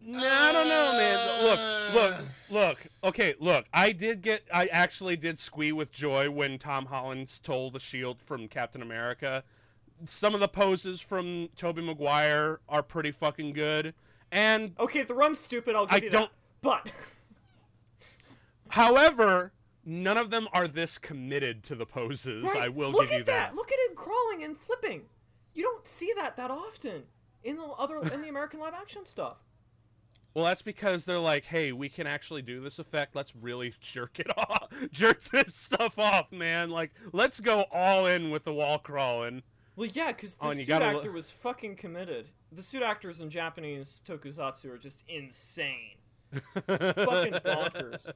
No, 0.00 0.18
I 0.18 0.52
don't 0.52 0.68
know, 0.68 0.92
man. 0.92 1.44
Look, 1.44 1.94
look, 1.94 2.26
look. 2.50 2.78
Okay, 3.02 3.34
look. 3.40 3.66
I 3.72 3.90
did 3.92 4.22
get. 4.22 4.42
I 4.52 4.66
actually 4.66 5.16
did 5.16 5.38
squee 5.38 5.72
with 5.72 5.90
joy 5.90 6.30
when 6.30 6.58
Tom 6.58 6.86
Holland 6.86 7.28
stole 7.28 7.70
the 7.70 7.80
shield 7.80 8.20
from 8.20 8.46
Captain 8.46 8.80
America. 8.80 9.42
Some 10.06 10.34
of 10.34 10.40
the 10.40 10.48
poses 10.48 11.00
from 11.00 11.48
Tobey 11.56 11.82
Maguire 11.82 12.60
are 12.68 12.82
pretty 12.82 13.10
fucking 13.10 13.52
good. 13.54 13.94
And 14.30 14.74
Okay, 14.78 15.02
the 15.02 15.14
run's 15.14 15.38
stupid. 15.40 15.74
I'll 15.74 15.86
give 15.86 16.00
I 16.00 16.04
you 16.04 16.10
don't- 16.10 16.30
that. 16.30 16.32
But 16.62 16.90
however, 18.68 19.52
none 19.84 20.16
of 20.16 20.30
them 20.30 20.48
are 20.52 20.68
this 20.68 20.98
committed 20.98 21.62
to 21.64 21.74
the 21.74 21.86
poses. 21.86 22.44
Right, 22.44 22.56
I 22.64 22.68
will 22.68 22.90
look 22.90 23.10
give 23.10 23.18
you 23.18 23.24
that. 23.24 23.54
Look 23.54 23.70
at 23.72 23.78
him 23.90 23.96
crawling 23.96 24.44
and 24.44 24.58
flipping. 24.58 25.02
You 25.54 25.64
don't 25.64 25.86
see 25.86 26.12
that 26.16 26.36
that 26.36 26.50
often 26.50 27.02
in 27.44 27.56
the 27.56 27.64
other 27.64 27.98
in 28.12 28.22
the 28.22 28.28
American 28.28 28.60
live 28.60 28.74
action 28.74 29.04
stuff. 29.04 29.36
Well, 30.34 30.44
that's 30.46 30.62
because 30.62 31.04
they're 31.04 31.18
like, 31.18 31.44
hey, 31.44 31.72
we 31.72 31.88
can 31.88 32.06
actually 32.06 32.42
do 32.42 32.60
this 32.60 32.78
effect. 32.78 33.14
Let's 33.14 33.34
really 33.36 33.74
jerk 33.80 34.18
it 34.18 34.26
off, 34.38 34.68
jerk 34.90 35.24
this 35.24 35.54
stuff 35.54 35.98
off, 35.98 36.32
man. 36.32 36.70
Like, 36.70 36.92
let's 37.12 37.40
go 37.40 37.66
all 37.70 38.06
in 38.06 38.30
with 38.30 38.44
the 38.44 38.52
wall 38.52 38.78
crawling. 38.78 39.42
Well, 39.76 39.88
yeah, 39.92 40.08
because 40.08 40.34
the 40.36 40.46
Oh, 40.46 40.52
suit 40.52 40.70
actor 40.70 41.12
was 41.12 41.30
fucking 41.30 41.76
committed. 41.76 42.28
The 42.50 42.62
suit 42.62 42.82
actors 42.82 43.20
in 43.20 43.30
Japanese 43.30 44.02
tokusatsu 44.06 44.70
are 44.70 44.78
just 44.78 45.04
insane. 45.08 45.96
fucking 46.66 47.34
bonkers. 47.34 48.10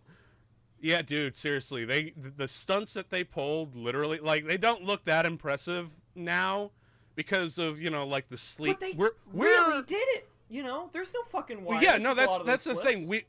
Yeah, 0.81 1.03
dude, 1.03 1.35
seriously, 1.35 1.85
they 1.85 2.13
the 2.17 2.49
stunts 2.49 2.93
that 2.95 3.09
they 3.11 3.25
pulled, 3.25 3.75
literally, 3.75 4.19
like 4.19 4.47
they 4.47 4.59
don't 4.59 4.85
look 4.85 5.05
that 5.05 5.25
impressive 5.25 5.91
now 6.15 6.71
because 7.15 7.59
of 7.59 7.81
you 7.81 7.89
know 7.91 8.07
like 8.07 8.29
the 8.29 8.37
sleep. 8.37 8.79
But 8.79 8.87
they 8.87 8.93
we're 8.93 9.13
we're 9.33 9.47
really 9.47 9.83
did 9.85 9.97
it. 9.97 10.29
You 10.49 10.63
know, 10.63 10.91
there's 10.93 11.13
no 11.13 11.23
fucking 11.31 11.65
Well, 11.65 11.83
yeah, 11.83 11.97
no, 11.99 12.15
that's 12.15 12.39
that's 12.41 12.65
the 12.65 12.75
those 12.75 12.83
thing. 12.85 13.09
We 13.09 13.25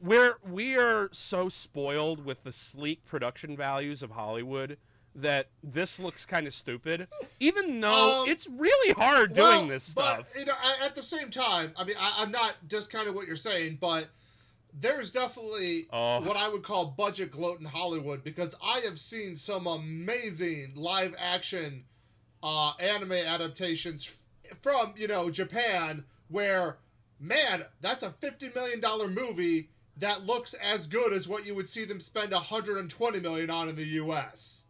we're 0.00 0.36
we 0.48 0.76
are 0.76 1.08
so 1.12 1.48
spoiled 1.48 2.24
with 2.24 2.42
the 2.44 2.52
sleek 2.52 3.04
production 3.04 3.56
values 3.56 4.02
of 4.02 4.12
Hollywood 4.12 4.78
that 5.14 5.48
this 5.62 6.00
looks 6.00 6.26
kind 6.26 6.46
of 6.46 6.52
stupid, 6.54 7.06
even 7.38 7.80
though 7.80 8.22
Um, 8.22 8.28
it's 8.28 8.48
really 8.48 8.92
hard 8.94 9.32
doing 9.34 9.46
Well, 9.48 9.66
this 9.68 9.94
but, 9.94 10.14
stuff. 10.24 10.26
you 10.36 10.44
know, 10.44 10.54
at 10.82 10.96
the 10.96 11.02
same 11.04 11.30
time, 11.30 11.72
I 11.76 11.84
mean, 11.84 11.94
I, 12.00 12.14
I'm 12.16 12.32
not 12.32 12.66
discounting 12.66 13.14
what 13.14 13.28
you're 13.28 13.36
saying, 13.36 13.78
but 13.80 14.08
there's 14.72 15.12
definitely 15.12 15.86
Oh. 15.92 16.20
what 16.22 16.36
I 16.36 16.48
would 16.48 16.64
call 16.64 16.86
budget 16.86 17.30
gloat 17.30 17.60
in 17.60 17.66
Hollywood 17.66 18.24
because 18.24 18.56
I 18.60 18.80
have 18.80 18.98
seen 18.98 19.36
some 19.36 19.68
amazing 19.68 20.72
live 20.74 21.14
action 21.16 21.84
uh, 22.42 22.72
anime 22.80 23.12
adaptations 23.12 24.10
f- 24.44 24.58
from 24.62 24.94
you 24.96 25.06
know 25.06 25.30
Japan 25.30 26.04
where 26.28 26.78
man, 27.20 27.64
that's 27.80 28.02
a 28.02 28.10
fifty 28.20 28.50
million 28.54 28.80
dollar 28.80 29.08
movie 29.08 29.68
that 29.98 30.24
looks 30.24 30.54
as 30.54 30.86
good 30.86 31.12
as 31.12 31.28
what 31.28 31.46
you 31.46 31.54
would 31.54 31.68
see 31.68 31.84
them 31.84 32.00
spend 32.00 32.32
120 32.32 33.20
million 33.20 33.48
on 33.48 33.68
in 33.68 33.76
the 33.76 33.84
U.S. 33.86 34.62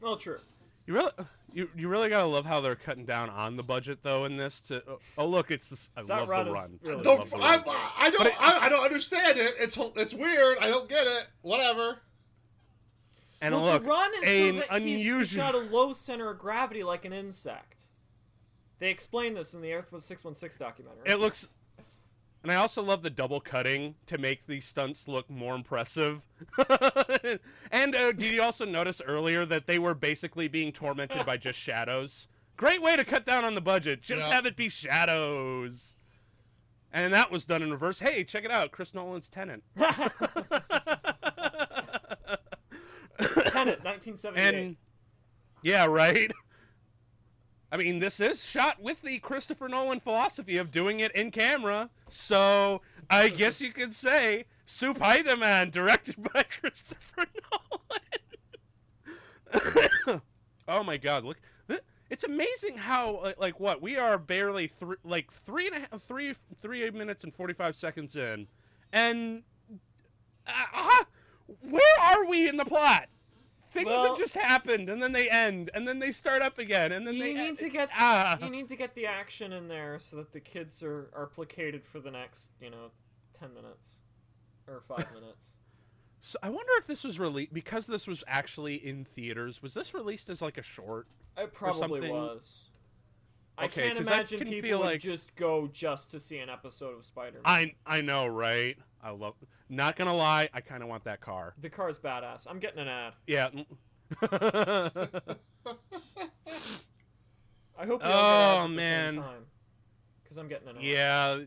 Well, 0.00 0.16
true. 0.16 0.38
You 0.86 0.94
really, 0.94 1.10
you, 1.52 1.68
you 1.76 1.88
really 1.88 2.08
gotta 2.08 2.26
love 2.26 2.46
how 2.46 2.60
they're 2.60 2.76
cutting 2.76 3.04
down 3.04 3.28
on 3.30 3.56
the 3.56 3.62
budget 3.64 3.98
though 4.02 4.24
in 4.24 4.36
this. 4.36 4.60
To 4.62 4.82
oh, 4.88 4.98
oh, 5.18 5.26
look, 5.26 5.50
it's 5.50 5.68
this. 5.68 5.90
I 5.96 6.02
That 6.02 6.08
love 6.20 6.28
run 6.28 6.46
the 6.46 6.52
run. 6.52 6.78
really 6.82 6.98
I 7.00 7.02
The, 7.02 7.08
love 7.10 7.30
the 7.30 7.36
I, 7.36 7.56
run. 7.56 7.64
I 7.98 8.10
don't 8.10 8.26
it- 8.26 8.40
I, 8.40 8.58
I 8.66 8.68
don't 8.68 8.84
understand 8.84 9.38
it. 9.38 9.54
It's 9.58 9.76
it's 9.96 10.14
weird. 10.14 10.58
I 10.60 10.68
don't 10.68 10.88
get 10.88 11.06
it. 11.06 11.26
Whatever. 11.42 11.98
And 13.40 13.54
well, 13.56 13.64
look, 13.64 13.82
the 13.82 13.88
run 13.88 14.10
is 14.22 14.28
an 14.28 14.54
so 14.54 14.66
that 14.68 14.82
he's, 14.82 14.98
he's 15.00 15.08
unusual. 15.10 15.42
got 15.42 15.54
a 15.56 15.58
low 15.58 15.92
center 15.92 16.30
of 16.30 16.38
gravity 16.38 16.84
like 16.84 17.04
an 17.04 17.12
insect. 17.12 17.81
They 18.82 18.90
explain 18.90 19.34
this 19.34 19.54
in 19.54 19.60
the 19.60 19.72
Earth 19.74 19.92
was 19.92 20.04
616 20.06 20.66
documentary. 20.66 21.02
It 21.06 21.20
looks, 21.20 21.46
and 22.42 22.50
I 22.50 22.56
also 22.56 22.82
love 22.82 23.02
the 23.02 23.10
double 23.10 23.40
cutting 23.40 23.94
to 24.06 24.18
make 24.18 24.44
these 24.44 24.64
stunts 24.64 25.06
look 25.06 25.30
more 25.30 25.54
impressive. 25.54 26.20
and 27.70 27.94
uh, 27.94 28.10
did 28.10 28.22
you 28.22 28.42
also 28.42 28.64
notice 28.64 29.00
earlier 29.06 29.46
that 29.46 29.68
they 29.68 29.78
were 29.78 29.94
basically 29.94 30.48
being 30.48 30.72
tormented 30.72 31.24
by 31.24 31.36
just 31.36 31.60
shadows? 31.60 32.26
Great 32.56 32.82
way 32.82 32.96
to 32.96 33.04
cut 33.04 33.24
down 33.24 33.44
on 33.44 33.54
the 33.54 33.60
budget. 33.60 34.02
Just 34.02 34.26
Yeah. 34.26 34.34
have 34.34 34.46
it 34.46 34.56
be 34.56 34.68
shadows. 34.68 35.94
And 36.92 37.12
that 37.12 37.30
was 37.30 37.44
done 37.44 37.62
in 37.62 37.70
reverse. 37.70 38.00
Hey, 38.00 38.24
check 38.24 38.44
it 38.44 38.50
out, 38.50 38.72
Chris 38.72 38.94
Nolan's 38.94 39.28
Tenet. 39.28 39.62
Tenet, 39.76 40.10
1978. 43.84 44.54
and 44.56 44.76
yeah, 45.62 45.84
right. 45.84 46.32
I 47.72 47.78
mean, 47.78 47.98
this 48.00 48.20
is 48.20 48.44
shot 48.44 48.82
with 48.82 49.00
the 49.00 49.18
Christopher 49.20 49.66
Nolan 49.66 49.98
philosophy 50.00 50.58
of 50.58 50.70
doing 50.70 51.00
it 51.00 51.10
in 51.12 51.30
camera. 51.30 51.88
So 52.10 52.82
I 53.08 53.30
guess 53.30 53.62
you 53.62 53.72
could 53.72 53.94
say 53.94 54.44
Spider-Man, 54.66 55.70
directed 55.70 56.16
by 56.34 56.44
Christopher 56.60 57.26
Nolan. 60.04 60.20
oh 60.68 60.84
my 60.84 60.98
God! 60.98 61.24
Look, 61.24 61.38
it's 62.10 62.24
amazing 62.24 62.76
how 62.76 63.16
uh, 63.16 63.32
like 63.38 63.58
what 63.58 63.80
we 63.80 63.96
are 63.96 64.18
barely 64.18 64.66
three 64.66 64.96
like 65.02 65.32
three 65.32 65.66
and 65.66 65.76
a 65.76 65.80
half 65.80 66.02
three 66.02 66.34
three 66.60 66.90
minutes 66.90 67.24
and 67.24 67.34
forty 67.34 67.54
five 67.54 67.74
seconds 67.74 68.16
in, 68.16 68.46
and 68.92 69.42
uh, 70.46 70.52
uh, 70.74 71.04
where 71.62 72.00
are 72.02 72.26
we 72.26 72.48
in 72.48 72.58
the 72.58 72.66
plot? 72.66 73.08
Things 73.72 73.86
Well- 73.86 74.08
have 74.10 74.18
just 74.18 74.34
happened, 74.34 74.88
and 74.90 75.02
then 75.02 75.12
they 75.12 75.30
end, 75.30 75.70
and 75.72 75.88
then 75.88 75.98
they 75.98 76.10
start 76.10 76.42
up 76.42 76.58
again, 76.58 76.92
and 76.92 77.06
then 77.06 77.14
you 77.14 77.22
they 77.22 77.32
need 77.34 77.56
to 77.58 77.68
get 77.70 77.88
ah. 77.96 78.38
you 78.42 78.50
need 78.50 78.68
to 78.68 78.76
get 78.76 78.94
the 78.94 79.06
action 79.06 79.52
in 79.52 79.68
there 79.68 79.98
so 79.98 80.16
that 80.16 80.32
the 80.32 80.40
kids 80.40 80.82
are, 80.82 81.08
are 81.14 81.26
placated 81.26 81.82
for 81.84 81.98
the 81.98 82.10
next 82.10 82.50
you 82.60 82.68
know 82.70 82.90
10 83.38 83.54
minutes 83.54 83.94
or 84.68 84.82
5 84.86 84.98
minutes 85.14 85.52
So 86.20 86.38
I 86.42 86.50
wonder 86.50 86.70
if 86.78 86.86
this 86.86 87.02
was 87.02 87.18
released 87.18 87.52
because 87.54 87.86
this 87.86 88.06
was 88.06 88.22
actually 88.28 88.74
in 88.76 89.04
theaters. 89.06 89.62
Was 89.62 89.72
this 89.74 89.94
released 89.94 90.28
as 90.28 90.42
like 90.42 90.58
a 90.58 90.62
short? 90.62 91.06
it 91.38 91.52
probably 91.54 92.10
was 92.10 92.68
i 93.56 93.64
Okay, 93.64 93.88
can't 93.88 93.98
I 93.98 94.02
imagine 94.02 94.38
can 94.38 94.48
people 94.48 94.68
feel 94.68 94.78
would 94.80 94.84
like- 94.84 95.00
just 95.00 95.34
go 95.34 95.66
just 95.72 96.10
to 96.10 96.20
see 96.20 96.38
an 96.38 96.50
episode 96.50 96.98
of 96.98 97.06
spider-man 97.06 97.42
I 97.46 97.74
I 97.86 98.02
know, 98.02 98.26
right? 98.26 98.76
I 99.02 99.10
love. 99.10 99.34
Not 99.68 99.96
gonna 99.96 100.14
lie, 100.14 100.48
I 100.54 100.60
kind 100.60 100.82
of 100.82 100.88
want 100.88 101.04
that 101.04 101.20
car. 101.20 101.54
the 101.60 101.68
car's 101.70 101.98
badass 101.98 102.46
i'm 102.48 102.58
getting 102.58 102.80
an 102.80 102.88
ad 102.88 103.12
Yeah. 103.26 103.48
i 107.78 107.86
hope 107.86 108.02
we 108.02 108.08
Oh, 108.08 108.10
all 108.10 108.60
get 108.60 108.62
ads 108.62 108.64
at 108.64 108.70
man. 108.70 109.16
the 109.16 109.22
same 109.22 109.30
time 109.30 109.46
because 110.22 110.38
i'm 110.38 110.48
getting 110.48 110.68
an 110.68 110.76
ad 110.76 110.82
yeah. 110.82 111.38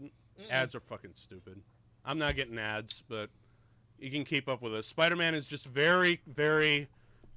Ads 0.52 0.76
are 0.76 0.82
fucking 0.82 1.12
stupid. 1.13 1.62
I'm 2.04 2.20
not 2.20 2.36
getting 2.36 2.60
ads, 2.60 3.04
but 3.08 3.30
you 3.98 4.12
can 4.12 4.26
keep 4.26 4.50
up 4.50 4.62
with 4.62 4.76
us. 4.76 4.86
Spider-Man 4.86 5.34
is 5.34 5.48
just 5.48 5.65
very, 5.65 6.20
very, 6.28 6.89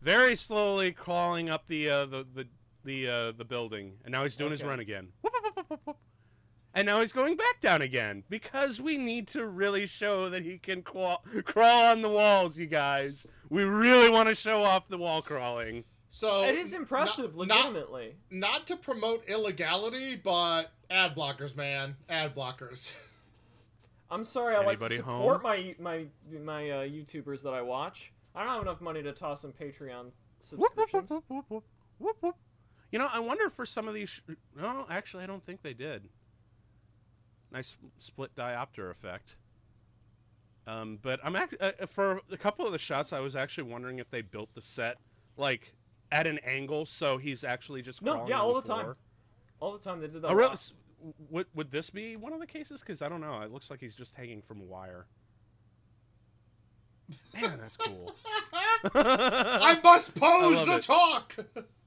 very 0.03 0.35
slowly 0.35 0.91
crawling 0.91 1.49
up 1.49 1.63
the 1.69 1.89
uh, 1.89 2.07
the 2.07 2.27
the 2.35 2.49
the 2.83 3.07
uh, 3.09 3.33
the 3.39 3.45
building, 3.45 3.93
and 4.05 4.11
now 4.11 4.25
he's 4.25 4.35
doing 4.35 4.51
his 4.51 4.65
run 4.65 4.81
again. 4.81 5.11
Whoop, 5.23 5.33
whoop, 5.33 5.57
whoop, 5.57 5.67
whoop, 5.71 5.81
whoop. 5.85 5.97
And 6.79 6.87
now 6.87 7.01
he's 7.01 7.13
going 7.13 7.37
back 7.37 7.61
down 7.61 7.83
again 7.83 8.23
because 8.31 8.81
we 8.81 8.97
need 8.99 9.27
to 9.29 9.45
really 9.49 9.85
show 9.87 10.31
that 10.31 10.45
he 10.45 10.59
can 10.59 10.83
crawl, 10.83 11.25
crawl 11.45 11.87
on 11.87 12.03
the 12.03 12.09
walls, 12.09 12.57
you 12.57 12.67
guys. 12.67 13.27
We 13.51 13.65
really 13.65 14.09
want 14.09 14.29
to 14.29 14.35
show 14.37 14.63
off 14.63 14.87
the 14.87 14.97
wall 14.97 15.21
crawling. 15.21 15.83
So 16.09 16.45
it 16.45 16.55
is 16.55 16.75
impressive 16.75 17.35
not- 17.35 17.49
not- 17.49 17.57
legitimately 17.67 18.15
not 18.31 18.69
to 18.69 18.77
promote 18.77 19.25
illegality, 19.29 20.15
but 20.15 20.71
ad 20.89 21.17
blockers, 21.17 21.57
man, 21.57 21.97
ad 22.09 22.37
blockers. 22.37 22.93
I'm 24.09 24.23
sorry. 24.23 24.55
I 24.55 24.65
like 24.65 24.79
to 24.79 24.89
support 24.99 25.43
home? 25.43 25.43
my 25.43 25.75
my 25.81 26.05
my 26.31 26.71
uh, 26.71 26.83
YouTubers 26.85 27.43
that 27.43 27.55
I 27.55 27.61
watch. 27.63 28.13
I 28.37 28.45
don't 28.45 28.53
have 28.53 28.63
enough 28.63 28.81
money 28.81 29.03
to 29.03 29.13
toss 29.13 29.43
some 29.43 29.53
Patreon 29.53 30.13
Whoop, 30.53 30.77
whoop, 30.77 30.91
subscriptions. 30.91 31.11
whoop, 31.11 31.25
whoop, 31.27 31.45
whoop, 31.49 31.65
whoop, 31.99 32.17
whoop. 32.21 32.37
You 32.93 33.01
know, 33.01 33.09
I 33.13 33.19
wonder 33.19 33.51
for 33.51 33.67
some 33.67 33.89
of 33.89 33.95
these. 33.95 34.11
Sh- 34.11 34.21
no, 34.57 34.87
actually, 34.89 35.25
I 35.25 35.27
don't 35.27 35.45
think 35.45 35.63
they 35.63 35.75
did. 35.75 36.09
Nice 37.53 37.77
split 37.99 38.35
diopter 38.37 38.91
effect. 38.91 39.37
Um, 40.67 40.99
but 41.01 41.19
I'm 41.25 41.35
actually 41.35 41.61
uh, 41.61 41.87
for 41.87 42.21
a 42.31 42.37
couple 42.37 42.67
of 42.67 42.73
the 42.73 42.79
shots, 42.79 43.13
I 43.13 43.21
was 43.21 43.35
actually 43.35 43.71
wondering 43.71 43.99
if 44.01 44.11
they 44.11 44.21
built 44.21 44.51
the 44.55 44.61
set 44.61 44.99
like 45.39 45.73
at 46.13 46.27
an 46.27 46.39
angle, 46.45 46.85
so 46.85 47.17
he's 47.17 47.43
actually 47.45 47.81
just 47.83 48.03
No, 48.03 48.27
yeah, 48.29 48.37
on 48.37 48.41
all 48.43 48.55
the, 48.55 48.61
the 48.61 48.69
time. 48.69 48.83
floor. 48.85 48.97
All 49.61 49.73
the 49.73 49.79
time 49.79 50.01
they 50.01 50.09
did 50.09 50.23
that. 50.23 50.29
Oh, 50.29 50.33
a 50.33 50.37
really? 50.37 50.57
Would 51.31 51.47
would 51.55 51.71
this 51.71 51.91
be 51.91 52.17
one 52.17 52.33
of 52.33 52.41
the 52.41 52.47
cases? 52.47 52.81
Because 52.81 53.03
I 53.03 53.09
don't 53.09 53.21
know. 53.21 53.41
It 53.43 53.51
looks 53.53 53.71
like 53.71 53.81
he's 53.81 53.97
just 53.97 54.15
hanging 54.15 54.43
from 54.43 54.61
a 54.61 54.65
wire. 54.65 55.07
Man, 57.35 57.59
that's 57.61 57.77
cool. 57.77 58.15
I 58.95 59.81
must 59.83 60.15
pose 60.15 60.57
love 60.57 60.67
the 60.67 60.77
it. 60.77 60.83
talk. 60.83 61.37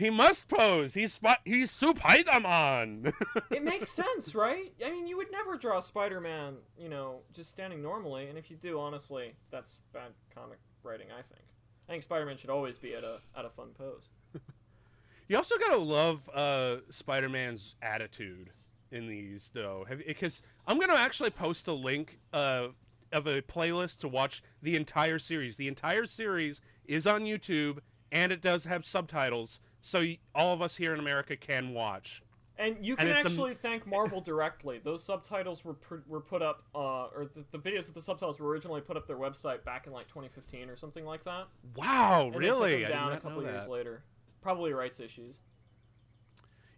He 0.00 0.08
must 0.08 0.48
pose. 0.48 0.94
He's 0.94 1.12
spot. 1.12 1.40
He's 1.44 1.70
Spider-Man. 1.70 3.12
It 3.50 3.62
makes 3.62 3.92
sense, 3.92 4.34
right? 4.34 4.72
I 4.84 4.90
mean, 4.90 5.06
you 5.06 5.18
would 5.18 5.30
never 5.30 5.58
draw 5.58 5.78
Spider-Man, 5.78 6.54
you 6.78 6.88
know, 6.88 7.20
just 7.34 7.50
standing 7.50 7.82
normally, 7.82 8.28
and 8.28 8.38
if 8.38 8.50
you 8.50 8.56
do, 8.56 8.80
honestly, 8.80 9.34
that's 9.50 9.82
bad 9.92 10.12
comic 10.34 10.58
writing. 10.82 11.08
I 11.12 11.20
think. 11.20 11.44
I 11.86 11.92
think 11.92 12.02
Spider-Man 12.02 12.38
should 12.38 12.48
always 12.48 12.78
be 12.78 12.94
at 12.94 13.04
a 13.04 13.18
at 13.36 13.44
a 13.44 13.50
fun 13.50 13.72
pose. 13.76 14.08
you 15.28 15.36
also 15.36 15.58
gotta 15.58 15.76
love 15.76 16.30
uh, 16.32 16.76
Spider-Man's 16.88 17.74
attitude 17.82 18.52
in 18.90 19.06
these, 19.06 19.50
though, 19.52 19.84
because 20.06 20.40
I'm 20.66 20.80
gonna 20.80 20.94
actually 20.94 21.30
post 21.30 21.68
a 21.68 21.74
link 21.74 22.20
uh, 22.32 22.68
of 23.12 23.26
a 23.26 23.42
playlist 23.42 23.98
to 23.98 24.08
watch 24.08 24.42
the 24.62 24.76
entire 24.76 25.18
series. 25.18 25.56
The 25.56 25.68
entire 25.68 26.06
series 26.06 26.62
is 26.86 27.06
on 27.06 27.24
YouTube, 27.24 27.80
and 28.10 28.32
it 28.32 28.40
does 28.40 28.64
have 28.64 28.86
subtitles, 28.86 29.60
so 29.82 30.04
all 30.34 30.52
of 30.52 30.62
us 30.62 30.76
here 30.76 30.92
in 30.94 31.00
America 31.00 31.36
can 31.36 31.72
watch. 31.74 32.22
And 32.58 32.76
you 32.84 32.92
And 32.98 33.08
can 33.08 33.16
it's 33.16 33.24
a- 33.24 33.28
actually 33.28 33.54
thank 33.54 33.86
Marvel 33.86 34.20
directly. 34.20 34.78
Those 34.84 35.02
subtitles 35.02 35.64
were 35.64 35.72
pr- 35.74 36.02
were 36.06 36.20
put 36.20 36.42
up, 36.42 36.62
uh, 36.74 37.06
or 37.06 37.30
the, 37.34 37.42
the 37.52 37.58
videos 37.58 37.86
with 37.86 37.94
the 37.94 38.02
subtitles 38.02 38.38
were 38.38 38.48
originally 38.48 38.82
put 38.82 38.98
up 38.98 39.06
their 39.06 39.16
website 39.16 39.64
back 39.64 39.86
in 39.86 39.94
like 39.94 40.08
2015 40.08 40.68
or 40.68 40.76
something 40.76 41.06
like 41.06 41.24
that. 41.24 41.46
Wow, 41.76 42.26
And 42.26 42.36
really? 42.36 42.72
They 42.72 42.80
took 42.82 42.88
them 42.90 42.98
I 42.98 43.00
down 43.04 43.12
a 43.14 43.20
couple 43.20 43.42
years 43.42 43.66
later. 43.66 44.02
Probably 44.42 44.72
rights 44.74 45.00
issues. 45.00 45.36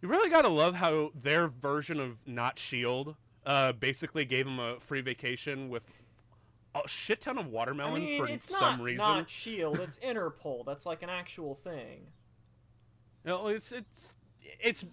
You 0.00 0.08
really 0.08 0.30
gotta 0.30 0.48
love 0.48 0.76
how 0.76 1.10
their 1.14 1.48
version 1.48 1.98
of 2.00 2.16
not 2.26 2.58
Shield 2.58 3.16
uh, 3.44 3.72
basically 3.72 4.24
gave 4.24 4.46
him 4.46 4.58
a 4.60 4.78
free 4.80 5.00
vacation 5.00 5.68
with 5.68 5.84
a 6.74 6.86
shit 6.88 7.20
ton 7.22 7.38
of 7.38 7.46
I 7.46 7.48
watermelon 7.48 8.04
mean, 8.04 8.20
for 8.20 8.28
it's 8.28 8.48
some 8.56 8.78
not 8.78 8.84
reason. 8.84 8.98
not 8.98 9.28
Shield. 9.30 9.80
It's 9.80 9.98
Interpol. 9.98 10.64
That's 10.64 10.86
like 10.86 11.02
an 11.02 11.10
actual 11.10 11.54
thing. 11.56 12.06
No, 13.24 13.48
it's 13.48 13.72
it's 13.72 14.14
it's 14.61 14.85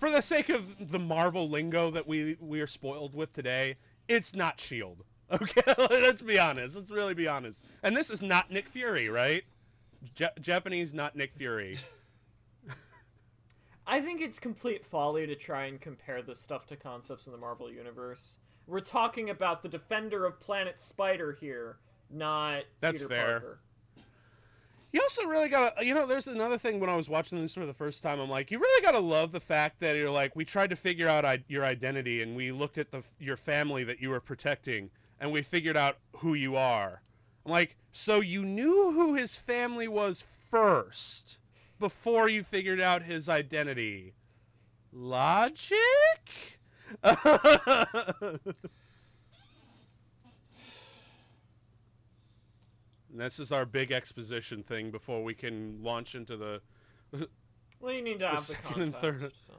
for 0.00 0.10
the 0.10 0.20
sake 0.20 0.48
of 0.48 0.90
the 0.90 0.98
Marvel 0.98 1.48
lingo 1.48 1.90
that 1.90 2.06
we 2.06 2.36
we 2.40 2.60
are 2.60 2.66
spoiled 2.66 3.14
with 3.14 3.32
today. 3.32 3.76
It's 4.08 4.34
not 4.34 4.60
Shield. 4.60 5.04
Okay, 5.30 5.60
let's 5.76 6.22
be 6.22 6.38
honest. 6.38 6.74
Let's 6.74 6.90
really 6.90 7.12
be 7.12 7.28
honest. 7.28 7.62
And 7.82 7.94
this 7.94 8.08
is 8.10 8.22
not 8.22 8.50
Nick 8.50 8.66
Fury, 8.66 9.10
right? 9.10 9.44
Ja- 10.16 10.30
Japanese, 10.40 10.94
not 10.94 11.16
Nick 11.16 11.34
Fury. 11.36 11.76
I 13.86 14.00
think 14.00 14.22
it's 14.22 14.38
complete 14.38 14.86
folly 14.86 15.26
to 15.26 15.34
try 15.34 15.66
and 15.66 15.78
compare 15.78 16.22
this 16.22 16.38
stuff 16.38 16.66
to 16.68 16.76
concepts 16.76 17.26
in 17.26 17.32
the 17.32 17.38
Marvel 17.38 17.70
universe. 17.70 18.36
We're 18.66 18.80
talking 18.80 19.28
about 19.28 19.62
the 19.62 19.68
defender 19.68 20.24
of 20.24 20.40
Planet 20.40 20.80
Spider 20.80 21.36
here, 21.38 21.76
not 22.10 22.62
That's 22.80 23.02
Peter 23.02 23.08
fair. 23.08 23.40
Parker. 23.40 23.58
You 24.90 25.02
also 25.02 25.26
really 25.26 25.48
gotta, 25.50 25.84
you 25.84 25.92
know, 25.92 26.06
there's 26.06 26.28
another 26.28 26.56
thing 26.56 26.80
when 26.80 26.88
I 26.88 26.96
was 26.96 27.08
watching 27.10 27.40
this 27.40 27.52
for 27.54 27.66
the 27.66 27.74
first 27.74 28.02
time. 28.02 28.20
I'm 28.20 28.30
like, 28.30 28.50
you 28.50 28.58
really 28.58 28.82
gotta 28.82 28.98
love 28.98 29.32
the 29.32 29.40
fact 29.40 29.80
that 29.80 29.96
you're 29.96 30.10
like, 30.10 30.34
we 30.34 30.44
tried 30.46 30.70
to 30.70 30.76
figure 30.76 31.08
out 31.08 31.24
I- 31.26 31.44
your 31.48 31.64
identity 31.64 32.22
and 32.22 32.34
we 32.34 32.52
looked 32.52 32.78
at 32.78 32.90
the 32.90 33.02
your 33.18 33.36
family 33.36 33.84
that 33.84 34.00
you 34.00 34.08
were 34.10 34.20
protecting 34.20 34.90
and 35.20 35.30
we 35.30 35.42
figured 35.42 35.76
out 35.76 35.98
who 36.16 36.32
you 36.34 36.56
are. 36.56 37.02
I'm 37.44 37.52
like, 37.52 37.76
so 37.92 38.20
you 38.20 38.44
knew 38.44 38.92
who 38.92 39.14
his 39.14 39.36
family 39.36 39.88
was 39.88 40.24
first 40.50 41.38
before 41.78 42.28
you 42.28 42.42
figured 42.42 42.80
out 42.80 43.02
his 43.02 43.28
identity. 43.28 44.14
Logic? 44.92 45.76
And 53.10 53.20
this 53.20 53.38
is 53.38 53.52
our 53.52 53.64
big 53.64 53.90
exposition 53.92 54.62
thing 54.62 54.90
before 54.90 55.22
we 55.24 55.34
can 55.34 55.82
launch 55.82 56.14
into 56.14 56.36
the 56.36 56.60
Well, 57.80 57.92
you 57.94 58.02
need 58.02 58.18
to 58.20 58.28
have 58.28 58.36
the 58.38 58.42
second 58.42 58.82
and 58.82 58.92
context. 58.92 59.20
third- 59.22 59.32
so. 59.46 59.54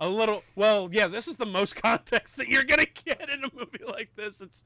a 0.00 0.08
little 0.08 0.42
well 0.56 0.88
yeah 0.90 1.06
this 1.06 1.28
is 1.28 1.36
the 1.36 1.46
most 1.46 1.76
context 1.82 2.36
that 2.38 2.48
you're 2.48 2.64
gonna 2.64 2.86
get 3.04 3.28
in 3.28 3.44
a 3.44 3.48
movie 3.54 3.84
like 3.86 4.10
this 4.16 4.40
it's 4.40 4.62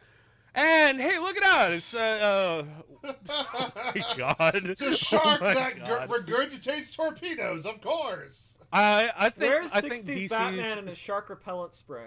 and 0.55 0.99
hey 1.01 1.19
look 1.19 1.37
it 1.37 1.43
out 1.43 1.73
it's 1.73 1.93
uh, 1.93 2.65
uh 3.05 3.11
oh 3.29 3.73
my 3.95 4.05
god 4.17 4.55
It's 4.65 4.81
a 4.81 4.97
shark 4.97 5.43
oh 5.43 5.55
that 5.55 5.79
God. 5.79 6.09
regurgitates 6.09 6.95
torpedoes, 6.95 7.67
of 7.67 7.81
course. 7.83 8.57
I 8.73 9.11
I 9.17 9.25
think 9.29 9.37
There's 9.37 9.73
I 9.73 9.81
think 9.83 10.07
60s 10.07 10.25
DC 10.25 10.29
Batman 10.31 10.79
and 10.79 10.89
a 10.89 10.95
shark 10.95 11.29
repellent 11.29 11.75
spray. 11.75 12.07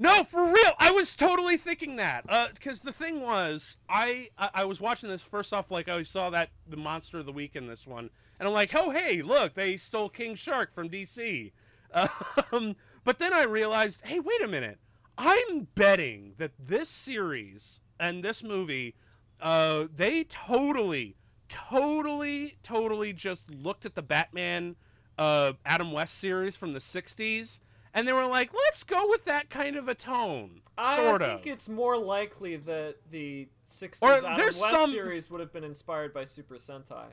No, 0.00 0.24
for 0.24 0.46
real. 0.46 0.72
I 0.78 0.92
was 0.92 1.14
totally 1.14 1.58
thinking 1.58 1.96
that. 1.96 2.24
Because 2.54 2.80
the 2.80 2.92
thing 2.92 3.20
was, 3.20 3.76
I, 3.86 4.30
I 4.38 4.48
I 4.54 4.64
was 4.64 4.80
watching 4.80 5.10
this 5.10 5.20
first 5.20 5.52
off, 5.52 5.70
like 5.70 5.90
I 5.90 6.02
saw 6.04 6.30
that 6.30 6.48
the 6.66 6.78
monster 6.78 7.18
of 7.18 7.26
the 7.26 7.32
week 7.32 7.54
in 7.54 7.66
this 7.66 7.86
one, 7.86 8.08
and 8.38 8.48
I'm 8.48 8.54
like, 8.54 8.74
oh 8.74 8.90
hey, 8.90 9.20
look, 9.20 9.52
they 9.52 9.76
stole 9.76 10.08
King 10.08 10.34
Shark 10.34 10.74
from 10.74 10.88
DC. 10.88 11.52
Um, 12.52 12.76
but 13.04 13.18
then 13.18 13.32
I 13.32 13.42
realized, 13.42 14.02
hey, 14.04 14.20
wait 14.20 14.40
a 14.42 14.48
minute. 14.48 14.78
I'm 15.18 15.66
betting 15.74 16.34
that 16.38 16.52
this 16.58 16.88
series 16.88 17.80
and 17.98 18.24
this 18.24 18.42
movie, 18.44 18.94
uh, 19.40 19.86
they 19.94 20.24
totally, 20.24 21.16
totally, 21.48 22.56
totally 22.62 23.12
just 23.12 23.50
looked 23.50 23.84
at 23.84 23.96
the 23.96 24.02
Batman, 24.02 24.76
uh, 25.18 25.54
Adam 25.66 25.90
West 25.92 26.18
series 26.18 26.56
from 26.56 26.72
the 26.72 26.78
'60s, 26.78 27.58
and 27.94 28.06
they 28.06 28.12
were 28.12 28.26
like, 28.26 28.52
let's 28.54 28.82
go 28.84 29.08
with 29.08 29.24
that 29.24 29.50
kind 29.50 29.76
of 29.76 29.88
a 29.88 29.94
tone, 29.94 30.60
I 30.78 30.96
sort 30.96 31.22
of. 31.22 31.28
I 31.30 31.34
think 31.34 31.46
it's 31.46 31.68
more 31.68 31.96
likely 31.98 32.56
that 32.56 32.96
the 33.10 33.48
60s 33.70 33.98
Or 34.02 34.14
Adam 34.26 34.36
West 34.46 34.60
some- 34.60 34.90
series 34.90 35.30
would 35.30 35.40
have 35.40 35.52
been 35.52 35.64
inspired 35.64 36.12
by 36.14 36.24
Super 36.24 36.56
Sentai. 36.56 37.06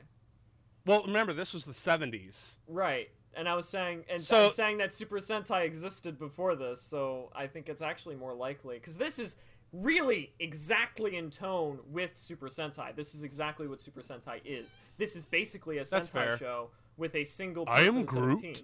Well, 0.86 1.02
remember 1.04 1.32
this 1.34 1.52
was 1.52 1.64
the 1.64 1.72
'70s. 1.72 2.54
Right. 2.66 3.10
And 3.34 3.48
I 3.48 3.54
was 3.54 3.68
saying, 3.68 4.04
and 4.08 4.22
So- 4.22 4.46
I'm 4.46 4.50
saying 4.50 4.78
that 4.78 4.94
Super 4.94 5.18
Sentai 5.18 5.64
existed 5.64 6.18
before 6.18 6.56
this, 6.56 6.80
so 6.80 7.30
I 7.36 7.46
think 7.46 7.68
it's 7.68 7.82
actually 7.82 8.16
more 8.16 8.34
likely 8.34 8.78
because 8.78 8.96
this 8.96 9.18
is 9.18 9.36
really 9.70 10.32
exactly 10.40 11.14
in 11.16 11.30
tone 11.30 11.78
with 11.86 12.12
Super 12.14 12.48
Sentai. 12.48 12.96
This 12.96 13.14
is 13.14 13.22
exactly 13.22 13.68
what 13.68 13.82
Super 13.82 14.00
Sentai 14.00 14.40
is. 14.46 14.66
This 14.96 15.14
is 15.14 15.26
basically 15.26 15.76
a 15.76 15.84
Sentai 15.84 16.08
fair. 16.08 16.38
show 16.38 16.70
with 16.96 17.14
a 17.14 17.24
single 17.24 17.64
I 17.68 17.84
person 17.84 17.98
am 17.98 18.04
Groot. 18.06 18.62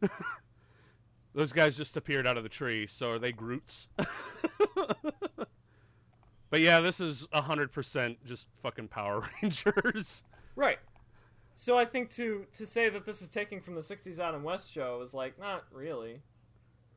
17. 1.34 1.40
Those 1.40 1.52
guys 1.52 1.76
just 1.76 1.96
appeared 1.96 2.26
out 2.26 2.36
of 2.36 2.42
the 2.42 2.48
tree, 2.48 2.86
so 2.86 3.10
are 3.10 3.18
they 3.18 3.32
Groots? 3.32 3.88
but 6.50 6.60
yeah, 6.60 6.80
this 6.80 7.00
is 7.00 7.26
hundred 7.32 7.72
percent 7.72 8.24
just 8.24 8.46
fucking 8.62 8.88
Power 8.88 9.28
Rangers. 9.42 10.22
Right. 10.56 10.78
So 11.54 11.78
I 11.78 11.84
think 11.84 12.10
to 12.10 12.46
to 12.52 12.66
say 12.66 12.88
that 12.88 13.06
this 13.06 13.22
is 13.22 13.28
taking 13.28 13.60
from 13.60 13.74
the 13.74 13.80
'60s 13.80 14.18
Adam 14.18 14.42
West 14.42 14.72
show 14.72 15.00
is 15.02 15.14
like 15.14 15.38
not 15.38 15.64
really, 15.72 16.20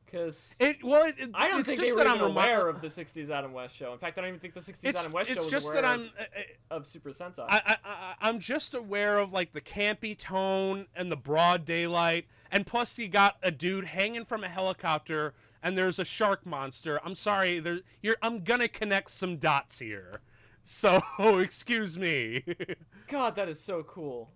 because 0.04 0.54
It 0.58 0.82
well, 0.82 1.04
it, 1.04 1.14
it- 1.18 1.30
I 1.34 1.48
don't 1.48 1.64
think 1.64 1.80
they 1.80 1.92
were 1.92 2.00
even 2.00 2.12
I'm 2.12 2.20
aware 2.22 2.68
of 2.68 2.80
the 2.80 2.88
'60s 2.88 3.30
Adam 3.30 3.52
West 3.52 3.76
show. 3.76 3.92
In 3.92 3.98
fact, 3.98 4.18
I 4.18 4.22
don't 4.22 4.28
even 4.28 4.40
think 4.40 4.54
the 4.54 4.60
'60s 4.60 4.78
It's, 4.82 4.98
Adam 4.98 5.12
West 5.12 5.30
show 5.30 5.36
was 5.36 5.46
just 5.46 5.68
aware 5.68 5.82
that 5.82 5.94
of, 5.94 6.00
I'm. 6.00 6.10
I, 6.18 6.74
of 6.74 6.86
Super 6.88 7.10
Sentai. 7.10 7.46
I, 7.48 7.62
I, 7.64 7.76
I, 7.84 8.14
I'm 8.20 8.40
just 8.40 8.74
aware 8.74 9.18
of 9.18 9.32
like 9.32 9.52
the 9.52 9.60
campy 9.60 10.18
tone 10.18 10.86
and 10.96 11.10
the 11.12 11.16
broad 11.16 11.64
daylight, 11.64 12.26
and 12.50 12.66
plus 12.66 12.98
you 12.98 13.08
got 13.08 13.36
a 13.42 13.50
dude 13.50 13.86
hanging 13.86 14.24
from 14.24 14.44
a 14.44 14.48
helicopter, 14.48 15.34
and 15.62 15.76
there's 15.76 15.98
a 15.98 16.04
shark 16.04 16.46
monster. 16.46 17.00
I'm 17.04 17.14
sorry, 17.14 17.60
there, 17.60 17.80
you're. 18.02 18.16
I'm 18.22 18.44
gonna 18.44 18.68
connect 18.68 19.10
some 19.10 19.36
dots 19.36 19.78
here, 19.78 20.20
so 20.64 21.02
excuse 21.40 21.98
me. 21.98 22.44
God, 23.08 23.36
that 23.36 23.48
is 23.48 23.60
so 23.60 23.82
cool. 23.82 24.30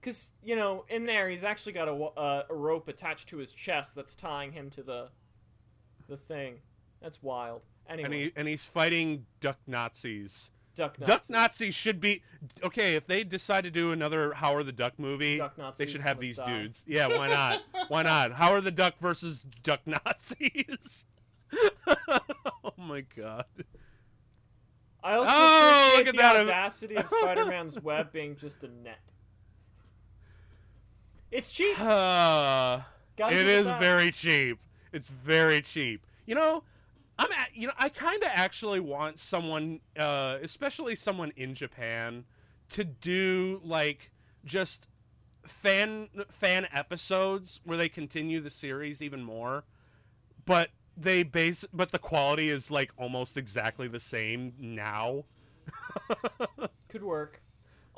Cause 0.00 0.32
you 0.42 0.54
know, 0.54 0.84
in 0.88 1.06
there, 1.06 1.28
he's 1.28 1.44
actually 1.44 1.72
got 1.72 1.88
a, 1.88 1.92
uh, 1.92 2.44
a 2.48 2.54
rope 2.54 2.88
attached 2.88 3.28
to 3.30 3.38
his 3.38 3.52
chest 3.52 3.94
that's 3.96 4.14
tying 4.14 4.52
him 4.52 4.70
to 4.70 4.82
the 4.82 5.08
the 6.08 6.16
thing. 6.16 6.60
That's 7.02 7.22
wild. 7.22 7.62
Anyway, 7.88 8.04
and 8.04 8.14
he 8.14 8.32
and 8.36 8.48
he's 8.48 8.64
fighting 8.64 9.26
duck 9.40 9.58
Nazis. 9.66 10.50
Duck 10.78 10.98
Nazis. 10.98 11.06
Duck 11.14 11.30
Nazis 11.30 11.74
should 11.74 12.00
be 12.00 12.22
okay 12.62 12.94
if 12.94 13.06
they 13.06 13.24
decide 13.24 13.64
to 13.64 13.70
do 13.70 13.92
another 13.92 14.32
Howard 14.32 14.66
the 14.66 14.72
Duck 14.72 14.94
movie. 14.98 15.36
Duck 15.36 15.76
they 15.76 15.86
should 15.86 16.00
have 16.00 16.20
these 16.20 16.38
die. 16.38 16.62
dudes. 16.62 16.84
Yeah, 16.86 17.08
why 17.08 17.28
not? 17.28 17.62
why 17.88 18.02
not? 18.02 18.32
Howard 18.32 18.64
the 18.64 18.70
Duck 18.70 18.94
versus 19.00 19.44
Duck 19.62 19.80
Nazis. 19.86 21.04
oh 21.86 22.72
my 22.78 23.02
god. 23.16 23.44
I 25.02 25.14
also 25.14 25.30
Oh, 25.32 25.94
look 25.98 26.06
at 26.08 26.12
the 26.14 26.18
that. 26.22 26.36
audacity 26.36 26.96
of 26.96 27.08
Spider-Man's 27.08 27.80
web 27.82 28.12
being 28.12 28.36
just 28.36 28.62
a 28.64 28.68
net. 28.68 28.98
It's 31.30 31.50
cheap. 31.50 31.76
Uh, 33.20 33.30
it 33.32 33.48
is 33.48 33.66
that. 33.66 33.80
very 33.80 34.12
cheap. 34.12 34.58
It's 34.92 35.08
very 35.08 35.60
cheap. 35.60 36.06
You 36.26 36.36
know, 36.36 36.62
I'm 37.18 37.32
at, 37.32 37.48
you 37.54 37.66
know 37.66 37.72
I 37.78 37.88
kind 37.88 38.22
of 38.22 38.30
actually 38.32 38.80
want 38.80 39.18
someone, 39.18 39.80
uh, 39.98 40.38
especially 40.42 40.94
someone 40.94 41.32
in 41.36 41.54
Japan, 41.54 42.24
to 42.70 42.84
do 42.84 43.60
like 43.64 44.10
just 44.44 44.86
fan 45.44 46.08
fan 46.30 46.68
episodes 46.72 47.60
where 47.64 47.76
they 47.78 47.88
continue 47.88 48.40
the 48.40 48.50
series 48.50 49.02
even 49.02 49.22
more, 49.22 49.64
but 50.44 50.70
they 50.96 51.22
base 51.22 51.64
but 51.72 51.90
the 51.90 51.98
quality 51.98 52.50
is 52.50 52.70
like 52.70 52.92
almost 52.96 53.36
exactly 53.36 53.88
the 53.88 54.00
same 54.00 54.52
now. 54.58 55.24
Could 56.88 57.02
work. 57.02 57.42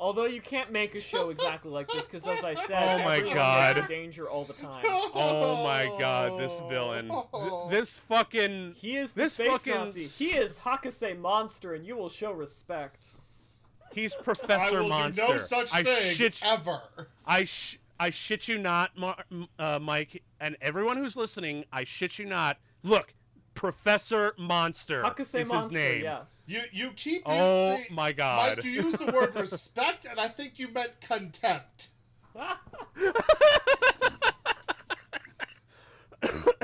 Although 0.01 0.25
you 0.25 0.41
can't 0.41 0.71
make 0.71 0.95
a 0.95 0.99
show 0.99 1.29
exactly 1.29 1.69
like 1.69 1.87
this, 1.91 2.05
because 2.05 2.25
as 2.27 2.43
I 2.43 2.55
said, 2.55 2.99
Oh 3.01 3.03
my 3.05 3.17
everyone 3.17 3.27
is 3.27 3.33
God. 3.35 3.77
in 3.77 3.85
danger 3.85 4.27
all 4.27 4.45
the 4.45 4.53
time. 4.53 4.83
Oh 4.87 5.63
my 5.63 5.95
god, 5.99 6.39
this 6.39 6.59
villain, 6.67 7.07
Th- 7.09 7.69
this 7.69 7.99
fucking 7.99 8.73
He 8.77 8.97
is 8.97 9.13
the 9.13 9.21
This 9.21 9.33
space 9.33 9.51
fucking 9.51 9.73
Nazi. 9.75 10.25
He 10.25 10.31
is 10.31 10.57
Hakase 10.57 11.19
Monster, 11.19 11.75
and 11.75 11.85
you 11.85 11.95
will 11.95 12.09
show 12.09 12.31
respect. 12.31 13.09
He's 13.93 14.15
Professor 14.15 14.53
I 14.53 14.57
Professor 14.57 14.81
will 14.81 14.89
Monster. 14.89 15.21
do 15.27 15.33
no 15.33 15.37
such 15.37 15.71
I 15.71 15.83
thing 15.83 16.15
shit, 16.15 16.39
ever. 16.43 16.81
I 17.23 17.43
sh- 17.43 17.77
I 17.99 18.09
shit 18.09 18.47
you 18.47 18.57
not, 18.57 18.97
Mar- 18.97 19.23
uh, 19.59 19.77
Mike, 19.79 20.23
and 20.39 20.57
everyone 20.61 20.97
who's 20.97 21.15
listening. 21.15 21.65
I 21.71 21.83
shit 21.83 22.17
you 22.17 22.25
not. 22.25 22.57
Look, 22.81 23.13
Professor 23.53 24.33
Monster 24.37 25.03
Hakase 25.03 25.41
is 25.41 25.49
Monster, 25.51 25.79
his 25.79 25.93
name. 25.93 26.03
yes. 26.03 26.43
You 26.47 26.61
you 26.71 26.91
keep 26.95 27.23
Oh 27.25 27.77
using, 27.77 27.93
my 27.95 28.11
god. 28.11 28.57
Mike, 28.57 28.65
you 28.65 28.71
used 28.71 28.97
the 28.99 29.11
word 29.11 29.35
respect, 29.35 30.05
and 30.05 30.19
I 30.19 30.27
think 30.29 30.57
you 30.57 30.67
meant 30.69 30.99
contempt. 31.01 31.89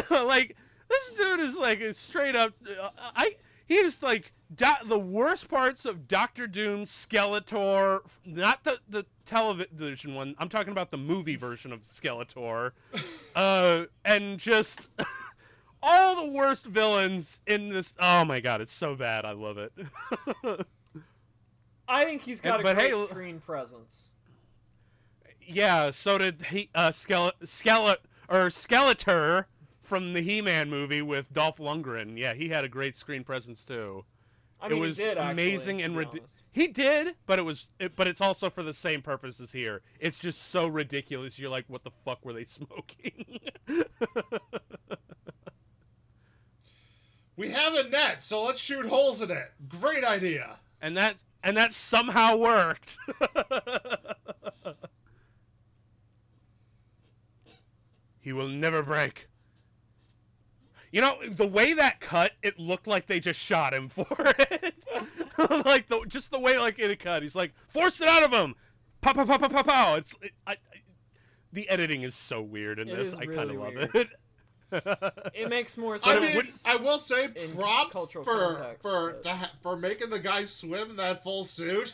like 0.09 0.55
this 0.89 1.11
dude 1.13 1.39
is 1.41 1.57
like 1.57 1.81
a 1.81 1.93
straight 1.93 2.35
up. 2.35 2.53
Uh, 2.67 2.89
I 3.15 3.35
he's 3.65 4.01
like 4.03 4.33
do- 4.55 4.65
the 4.85 4.99
worst 4.99 5.49
parts 5.49 5.85
of 5.85 6.07
Doctor 6.07 6.47
Doom, 6.47 6.83
Skeletor, 6.85 7.99
not 8.25 8.63
the 8.63 8.79
the 8.89 9.05
television 9.25 10.15
one. 10.15 10.35
I'm 10.39 10.49
talking 10.49 10.71
about 10.71 10.91
the 10.91 10.97
movie 10.97 11.35
version 11.35 11.73
of 11.73 11.81
Skeletor. 11.83 12.71
uh, 13.35 13.85
and 14.05 14.39
just 14.39 14.89
all 15.83 16.15
the 16.15 16.31
worst 16.31 16.65
villains 16.65 17.39
in 17.47 17.69
this. 17.69 17.95
Oh 17.99 18.25
my 18.25 18.39
god, 18.39 18.61
it's 18.61 18.73
so 18.73 18.95
bad. 18.95 19.25
I 19.25 19.31
love 19.31 19.57
it. 19.57 19.71
I 21.87 22.03
think 22.05 22.21
he's 22.23 22.41
got 22.41 22.59
And- 22.59 22.67
a 22.69 22.75
hey, 22.75 22.89
great 22.89 22.99
l- 22.99 23.05
screen 23.07 23.39
presence. 23.39 24.13
yeah, 25.41 25.91
so 25.91 26.17
did 26.17 26.41
he, 26.47 26.69
uh, 26.75 26.89
Skele- 26.89 27.31
Skele- 27.43 27.97
or 28.27 28.47
Skeletor 28.49 29.45
from 29.83 30.11
the 30.13 30.19
He-Man 30.21 30.69
movie 30.69 31.01
with 31.01 31.31
Dolph 31.31 31.57
Lundgren. 31.59 32.17
Yeah, 32.17 32.33
he 32.33 32.49
had 32.49 32.65
a 32.65 32.69
great 32.69 32.97
screen 32.97 33.23
presence 33.23 33.63
too. 33.63 34.03
I 34.59 34.67
mean, 34.69 34.77
it 34.79 34.81
was 34.81 34.97
he 34.97 35.03
did, 35.05 35.17
actually, 35.17 35.31
amazing 35.31 35.77
to 35.77 35.83
and 35.85 35.95
ridiculous. 35.95 36.35
He 36.51 36.67
did, 36.67 37.15
but 37.27 37.37
it 37.39 37.43
was, 37.43 37.69
it, 37.79 37.95
but 37.95 38.07
it's 38.07 38.19
also 38.19 38.49
for 38.49 38.63
the 38.63 38.73
same 38.73 39.01
purpose 39.03 39.39
as 39.39 39.51
here. 39.51 39.81
It's 39.99 40.17
just 40.19 40.49
so 40.49 40.65
ridiculous. 40.67 41.37
You're 41.39 41.51
like, 41.51 41.65
what 41.67 41.83
the 41.83 41.91
fuck 42.03 42.25
were 42.25 42.33
they 42.33 42.43
smoking? 42.47 43.39
We 47.37 47.51
have 47.51 47.73
a 47.75 47.87
net, 47.87 48.23
so 48.23 48.43
let's 48.43 48.59
shoot 48.59 48.85
holes 48.87 49.21
in 49.21 49.31
it. 49.31 49.51
Great 49.69 50.03
idea. 50.03 50.57
and 50.81 50.97
that 50.97 51.17
and 51.43 51.55
that 51.55 51.71
somehow 51.73 52.35
worked. 52.35 52.97
he 58.19 58.33
will 58.33 58.47
never 58.49 58.81
break. 58.83 59.27
You 60.91 61.01
know, 61.01 61.17
the 61.29 61.45
way 61.47 61.73
that 61.73 61.99
cut, 61.99 62.31
it 62.41 62.57
looked 62.59 62.87
like 62.87 63.07
they 63.07 63.19
just 63.19 63.39
shot 63.39 63.73
him 63.73 63.89
for 63.89 64.05
it. 64.39 64.73
like 65.65 65.87
the 65.89 66.03
just 66.07 66.31
the 66.31 66.39
way 66.39 66.57
like 66.57 66.79
it 66.79 66.99
cut. 66.99 67.21
He's 67.23 67.35
like, 67.35 67.53
force 67.69 68.01
it 68.01 68.07
out 68.07 68.23
of 68.23 68.31
him. 68.31 68.55
Pow 69.01 69.13
pow 69.13 69.25
pow 69.25 69.37
pow 69.37 69.47
pow 69.49 69.63
pow. 69.63 69.95
It's 69.95 70.15
it, 70.21 70.31
I, 70.47 70.53
I, 70.53 70.55
the 71.53 71.69
editing 71.69 72.01
is 72.03 72.15
so 72.15 72.41
weird 72.41 72.79
in 72.79 72.87
It 72.89 72.95
this. 72.95 73.09
is 73.09 73.19
I 73.19 73.25
kind 73.25 73.37
really 73.51 73.55
of 73.55 73.61
love 73.61 73.95
it. 73.95 74.07
It 74.71 75.49
makes 75.49 75.77
more 75.77 75.97
sense. 75.97 76.17
I 76.17 76.33
sense. 76.33 76.65
mean, 76.65 76.73
I 76.73 76.81
will 76.81 76.99
say 76.99 77.25
in 77.35 77.55
props 77.55 77.91
cultural 77.93 78.23
for 78.25 78.55
context, 78.55 78.81
for 78.81 79.11
but- 79.11 79.23
to 79.23 79.29
ha- 79.35 79.51
for 79.61 79.75
making 79.77 80.09
the 80.09 80.19
guy 80.19 80.43
swim 80.45 80.89
in 80.91 80.95
that 80.97 81.23
full 81.23 81.45
suit. 81.45 81.93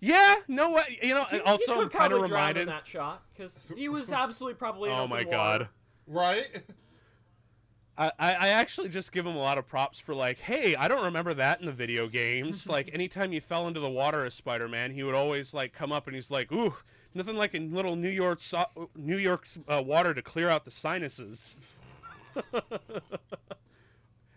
yeah, 0.00 0.36
no 0.48 0.70
way. 0.72 0.98
You 1.02 1.14
know, 1.14 1.24
He- 1.24 1.36
and 1.36 1.46
he 1.46 1.50
also 1.52 1.72
I'm 1.72 1.78
kind 1.78 1.82
of 1.84 1.90
probably 1.92 2.28
drown 2.28 2.56
in 2.56 2.66
that 2.68 2.86
shot 2.86 3.22
because 3.32 3.60
he 3.76 3.88
was 3.88 4.12
absolutely 4.12 4.56
probably. 4.58 4.90
Oh 4.90 4.98
open 4.98 5.10
my 5.10 5.16
water. 5.24 5.30
god. 5.30 5.68
Right? 6.06 6.46
I, 7.96 8.06
I 8.18 8.32
I 8.34 8.48
actually 8.48 8.88
just 8.88 9.12
give 9.12 9.26
him 9.26 9.36
a 9.36 9.40
lot 9.40 9.58
of 9.58 9.66
props 9.66 9.98
for 9.98 10.14
like, 10.14 10.38
hey, 10.40 10.74
I 10.76 10.88
don't 10.88 11.04
remember 11.04 11.34
that 11.34 11.60
in 11.60 11.66
the 11.66 11.72
video 11.72 12.08
games. 12.08 12.66
like 12.68 12.90
anytime 12.94 13.32
you 13.32 13.40
fell 13.40 13.68
into 13.68 13.80
the 13.80 13.90
water 13.90 14.24
as 14.24 14.34
Spider-Man, 14.34 14.92
he 14.92 15.02
would 15.02 15.14
always 15.14 15.52
like 15.52 15.72
come 15.72 15.92
up 15.92 16.06
and 16.06 16.14
he's 16.16 16.30
like, 16.30 16.50
ooh, 16.52 16.74
nothing 17.14 17.36
like 17.36 17.54
a 17.54 17.58
little 17.58 17.96
New 17.96 18.08
York 18.10 18.40
so- 18.40 18.90
New 18.96 19.16
York's 19.18 19.58
uh, 19.68 19.82
water 19.84 20.14
to 20.14 20.22
clear 20.22 20.48
out 20.48 20.64
the 20.64 20.70
sinuses. 20.70 21.56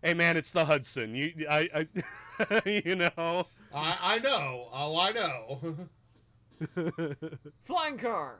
hey 0.01 0.13
man, 0.13 0.37
it's 0.37 0.51
the 0.51 0.65
Hudson. 0.65 1.15
You 1.15 1.45
I, 1.49 1.87
I 2.43 2.61
you 2.85 2.95
know. 2.95 3.47
I 3.73 3.97
I 4.01 4.19
know. 4.19 4.67
Oh, 4.71 4.97
I 4.99 5.11
know. 5.11 5.75
Flying 7.61 7.97
car. 7.97 8.39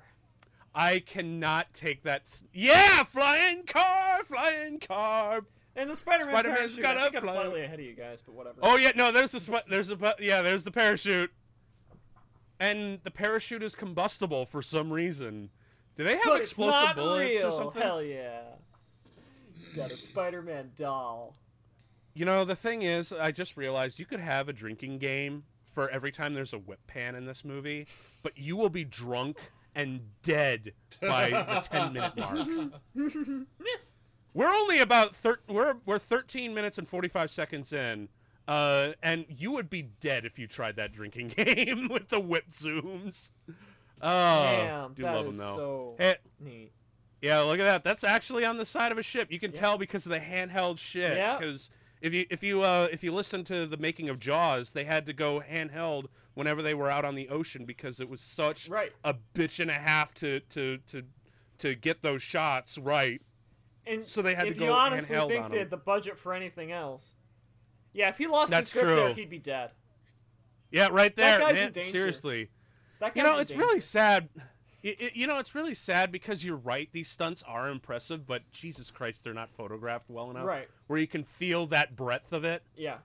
I 0.74 1.00
cannot 1.00 1.74
take 1.74 2.04
that. 2.04 2.22
s- 2.22 2.44
Yeah, 2.54 3.04
flying 3.06 3.64
car, 3.64 4.24
flying 4.26 4.80
car. 4.80 5.42
And 5.78 5.90
the 5.90 5.96
Spider-Man 5.96 6.34
Spider-Man's 6.34 6.76
parachute. 6.78 6.82
got 6.82 6.98
I 6.98 7.02
a 7.02 7.04
think 7.06 7.16
I'm 7.18 7.24
fly- 7.24 7.34
slightly 7.34 7.64
ahead 7.64 7.80
of 7.80 7.86
you 7.86 7.94
guys, 7.94 8.22
but 8.22 8.34
whatever. 8.36 8.58
Oh 8.62 8.76
yeah, 8.78 8.92
no, 8.96 9.12
there's 9.12 9.32
the 9.32 9.40
sp- 9.40 9.68
there's 9.70 9.88
the 9.88 10.16
yeah, 10.20 10.42
there's 10.42 10.64
the 10.64 10.72
parachute. 10.72 11.32
And 12.60 13.00
the 13.04 13.12
parachute 13.12 13.64
is 13.64 13.76
combustible 13.76 14.46
for 14.46 14.62
some 14.62 14.92
reason. 14.92 15.50
Do 15.96 16.04
they 16.04 16.16
have 16.16 16.24
but 16.26 16.42
explosive 16.42 16.96
bullets 16.96 17.38
real. 17.40 17.48
or 17.48 17.52
something? 17.52 17.82
Hell 17.82 18.04
yeah. 18.04 18.42
He's 19.58 19.76
got 19.76 19.92
a 19.92 19.98
Spider-Man 19.98 20.72
doll. 20.76 21.36
You 22.14 22.26
know, 22.26 22.46
the 22.46 22.56
thing 22.56 22.82
is, 22.84 23.12
I 23.12 23.32
just 23.32 23.58
realized 23.58 24.00
you 24.00 24.06
could 24.06 24.20
have 24.22 24.48
a 24.48 24.54
drinking 24.54 25.00
game 25.00 25.44
for 25.74 25.90
every 25.90 26.12
time 26.12 26.34
there's 26.34 26.54
a 26.54 26.58
whip 26.58 26.80
pan 26.88 27.16
in 27.16 27.26
this 27.26 27.44
movie, 27.44 27.88
but 28.24 28.38
you 28.38 28.56
will 28.56 28.70
be 28.70 28.86
drunk 28.86 29.38
and 29.76 30.00
dead 30.24 30.72
by 31.02 31.30
the 31.32 31.68
10 31.70 31.92
minute 31.94 32.14
mark. 32.16 33.92
we're 34.34 34.48
only 34.54 34.80
about 34.80 35.14
thir- 35.16 35.40
we're 35.50 35.76
we're 35.86 36.00
13 36.00 36.54
minutes 36.54 36.78
and 36.78 36.88
45 36.88 37.30
seconds 37.30 37.74
in. 37.74 38.08
Uh, 38.48 38.92
and 39.02 39.26
you 39.30 39.52
would 39.52 39.70
be 39.70 39.82
dead 40.02 40.24
if 40.26 40.38
you 40.38 40.46
tried 40.48 40.76
that 40.76 40.92
drinking 40.94 41.28
game 41.36 41.88
with 41.90 42.10
the 42.10 42.20
whip 42.20 42.48
zooms. 42.50 43.30
Oh, 44.02 44.08
Damn, 44.08 44.94
do 44.94 45.04
that 45.04 45.16
love 45.16 45.26
'em, 45.26 45.32
is 45.32 45.38
though. 45.40 45.56
so 45.56 45.96
Hey, 45.98 46.18
neat. 46.40 46.72
yeah, 47.22 47.40
look 47.40 47.60
at 47.60 47.64
that. 47.64 47.84
That's 47.84 48.04
actually 48.04 48.46
on 48.46 48.58
the 48.58 48.66
side 48.66 48.92
of 48.92 48.98
a 48.98 49.04
ship. 49.04 49.32
You 49.32 49.40
can 49.40 49.52
Yeah. 49.52 49.60
tell 49.60 49.78
because 49.78 50.06
of 50.06 50.12
the 50.12 50.20
handheld 50.20 50.78
shit. 50.78 51.18
Yeah. 51.18 51.38
Because 51.38 51.70
if 52.02 52.14
you 52.14 52.26
if 52.30 52.44
you 52.44 52.62
uh, 52.62 52.88
if 52.92 53.04
you 53.04 53.14
listen 53.14 53.44
to 53.46 53.66
the 53.66 53.78
making 53.78 54.10
of 54.10 54.20
Jaws, 54.20 54.72
they 54.72 54.84
had 54.84 55.06
to 55.08 55.14
go 55.14 55.40
handheld 55.42 56.08
whenever 56.36 56.62
they 56.62 56.74
were 56.74 56.92
out 56.92 57.06
on 57.06 57.16
the 57.16 57.30
ocean 57.30 57.66
because 57.66 58.00
it 58.00 58.10
was 58.10 58.22
such 58.22 58.68
Right. 58.70 58.92
a 59.06 59.16
bitch 59.34 59.60
and 59.60 59.72
a 59.72 59.76
half 59.76 60.14
to 60.16 60.42
to 60.42 60.78
to 60.92 61.04
to 61.60 61.74
get 61.74 62.02
those 62.04 62.22
shots 62.22 62.78
right. 62.78 63.22
And 63.88 64.06
So 64.08 64.22
they 64.22 64.36
had 64.36 64.44
to 64.44 64.50
if 64.50 64.58
go 64.60 64.66
you 64.66 64.72
honestly 64.72 65.16
handheld 65.16 65.28
think 65.30 65.44
on 65.46 65.52
they 65.52 65.58
'em. 65.58 65.62
had 65.64 65.70
the 65.70 65.78
budget 65.78 66.18
for 66.20 66.34
anything 66.34 66.72
else, 66.74 67.16
yeah, 67.96 68.10
if 68.10 68.18
he 68.20 68.28
lost 68.28 68.52
That's 68.52 68.72
his 68.72 68.80
script 68.82 68.96
there, 68.96 69.14
he'd 69.14 69.30
be 69.30 69.40
dead. 69.40 69.72
Yeah, 70.72 70.90
right 70.92 71.16
there. 71.16 71.40
That 71.40 71.48
guy's 71.48 71.58
in 71.58 71.72
danger. 71.72 71.90
seriously. 71.90 72.50
That 73.00 73.14
guy's 73.16 73.24
You 73.24 73.24
know, 73.30 73.40
it's 73.40 73.50
danger. 73.52 73.64
really 73.66 73.80
sad. 73.80 74.30
It, 74.84 75.02
it- 75.02 75.16
you 75.16 75.26
know, 75.26 75.40
it's 75.40 75.56
really 75.56 75.74
sad 75.74 76.12
because 76.12 76.44
you're 76.46 76.58
right. 76.58 76.90
These 76.92 77.08
stunts 77.10 77.42
are 77.48 77.70
impressive, 77.70 78.28
but 78.28 78.42
Jesus 78.52 78.92
Christ, 78.92 79.24
they're 79.24 79.34
not 79.34 79.50
photographed 79.52 80.10
well 80.10 80.30
enough. 80.30 80.46
right. 80.46 80.68
Where 80.88 81.00
you 81.00 81.08
can 81.08 81.24
feel 81.24 81.66
that 81.68 81.96
breadth 81.96 82.34
of 82.34 82.44
it. 82.44 82.62
Yeah, 82.76 82.98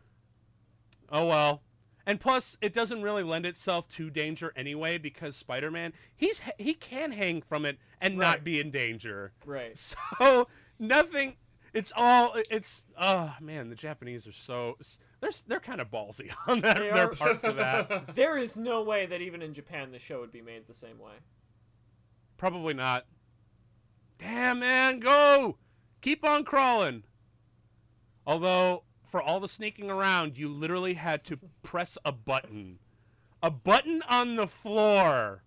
Oh 1.11 1.27
well. 1.27 1.63
And 2.07 2.19
plus, 2.19 2.57
it 2.61 2.73
doesn't 2.73 3.03
really 3.03 3.23
lend 3.23 3.47
itself 3.47 3.89
to 3.91 4.11
danger 4.11 4.53
anyway 4.57 4.99
because 4.99 5.37
Spider-Man, 5.37 5.93
he's 6.17 6.41
he 6.59 6.75
can 6.75 7.13
hang 7.13 7.41
from 7.43 7.65
it 7.65 7.79
and 8.01 8.17
not 8.17 8.43
be 8.43 8.59
in 8.61 8.71
danger. 8.71 9.33
right. 9.45 9.73
So 10.19 10.49
nothing. 10.79 11.37
It's 11.73 11.93
all. 11.95 12.35
It's 12.51 12.87
oh 12.99 13.35
man, 13.41 13.69
the 13.69 13.77
Japanese 13.77 14.27
are 14.27 14.33
so 14.33 14.77
they're 15.21 15.31
they're 15.47 15.61
kind 15.61 15.81
of 15.81 15.91
ballsy 15.91 16.31
on 16.47 16.61
that, 16.61 16.79
their 16.79 17.05
are. 17.05 17.15
part 17.15 17.41
for 17.41 17.53
that. 17.53 18.15
There 18.17 18.39
is 18.39 18.57
no 18.57 18.83
way 18.83 19.07
that 19.07 19.21
even 19.21 19.43
in 19.43 19.55
Japan 19.55 19.93
the 19.93 19.99
show 19.99 20.21
would 20.21 20.33
be 20.33 20.43
made 20.43 20.67
the 20.67 20.75
same 20.75 20.99
way. 20.99 21.13
Probably 22.37 22.75
not. 22.75 23.07
Damn 24.19 24.61
man, 24.61 24.99
go! 24.99 25.57
Keep 26.01 26.25
on 26.25 26.45
crawling. 26.45 27.05
Although 28.27 28.85
for 29.11 29.23
all 29.23 29.41
the 29.41 29.49
sneaking 29.49 29.91
around, 29.91 30.39
you 30.39 30.49
literally 30.49 30.95
had 30.95 31.25
to 31.25 31.39
press 31.63 31.97
a 32.05 32.13
button. 32.13 32.79
A 33.43 33.51
button 33.51 34.03
on 34.09 34.37
the 34.37 34.47
floor. 34.47 35.43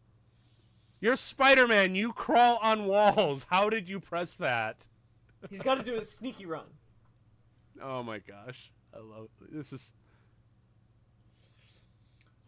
You're 1.00 1.16
Spider 1.18 1.68
Man, 1.68 1.96
you 1.96 2.14
crawl 2.14 2.58
on 2.62 2.86
walls. 2.86 3.48
How 3.50 3.70
did 3.70 3.90
you 3.90 4.00
press 4.00 4.36
that? 4.38 4.88
He's 5.50 5.62
got 5.62 5.76
to 5.76 5.84
do 5.84 5.98
a 5.98 6.04
sneaky 6.04 6.46
run. 6.46 6.66
Oh 7.82 8.04
my 8.04 8.20
gosh. 8.20 8.72
I 8.94 9.00
love 9.00 9.30
this 9.52 9.74
is 9.74 9.94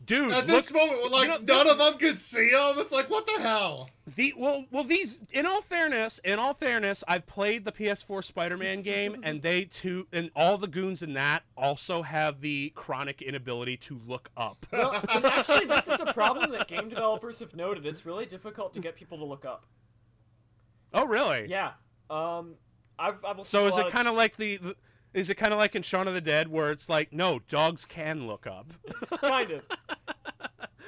Dude, 0.06 0.32
At 0.32 0.46
look 0.46 0.66
this 0.66 0.72
moment, 0.72 1.12
like 1.12 1.28
know, 1.30 1.56
none 1.56 1.68
of 1.68 1.80
them 1.80 1.98
could 1.98 2.20
see 2.20 2.50
him. 2.50 2.78
It's 2.78 2.92
like, 2.92 3.10
what 3.10 3.26
the 3.26 3.42
hell? 3.42 3.90
The 4.16 4.34
well, 4.38 4.66
well, 4.70 4.84
these. 4.84 5.20
In 5.32 5.48
all 5.48 5.62
fairness, 5.62 6.20
in 6.24 6.38
all 6.38 6.54
fairness, 6.54 7.04
I've 7.08 7.26
played 7.26 7.66
the 7.66 7.72
PS4 7.72 8.24
Spider-Man 8.24 8.84
game, 8.84 9.18
and 9.24 9.42
they 9.42 9.66
too, 9.66 10.06
and 10.12 10.30
all 10.36 10.60
the 10.60 10.68
goons 10.68 11.02
in 11.02 11.14
that 11.14 11.44
also 11.58 12.04
have 12.04 12.42
the 12.42 12.72
chronic 12.76 13.24
inability 13.24 13.78
to 13.78 14.00
look 14.06 14.30
up. 14.38 14.68
Well, 14.72 15.02
and 15.10 15.26
actually, 15.26 15.66
this 15.66 15.88
is 15.88 16.00
a 16.02 16.14
problem 16.14 16.52
that 16.52 16.68
game 16.68 16.90
developers 16.90 17.40
have 17.40 17.56
noted. 17.56 17.86
It's 17.86 18.06
really 18.06 18.28
difficult 18.28 18.74
to 18.76 18.80
get 18.80 18.96
people 18.96 19.18
to 19.18 19.26
look 19.26 19.46
up. 19.46 19.66
Oh, 20.94 21.06
really? 21.06 21.48
Yeah. 21.50 21.72
Um, 22.12 22.56
I've 22.98 23.24
I've 23.26 23.46
So 23.46 23.68
is 23.68 23.78
it 23.78 23.90
kind 23.90 24.08
of 24.08 24.16
like 24.16 24.38
the, 24.38 24.58
the? 24.58 24.76
Is 25.14 25.30
it 25.30 25.36
kind 25.36 25.54
of 25.54 25.60
like 25.60 25.76
in 25.76 25.82
Shaun 25.82 26.08
of 26.08 26.14
the 26.14 26.22
Dead, 26.22 26.50
where 26.50 26.72
it's 26.72 26.90
like, 26.90 27.14
no, 27.14 27.40
dogs 27.48 27.86
can 27.86 28.28
look 28.28 28.46
up? 28.46 28.74
kind 29.20 29.52
of. 29.52 29.64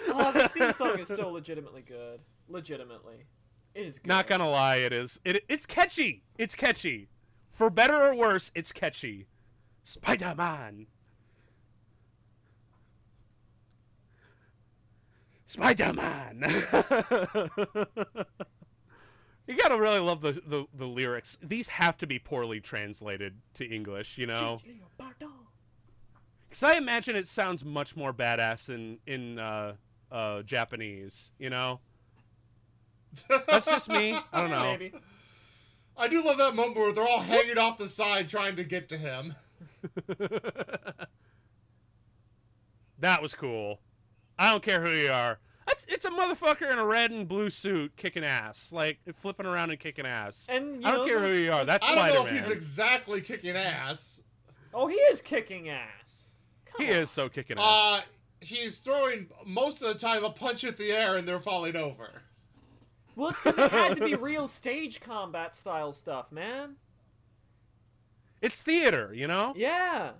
Oh, 0.09 0.31
this 0.31 0.51
theme 0.51 0.71
song 0.71 0.99
is 0.99 1.07
so 1.07 1.29
legitimately 1.29 1.81
good. 1.81 2.21
Legitimately, 2.47 3.25
it 3.73 3.85
is 3.85 3.99
good. 3.99 4.07
Not 4.07 4.27
gonna 4.27 4.49
lie, 4.49 4.77
it 4.77 4.93
is. 4.93 5.19
It, 5.25 5.43
it's 5.49 5.65
catchy. 5.65 6.23
It's 6.37 6.55
catchy. 6.55 7.09
For 7.51 7.69
better 7.69 7.95
or 7.95 8.15
worse, 8.15 8.51
it's 8.55 8.71
catchy. 8.71 9.27
Spider-Man. 9.83 10.85
Spider-Man. 15.47 16.43
you 19.47 19.57
gotta 19.57 19.79
really 19.79 19.99
love 19.99 20.21
the, 20.21 20.33
the, 20.45 20.65
the 20.73 20.85
lyrics. 20.85 21.37
These 21.41 21.69
have 21.69 21.97
to 21.97 22.07
be 22.07 22.19
poorly 22.19 22.59
translated 22.59 23.35
to 23.55 23.65
English, 23.65 24.17
you 24.17 24.27
know? 24.27 24.59
Because 26.49 26.63
I 26.63 26.75
imagine 26.75 27.15
it 27.15 27.27
sounds 27.27 27.63
much 27.63 27.95
more 27.95 28.13
badass 28.13 28.69
in, 28.69 28.99
in 29.07 29.39
uh, 29.39 29.73
uh, 30.11 30.41
Japanese, 30.43 31.31
you 31.39 31.49
know? 31.49 31.79
That's 33.47 33.65
just 33.65 33.89
me. 33.89 34.17
I 34.33 34.41
don't 34.41 34.51
know. 34.51 34.63
Maybe. 34.63 34.93
I 35.95 36.07
do 36.07 36.23
love 36.23 36.37
that 36.37 36.55
moment 36.55 36.77
where 36.77 36.91
they're 36.91 37.07
all 37.07 37.21
hanging 37.21 37.57
off 37.57 37.77
the 37.77 37.87
side 37.87 38.29
trying 38.29 38.55
to 38.57 38.63
get 38.63 38.89
to 38.89 38.97
him. 38.97 39.33
that 42.99 43.21
was 43.21 43.33
cool. 43.33 43.79
I 44.37 44.51
don't 44.51 44.61
care 44.61 44.81
who 44.81 44.91
you 44.91 45.09
are. 45.09 45.39
That's 45.67 45.85
it's 45.89 46.05
a 46.05 46.09
motherfucker 46.09 46.71
in 46.71 46.79
a 46.79 46.85
red 46.85 47.11
and 47.11 47.27
blue 47.27 47.49
suit 47.49 47.91
kicking 47.97 48.23
ass, 48.23 48.71
like 48.71 48.99
flipping 49.15 49.45
around 49.45 49.69
and 49.69 49.79
kicking 49.79 50.05
ass. 50.05 50.47
And 50.49 50.81
you 50.81 50.87
I 50.87 50.91
don't 50.91 51.01
know, 51.01 51.05
care 51.05 51.19
the- 51.21 51.27
who 51.27 51.33
you 51.33 51.51
are. 51.51 51.65
That's 51.65 51.85
I 51.85 51.93
don't 51.93 52.13
know 52.13 52.25
if 52.25 52.31
he's 52.31 52.49
exactly 52.51 53.21
kicking 53.21 53.55
ass. 53.55 54.21
Oh, 54.73 54.87
he 54.87 54.95
is 54.95 55.21
kicking 55.21 55.69
ass. 55.69 56.29
Come 56.65 56.85
He 56.85 56.91
on. 56.91 56.99
is 56.99 57.11
so 57.11 57.29
kicking 57.29 57.57
ass. 57.59 57.63
Uh, 57.63 58.01
he's 58.41 58.77
throwing 58.77 59.27
most 59.45 59.81
of 59.81 59.87
the 59.89 59.95
time 59.99 60.23
a 60.23 60.29
punch 60.29 60.63
at 60.63 60.77
the 60.77 60.91
air 60.91 61.15
and 61.17 61.27
they're 61.27 61.39
falling 61.39 61.75
over. 61.75 62.21
Well, 63.15 63.29
it's 63.29 63.39
because 63.39 63.57
it 63.57 63.71
had 63.71 63.97
to 63.97 64.05
be 64.05 64.15
real 64.15 64.47
stage 64.47 64.99
combat 65.01 65.55
style 65.55 65.91
stuff, 65.91 66.31
man. 66.31 66.75
it's 68.41 68.61
theater, 68.61 69.11
you 69.13 69.27
know. 69.27 69.53
Yeah. 69.55 70.11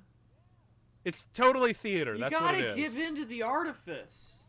It's 1.05 1.27
totally 1.33 1.73
theater. 1.73 2.13
You 2.15 2.19
That's 2.19 2.33
what 2.33 2.55
gotta 2.55 2.73
give 2.75 2.97
in 2.97 3.15
to 3.15 3.25
the 3.25 3.43
artifice. 3.43 4.41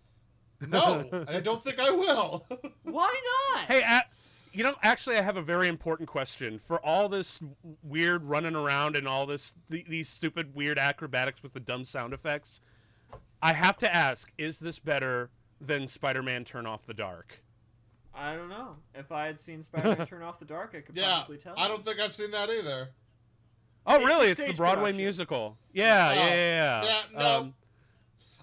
No, 0.61 1.07
and 1.13 1.31
I 1.31 1.41
don't 1.41 1.63
think 1.63 1.79
I 1.79 1.91
will. 1.91 2.47
Why 2.85 3.15
not? 3.55 3.67
Hey, 3.67 3.83
a 3.83 4.03
you 4.53 4.65
know, 4.65 4.75
actually, 4.83 5.17
I 5.17 5.23
have 5.23 5.37
a 5.37 5.43
very 5.43 5.69
important 5.69 6.09
question 6.09 6.59
for 6.59 6.85
all 6.85 7.09
this 7.09 7.39
weird 7.83 8.25
running 8.25 8.57
around 8.57 8.97
and 8.97 9.07
all 9.07 9.27
this 9.27 9.55
th- 9.71 9.87
these 9.87 10.09
stupid 10.09 10.55
weird 10.55 10.79
acrobatics 10.79 11.43
with 11.43 11.53
the 11.53 11.61
dumb 11.61 11.85
sound 11.85 12.13
effects. 12.13 12.61
I 13.43 13.53
have 13.53 13.77
to 13.79 13.95
ask: 13.95 14.33
Is 14.39 14.59
this 14.59 14.79
better 14.79 15.31
than 15.61 15.87
Spider-Man: 15.87 16.45
Turn 16.45 16.67
Off 16.67 16.87
the 16.87 16.95
Dark? 16.95 17.41
I 18.15 18.35
don't 18.35 18.49
know. 18.49 18.77
If 18.95 19.13
I 19.13 19.27
had 19.27 19.39
seen 19.39 19.63
Spider-Man 19.63 20.07
Turn 20.09 20.23
Off 20.23 20.39
the 20.41 20.45
Dark, 20.45 20.75
I 20.77 20.81
could 20.81 20.97
yeah, 20.97 21.19
probably 21.19 21.39
tell. 21.39 21.55
I 21.57 21.69
don't 21.69 21.85
think 21.85 22.01
I've 22.01 22.15
seen 22.15 22.33
that 22.33 22.51
either. 22.51 22.89
Oh, 23.87 23.97
It's 23.97 24.07
really? 24.07 24.29
It's 24.29 24.41
the 24.45 24.53
Broadway 24.55 24.87
production. 24.91 24.97
musical. 24.97 25.57
Yeah, 25.73 26.09
Oh, 26.11 26.15
yeah, 26.15 26.27
yeah. 26.29 26.35
yeah. 26.35 26.85
yeah, 26.85 27.19
no. 27.19 27.39
Um, 27.39 27.55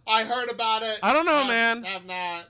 I 0.07 0.23
heard 0.23 0.49
about 0.49 0.83
it. 0.83 0.99
I 1.01 1.13
don't 1.13 1.25
know, 1.25 1.39
have, 1.39 1.47
man. 1.47 1.83
Have 1.83 2.05
not. 2.05 2.45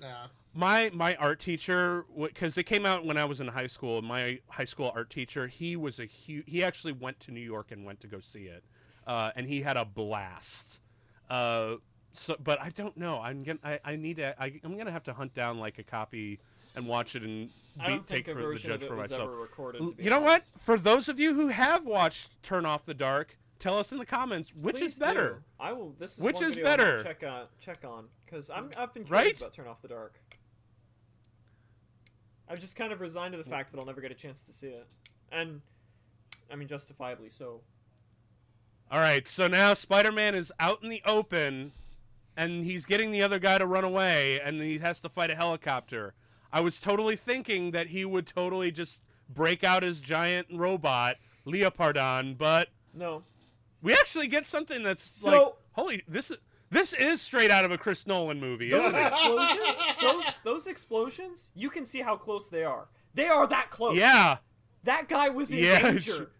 No. 0.00 0.14
my 0.54 0.90
my 0.92 1.14
art 1.16 1.40
teacher 1.40 2.04
because 2.16 2.58
it 2.58 2.64
came 2.64 2.84
out 2.84 3.04
when 3.04 3.16
I 3.16 3.24
was 3.24 3.40
in 3.40 3.48
high 3.48 3.66
school. 3.66 4.02
My 4.02 4.40
high 4.48 4.64
school 4.64 4.92
art 4.94 5.10
teacher, 5.10 5.46
he 5.46 5.76
was 5.76 6.00
a 6.00 6.04
huge. 6.04 6.44
He 6.46 6.62
actually 6.62 6.92
went 6.92 7.20
to 7.20 7.30
New 7.30 7.40
York 7.40 7.70
and 7.70 7.84
went 7.84 8.00
to 8.00 8.06
go 8.06 8.20
see 8.20 8.44
it, 8.44 8.64
uh, 9.06 9.30
and 9.36 9.46
he 9.46 9.62
had 9.62 9.76
a 9.76 9.84
blast. 9.84 10.80
Uh, 11.30 11.76
so, 12.12 12.36
but 12.42 12.60
I 12.60 12.70
don't 12.70 12.96
know. 12.96 13.18
I'm 13.18 13.42
gonna. 13.44 13.58
I, 13.64 13.78
I 13.84 13.96
need 13.96 14.16
to. 14.16 14.34
I, 14.40 14.60
I'm 14.62 14.76
gonna 14.76 14.92
have 14.92 15.04
to 15.04 15.12
hunt 15.12 15.34
down 15.34 15.58
like 15.58 15.78
a 15.78 15.82
copy 15.82 16.38
and 16.76 16.86
watch 16.86 17.14
it 17.16 17.22
and 17.22 17.50
be, 17.86 18.00
take 18.06 18.26
for 18.26 18.34
the 18.34 18.54
judge 18.56 18.64
of 18.66 18.82
it 18.82 18.88
for 18.88 18.96
was 18.96 19.10
myself. 19.10 19.28
ever 19.28 19.36
recorded. 19.40 19.78
To 19.78 19.92
be 19.92 20.04
You 20.04 20.10
know 20.10 20.20
what? 20.20 20.42
For 20.60 20.78
those 20.78 21.08
of 21.08 21.18
you 21.18 21.34
who 21.34 21.48
have 21.48 21.84
watched 21.84 22.42
Turn 22.42 22.66
Off 22.66 22.84
the 22.84 22.94
Dark, 22.94 23.36
tell 23.64 23.78
us 23.78 23.90
in 23.92 23.98
the 23.98 24.04
comments 24.06 24.52
which 24.54 24.76
Please 24.76 24.92
is 24.92 24.98
better. 24.98 25.28
do. 25.30 25.36
I 25.58 25.72
will. 25.72 25.94
This 25.98 26.18
is 26.18 26.22
Which 26.22 26.36
one 26.36 26.44
is 26.44 26.56
better? 26.56 27.02
Check 27.02 27.24
on. 27.26 27.46
Check 27.58 27.78
on 27.84 28.04
because 28.26 28.50
I'm. 28.50 28.70
I've 28.78 28.92
been 28.92 29.04
curious 29.04 29.10
Right? 29.24 29.40
about 29.40 29.52
Turn 29.54 29.66
Off 29.66 29.80
the 29.80 29.88
Dark. 29.88 30.20
I've 32.48 32.60
just 32.60 32.76
kind 32.76 32.92
of 32.92 33.00
resigned 33.00 33.32
to 33.32 33.38
the 33.38 33.48
fact 33.48 33.72
that 33.72 33.78
I'll 33.80 33.86
never 33.86 34.02
get 34.02 34.10
a 34.10 34.14
chance 34.14 34.42
to 34.42 34.52
see 34.52 34.66
it, 34.68 34.86
and 35.32 35.62
I 36.52 36.56
mean 36.56 36.68
justifiably 36.68 37.30
so. 37.30 37.62
All 38.90 39.00
right, 39.00 39.26
so 39.26 39.48
now 39.48 39.72
Spider-Man 39.72 40.34
is 40.34 40.52
out 40.60 40.82
in 40.82 40.90
the 40.90 41.00
open, 41.06 41.72
and 42.36 42.62
he's 42.64 42.84
getting 42.84 43.10
the 43.10 43.22
other 43.22 43.38
guy 43.38 43.56
to 43.56 43.66
run 43.66 43.82
away, 43.82 44.40
and 44.40 44.60
he 44.60 44.76
has 44.78 45.00
to 45.00 45.08
fight 45.08 45.30
a 45.30 45.34
helicopter. 45.34 46.12
I 46.52 46.60
was 46.60 46.78
totally 46.80 47.16
thinking 47.16 47.70
that 47.70 47.88
he 47.88 48.04
would 48.04 48.26
totally 48.26 48.70
just 48.70 49.02
break 49.28 49.64
out 49.64 49.82
his 49.82 50.02
giant 50.02 50.48
robot, 50.52 51.16
Leopardon, 51.46 52.36
but 52.36 52.68
No. 52.92 53.22
We 53.84 53.92
actually 53.92 54.26
get 54.26 54.44
something 54.46 54.82
that's 54.82 55.02
So- 55.02 55.30
like, 55.30 55.52
holy, 55.72 56.02
this 56.08 56.30
is 56.32 56.38
this 56.70 56.92
is 56.92 57.20
straight 57.22 57.52
out 57.52 57.64
of 57.64 57.70
a 57.70 57.78
Chris 57.78 58.04
Nolan 58.04 58.40
movie, 58.40 58.70
Those 58.70 58.86
isn't 58.86 59.00
it? 59.00 59.06
explosions, 59.06 59.96
those 60.00 60.24
those 60.42 60.66
explosions, 60.66 61.50
you 61.54 61.70
can 61.70 61.86
see 61.86 62.00
how 62.00 62.16
close 62.16 62.48
they 62.48 62.64
are. 62.64 62.88
They 63.14 63.28
are 63.28 63.46
that 63.46 63.70
close. 63.70 63.96
Yeah. 63.96 64.38
That 64.82 65.08
guy 65.08 65.28
was 65.28 65.52
in 65.52 65.58
Yeah, 65.58 65.80
danger. 65.82 66.00
sure. 66.00 66.30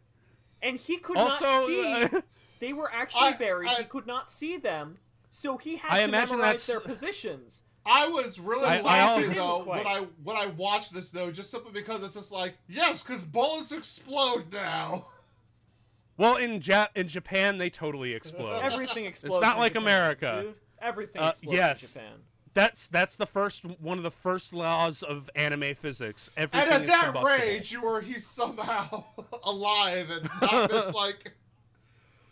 And 0.61 0.77
he 0.79 0.97
could 0.97 1.17
Also, 1.19 1.45
not 1.47 1.67
see. 1.67 1.85
uh, 2.17 2.21
they 2.59 2.73
were 2.73 2.91
actually 2.93 3.21
I- 3.29 3.33
buried. 3.37 3.69
I- 3.69 3.75
he 3.77 3.85
could 3.85 4.07
not 4.09 4.31
see 4.31 4.57
them. 4.57 4.99
So 5.31 5.57
he 5.57 5.77
had 5.77 5.93
I 5.93 5.99
to 5.99 6.05
imagine 6.05 6.39
memorize 6.39 6.67
that's- 6.67 6.67
their 6.67 6.81
positions. 6.81 7.63
I 7.87 8.09
was 8.09 8.41
really 8.41 8.65
I- 8.67 8.79
I 8.79 8.81
laughing 8.81 9.39
also- 9.39 9.65
though 9.65 9.71
when 9.71 9.87
I 9.87 10.07
when 10.25 10.37
I 10.37 10.47
watched 10.47 10.95
this 10.95 11.11
though, 11.11 11.31
just 11.31 11.51
simply 11.51 11.71
because 11.71 12.03
it's 12.03 12.15
just 12.15 12.33
like 12.33 12.57
yes, 12.67 13.03
because 13.03 13.25
bullets 13.25 13.71
explode 13.73 14.53
now. 14.53 15.07
Well, 16.17 16.37
in 16.37 16.61
ja- 16.63 16.89
in 16.95 17.09
Japan, 17.09 17.59
they 17.59 17.71
totally 17.71 18.13
explode. 18.13 18.61
Everything 18.63 19.05
explodes. 19.07 19.37
It's 19.37 19.43
not 19.43 19.57
in 19.57 19.61
like 19.61 19.73
Japan, 19.73 19.83
America. 19.83 20.41
Dude. 20.45 20.55
Everything 20.81 21.23
Uh, 21.23 21.29
explodes 21.31 21.57
yes. 21.57 21.83
in 21.97 22.03
Japan. 22.03 22.19
That's 22.55 22.87
that's 22.89 23.17
the 23.17 23.27
first 23.27 23.65
one 23.65 23.99
of 23.99 24.05
the 24.05 24.11
first 24.13 24.53
laws 24.55 25.03
of 25.03 25.29
anime 25.35 25.75
physics. 25.75 26.31
Everything 26.37 26.61
and 26.69 26.71
at 26.73 26.83
is 26.83 26.89
that 26.89 27.05
combustible. 27.07 27.47
rage, 27.47 27.73
you 27.73 27.83
were 27.83 28.01
he's 28.01 28.27
somehow 28.27 29.05
alive 29.43 30.09
and 30.11 30.29
not 30.41 30.71
just 30.71 30.95
like 30.95 31.33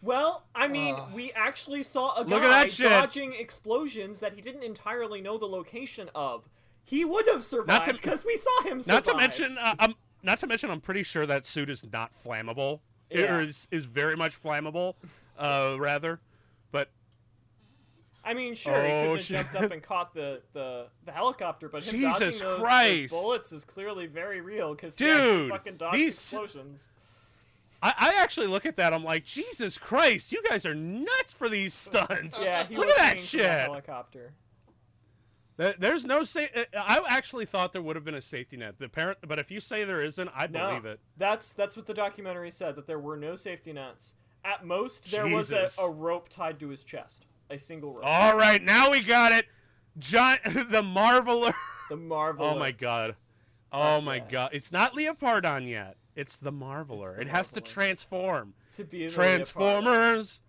Well, 0.01 0.45
I 0.55 0.69
mean, 0.69 0.95
Uh. 0.95 1.09
we 1.15 1.33
actually 1.33 1.83
saw 1.83 2.15
a 2.17 2.25
guy 2.25 2.63
at 2.63 2.77
dodging 2.77 3.35
explosions 3.35 4.21
that 4.21 4.35
he 4.35 4.41
didn't 4.41 4.63
entirely 4.63 5.21
know 5.21 5.39
the 5.39 5.47
location 5.47 6.09
of. 6.15 6.49
He 6.85 7.05
would 7.05 7.27
have 7.29 7.45
survived 7.45 7.93
because 7.93 8.25
we 8.25 8.37
saw 8.37 8.63
him 8.63 8.81
survive. 8.81 9.07
Not 9.07 9.13
to 9.13 9.17
mention, 9.17 9.59
uh, 9.59 9.75
um, 9.79 9.95
not 10.23 10.39
to 10.41 10.47
mention, 10.47 10.71
I'm 10.71 10.81
pretty 10.81 11.05
sure 11.05 11.25
that 11.27 11.47
suit 11.47 11.71
is 11.71 11.85
not 11.93 12.11
flammable. 12.25 12.81
It- 13.13 13.21
Yeah. 13.21 13.37
or 13.37 13.41
is 13.43 13.69
is 13.71 13.85
very 13.85 14.17
much 14.17 14.41
flammable, 14.43 14.95
uh, 15.39 15.77
rather. 15.79 16.21
But 16.71 16.89
I 18.25 18.35
mean, 18.35 18.55
sure, 18.55 18.75
he 18.83 18.89
could 18.89 18.93
Oh, 19.09 19.13
have 19.15 19.23
shit. 19.23 19.37
jumped 19.51 19.57
up 19.57 19.71
and 19.73 19.83
caught 19.83 20.15
the, 20.15 20.41
the, 20.53 20.87
the 21.05 21.11
helicopter, 21.13 21.69
but 21.69 21.83
him 21.83 21.97
Jesus 22.01 22.39
dodging 22.41 22.63
those, 22.63 23.11
those 23.11 23.11
bullets 23.11 23.53
is 23.53 23.65
clearly 23.65 24.07
very 24.07 24.41
real 24.41 24.75
because 24.75 24.97
he 24.97 25.07
Dude, 25.07 25.51
fucking 25.51 25.77
dodged 25.77 25.97
these- 25.97 26.15
explosions. 26.15 26.89
I, 27.83 27.93
I 27.99 28.15
actually 28.23 28.47
look 28.47 28.65
at 28.65 28.77
that. 28.77 28.95
I'm 28.95 29.03
like, 29.03 29.25
Jesus 29.25 29.77
Christ, 29.77 30.31
you 30.31 30.41
guys 30.49 30.65
are 30.65 30.75
nuts 30.75 31.33
for 31.33 31.49
these 31.49 31.75
stunts. 31.75 32.45
Yeah, 32.45 32.65
he 32.65 32.77
look 32.77 32.87
was 32.87 32.95
at 32.97 33.15
that 33.15 33.19
shit. 33.19 33.45
helicopter. 33.45 34.31
There- 35.57 35.75
There's 35.79 36.05
no 36.05 36.23
sa- 36.25 36.41
uh, 36.55 36.65
I 36.75 37.01
actually 37.09 37.47
thought 37.47 37.73
there 37.73 37.83
would 37.83 37.97
have 37.97 38.05
been 38.05 38.15
a 38.15 38.23
safety 38.23 38.57
net. 38.57 38.79
The 38.79 38.89
parent, 38.89 39.19
but 39.27 39.39
if 39.39 39.51
you 39.51 39.61
say 39.61 39.85
there 39.85 40.03
isn't, 40.03 40.31
I 40.35 40.47
No, 40.47 40.69
believe 40.69 40.85
it. 40.87 41.01
that's 41.17 41.53
that's 41.53 41.77
what 41.77 41.87
the 41.87 41.95
documentary 41.95 42.51
said 42.51 42.75
that 42.77 42.87
there 42.87 42.99
were 42.99 43.17
no 43.17 43.35
safety 43.35 43.73
nets. 43.73 44.15
At 44.45 44.65
most, 44.67 45.11
there 45.11 45.27
was 45.29 45.53
a, 45.53 45.69
a 45.81 45.89
rope 45.91 46.29
tied 46.29 46.59
to 46.61 46.69
his 46.69 46.83
chest, 46.83 47.27
a 47.51 47.59
single 47.59 47.93
rope. 47.93 48.05
All 48.05 48.37
right, 48.37 48.63
now 48.63 48.91
we 48.91 49.01
got 49.03 49.31
it. 49.33 49.47
John, 49.99 50.39
the 50.45 50.83
Marveler. 50.83 51.53
The 51.91 51.97
Marvel. 51.97 52.47
Oh 52.47 52.59
my 52.59 52.73
god. 52.73 53.15
Oh 53.71 53.97
Fuck 53.97 54.05
my 54.05 54.19
god. 54.19 54.51
It's 54.53 54.73
not 54.73 54.95
Leopardon 54.95 55.69
yet. 55.69 55.97
It's 56.17 56.37
the 56.39 56.53
Marveler. 56.53 57.15
the 57.17 57.23
it 57.23 57.29
has 57.29 57.49
to 57.51 57.61
transform. 57.61 58.55
To 58.73 58.85
be 58.85 59.09
Transformers. 59.09 60.41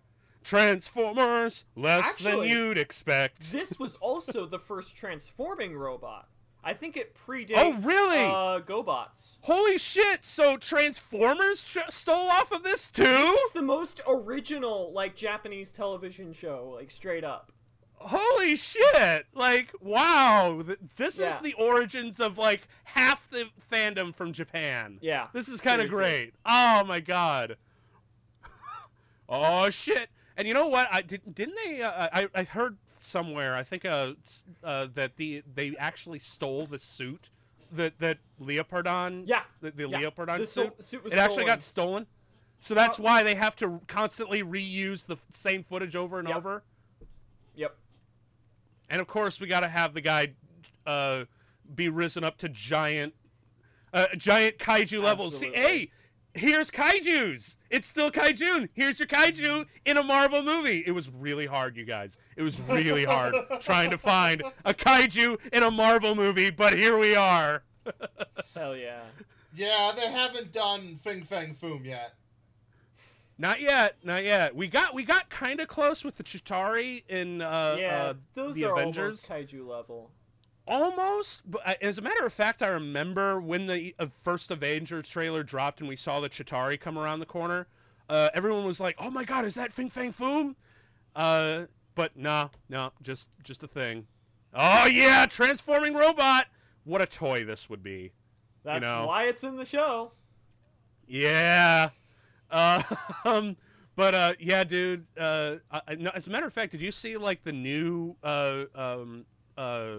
Transformers. 0.44 1.64
Less 1.74 2.16
than 2.18 2.42
you'd 2.44 2.78
expect. 2.78 3.50
This 3.50 3.78
was 3.78 3.96
also 3.96 4.46
the 4.46 4.58
first 4.58 4.96
transforming 4.96 5.76
robot. 5.76 6.28
I 6.62 6.72
think 6.72 6.96
it 6.96 7.14
predates. 7.14 7.52
Oh, 7.56 7.72
really? 7.74 8.24
Uh, 8.24 8.60
GoBots. 8.60 9.36
Holy 9.42 9.76
shit. 9.76 10.24
So 10.24 10.56
Transformers 10.56 11.64
tr- 11.64 11.80
stole 11.90 12.28
off 12.28 12.52
of 12.52 12.62
this 12.62 12.90
too? 12.90 13.02
This 13.02 13.40
is 13.40 13.52
the 13.52 13.60
most 13.62 14.00
original, 14.08 14.90
like 14.94 15.14
Japanese 15.14 15.70
television 15.72 16.32
show, 16.32 16.72
like 16.74 16.90
straight 16.90 17.24
up. 17.24 17.52
Holy 17.96 18.56
shit. 18.56 19.26
Like, 19.34 19.72
wow. 19.80 20.62
Th- 20.66 20.78
This 20.96 21.18
Yeah. 21.18 21.34
is 21.34 21.40
the 21.40 21.52
origins 21.54 22.18
of 22.18 22.38
like 22.38 22.66
half 22.84 23.28
the 23.28 23.44
fandom 23.70 24.14
from 24.14 24.32
Japan. 24.32 24.98
Yeah. 25.02 25.26
This 25.34 25.48
is 25.50 25.60
kind 25.60 25.82
of 25.82 25.90
great. 25.90 26.32
Oh 26.46 26.82
my 26.84 27.00
god. 27.00 27.56
oh 29.28 29.68
shit. 29.70 30.08
And 30.36 30.48
you 30.48 30.54
know 30.54 30.66
what? 30.66 30.88
I 30.90 31.02
did, 31.02 31.22
didn't 31.34 31.56
they? 31.64 31.82
Uh, 31.82 32.08
I 32.12 32.28
I 32.34 32.42
heard 32.44 32.76
somewhere. 32.96 33.54
I 33.54 33.62
think 33.62 33.84
uh, 33.84 34.12
uh 34.62 34.88
that 34.94 35.16
the 35.16 35.42
they 35.54 35.76
actually 35.78 36.18
stole 36.18 36.66
the 36.66 36.78
suit 36.78 37.30
that 37.72 37.98
that 37.98 38.18
Leopardon. 38.40 39.24
Yeah. 39.26 39.42
The, 39.60 39.70
the 39.70 39.88
yeah. 39.88 40.02
Leopardon 40.02 40.38
The 40.38 40.46
suit. 40.46 40.82
suit 40.82 41.04
was 41.04 41.12
it 41.12 41.18
actually 41.18 41.44
got 41.44 41.62
stolen. 41.62 42.06
So 42.58 42.74
that's 42.74 42.98
Uh, 42.98 43.02
why 43.02 43.22
they 43.22 43.34
have 43.34 43.54
to 43.56 43.80
constantly 43.86 44.42
reuse 44.42 45.06
the 45.06 45.18
same 45.30 45.62
footage 45.62 45.94
over 45.94 46.18
and 46.18 46.28
Yep. 46.28 46.36
over. 46.36 46.62
Yep. 47.56 47.76
And 48.88 49.00
of 49.00 49.06
course, 49.06 49.40
we 49.40 49.46
got 49.46 49.60
to 49.60 49.68
have 49.68 49.94
the 49.94 50.00
guy 50.00 50.32
uh, 50.86 51.24
be 51.74 51.88
risen 51.88 52.24
up 52.24 52.38
to 52.38 52.48
giant, 52.48 53.14
uh, 53.92 54.06
giant 54.16 54.58
kaiju 54.58 55.02
levels. 55.02 55.38
See, 55.38 55.50
hey, 55.52 55.90
here's 56.34 56.70
kaiju's. 56.70 57.56
It's 57.70 57.88
still 57.88 58.10
kaiju. 58.10 58.68
Here's 58.74 58.98
your 58.98 59.08
kaiju 59.08 59.66
in 59.84 59.96
a 59.96 60.02
Marvel 60.02 60.42
movie. 60.42 60.84
It 60.86 60.92
was 60.92 61.08
really 61.10 61.46
hard, 61.46 61.76
you 61.76 61.84
guys. 61.84 62.16
It 62.36 62.42
was 62.42 62.60
really 62.60 63.04
hard 63.04 63.34
trying 63.60 63.90
to 63.90 63.98
find 63.98 64.42
a 64.64 64.74
kaiju 64.74 65.38
in 65.52 65.62
a 65.62 65.70
Marvel 65.70 66.14
movie, 66.14 66.50
but 66.50 66.74
here 66.74 66.98
we 66.98 67.16
are. 67.16 67.62
Hell 68.54 68.76
yeah. 68.76 69.02
Yeah, 69.56 69.92
they 69.96 70.10
haven't 70.10 70.52
done 70.52 70.96
Fing 71.02 71.22
Fang 71.22 71.54
Foom 71.54 71.84
yet. 71.84 72.14
Not 73.38 73.60
yet, 73.60 73.96
not 74.04 74.22
yet. 74.24 74.54
We 74.54 74.68
got 74.68 74.94
we 74.94 75.02
got 75.04 75.28
kind 75.28 75.58
of 75.60 75.66
close 75.68 76.04
with 76.04 76.16
the 76.16 76.22
Chitauri 76.22 77.02
in 77.08 77.42
uh, 77.42 77.76
yeah, 77.78 78.02
uh, 78.04 78.14
those 78.34 78.54
the 78.54 78.66
are 78.66 78.72
Avengers. 78.74 79.28
almost 79.28 79.50
kaiju 79.52 79.66
level. 79.66 80.10
Almost, 80.66 81.42
but 81.50 81.82
as 81.82 81.98
a 81.98 82.02
matter 82.02 82.24
of 82.24 82.32
fact, 82.32 82.62
I 82.62 82.68
remember 82.68 83.38
when 83.38 83.66
the 83.66 83.94
uh, 83.98 84.06
first 84.22 84.50
Avengers 84.50 85.08
trailer 85.08 85.42
dropped 85.42 85.80
and 85.80 85.88
we 85.88 85.96
saw 85.96 86.20
the 86.20 86.30
Chitauri 86.30 86.80
come 86.80 86.98
around 86.98 87.20
the 87.20 87.26
corner. 87.26 87.66
Uh, 88.08 88.30
everyone 88.32 88.64
was 88.64 88.80
like, 88.80 88.96
"Oh 88.98 89.10
my 89.10 89.24
God, 89.24 89.44
is 89.44 89.54
that 89.56 89.72
Fing 89.72 89.90
Fang 89.90 90.12
Foom?" 90.12 90.54
Uh, 91.14 91.64
but 91.94 92.16
nah, 92.16 92.48
no, 92.70 92.92
just 93.02 93.28
just 93.42 93.62
a 93.62 93.68
thing. 93.68 94.06
Oh 94.54 94.86
yeah, 94.86 95.26
transforming 95.26 95.94
robot. 95.94 96.46
What 96.84 97.02
a 97.02 97.06
toy 97.06 97.44
this 97.44 97.68
would 97.68 97.82
be. 97.82 98.12
That's 98.64 98.82
know. 98.82 99.06
why 99.06 99.24
it's 99.24 99.44
in 99.44 99.56
the 99.56 99.64
show. 99.66 100.12
Yeah. 101.06 101.90
Uh, 102.50 102.82
um, 103.24 103.56
but 103.96 104.14
uh, 104.14 104.32
yeah, 104.38 104.64
dude. 104.64 105.06
Uh, 105.18 105.56
I, 105.70 105.80
I- 105.88 105.94
no, 105.96 106.10
as 106.14 106.26
a 106.26 106.30
matter 106.30 106.46
of 106.46 106.52
fact, 106.52 106.72
did 106.72 106.80
you 106.80 106.92
see 106.92 107.16
like 107.16 107.44
the 107.44 107.52
new 107.52 108.16
uh, 108.22 108.64
um, 108.74 109.26
uh, 109.56 109.96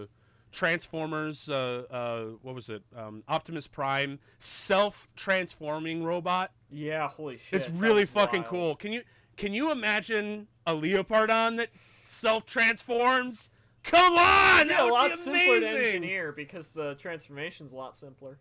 Transformers? 0.56 1.48
Uh, 1.50 1.84
uh, 1.90 2.24
what 2.42 2.54
was 2.54 2.70
it? 2.70 2.82
Um, 2.96 3.22
Optimus 3.28 3.66
Prime 3.68 4.18
self-transforming 4.38 6.02
robot. 6.02 6.50
Yeah, 6.70 7.08
holy 7.08 7.36
shit. 7.36 7.52
it's 7.60 7.70
really 7.70 8.06
fucking 8.06 8.40
wild. 8.42 8.50
cool. 8.50 8.76
Can 8.76 8.92
you 8.92 9.02
can 9.36 9.52
you 9.52 9.70
imagine 9.70 10.48
a 10.66 10.72
Leopardon 10.72 11.58
that 11.58 11.68
self-transforms? 12.04 13.50
Come 13.82 14.14
on, 14.14 14.18
Yeah, 14.18 14.64
that 14.64 14.80
a 14.80 14.84
would 14.84 14.92
lot 14.92 15.10
be 15.10 15.16
simpler 15.16 15.42
to 15.44 15.56
amazing. 15.68 15.78
engineer 15.96 16.32
because 16.32 16.68
the 16.68 16.94
transformation's 16.94 17.72
a 17.72 17.76
lot 17.76 17.96
simpler. 17.96 18.38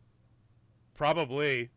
Probably. 0.95 1.70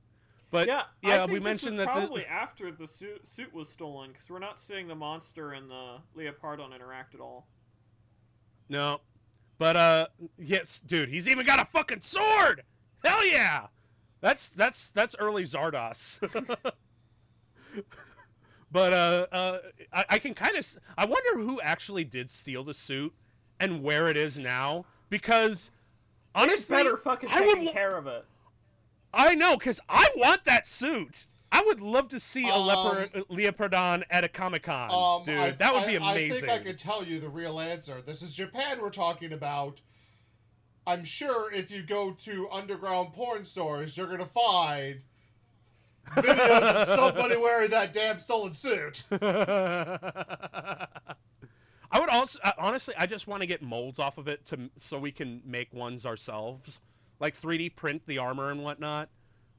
But 0.51 0.69
yeah, 0.69 0.85
yeah, 1.03 1.27
we 1.27 1.41
mentioned 1.41 1.79
that 1.81 1.87
the- 1.87 1.93
probably 1.93 2.25
after 2.25 2.71
the 2.71 2.87
suit 2.87 3.27
suit 3.27 3.53
was 3.53 3.69
stolen 3.69 4.13
because 4.13 4.31
we're 4.31 4.39
not 4.39 4.59
seeing 4.61 4.87
the 4.89 4.95
monster 4.95 5.51
and 5.53 5.69
the 5.69 5.99
Leopardon 6.17 6.75
interact 6.75 7.15
at 7.15 7.21
all. 7.21 7.49
No. 8.69 9.01
But 9.59 9.77
uh 9.77 10.07
yes, 10.39 10.81
dude, 10.81 11.09
he's 11.09 11.29
even 11.29 11.45
got 11.45 11.61
a 11.61 11.65
fucking 11.65 12.01
sword. 12.01 12.63
Hell 13.05 13.27
yeah. 13.27 13.67
That's 14.21 14.51
that's 14.51 14.91
that's 14.91 15.17
early 15.19 15.45
Zardos. 15.45 16.21
but 18.73 18.93
uh 18.93 19.27
uh 19.33 19.59
I, 19.93 20.05
I 20.11 20.19
can 20.19 20.35
kind 20.35 20.57
of 20.57 20.67
I 20.97 21.05
wonder 21.05 21.41
who 21.41 21.61
actually 21.61 22.05
did 22.05 22.31
steal 22.31 22.65
the 22.65 22.75
suit 22.75 23.13
and 23.61 23.83
where 23.83 24.09
it 24.09 24.17
is 24.17 24.37
now 24.37 24.85
because 25.11 25.53
It's 25.65 25.71
honestly 26.35 26.77
better 26.77 26.97
fucking 26.97 27.29
I 27.33 27.41
would 27.41 27.57
taking 27.57 27.73
care 27.73 27.97
of 27.97 28.07
it. 28.07 28.25
I 29.13 29.35
know 29.35 29.57
cuz 29.57 29.81
I 29.89 30.09
want 30.17 30.45
that 30.45 30.67
suit. 30.67 31.27
I 31.51 31.63
would 31.63 31.81
love 31.81 32.09
to 32.09 32.21
see 32.21 32.47
a 32.49 32.53
Um, 32.55 32.67
leopard 32.67 33.13
Leopardon 33.31 34.05
at 34.11 34.23
a 34.25 34.29
Comic 34.29 34.65
Con, 34.65 34.91
Um, 34.91 35.25
dude. 35.25 35.39
I, 35.39 35.51
that 35.53 35.73
would 35.75 35.85
I- 35.85 35.87
be 35.87 35.97
I 35.99 36.13
amazing. 36.13 36.41
think 36.41 36.53
I 36.53 36.59
could 36.63 36.79
tell 36.79 37.03
you 37.05 37.21
the 37.21 37.29
real 37.29 37.59
answer. 37.59 38.03
This 38.03 38.21
is 38.23 38.35
Japan 38.35 38.81
we're 38.83 38.91
talking 38.91 39.33
about. 39.33 39.81
I'm 40.87 41.05
sure 41.05 41.53
if 41.53 41.71
you 41.71 41.83
go 41.83 42.13
to 42.25 42.49
underground 42.51 43.13
porn 43.15 43.45
stores, 43.45 43.97
you're 43.97 44.07
gonna 44.07 44.27
find 44.27 45.03
videos 46.17 46.63
of 46.63 46.89
somebody 46.99 47.37
wearing 47.37 47.71
that 47.71 47.93
damn 47.93 48.19
stolen 48.19 48.55
suit. 48.55 49.05
I 51.91 52.01
would 52.01 52.09
also 52.11 52.39
uh, 52.45 52.53
honestly, 52.59 52.95
I 52.99 53.07
just 53.07 53.27
want 53.27 53.41
to 53.43 53.47
get 53.47 53.63
molds 53.63 53.99
off 53.99 54.19
of 54.19 54.29
it 54.29 54.45
to 54.47 54.71
so 54.79 54.99
we 54.99 55.13
can 55.13 55.41
make 55.45 55.73
ones 55.73 56.05
ourselves, 56.05 56.81
like 57.21 57.39
3D 57.39 57.75
print 57.77 58.03
the 58.07 58.19
armor 58.19 58.51
and 58.51 58.63
whatnot. 58.63 59.09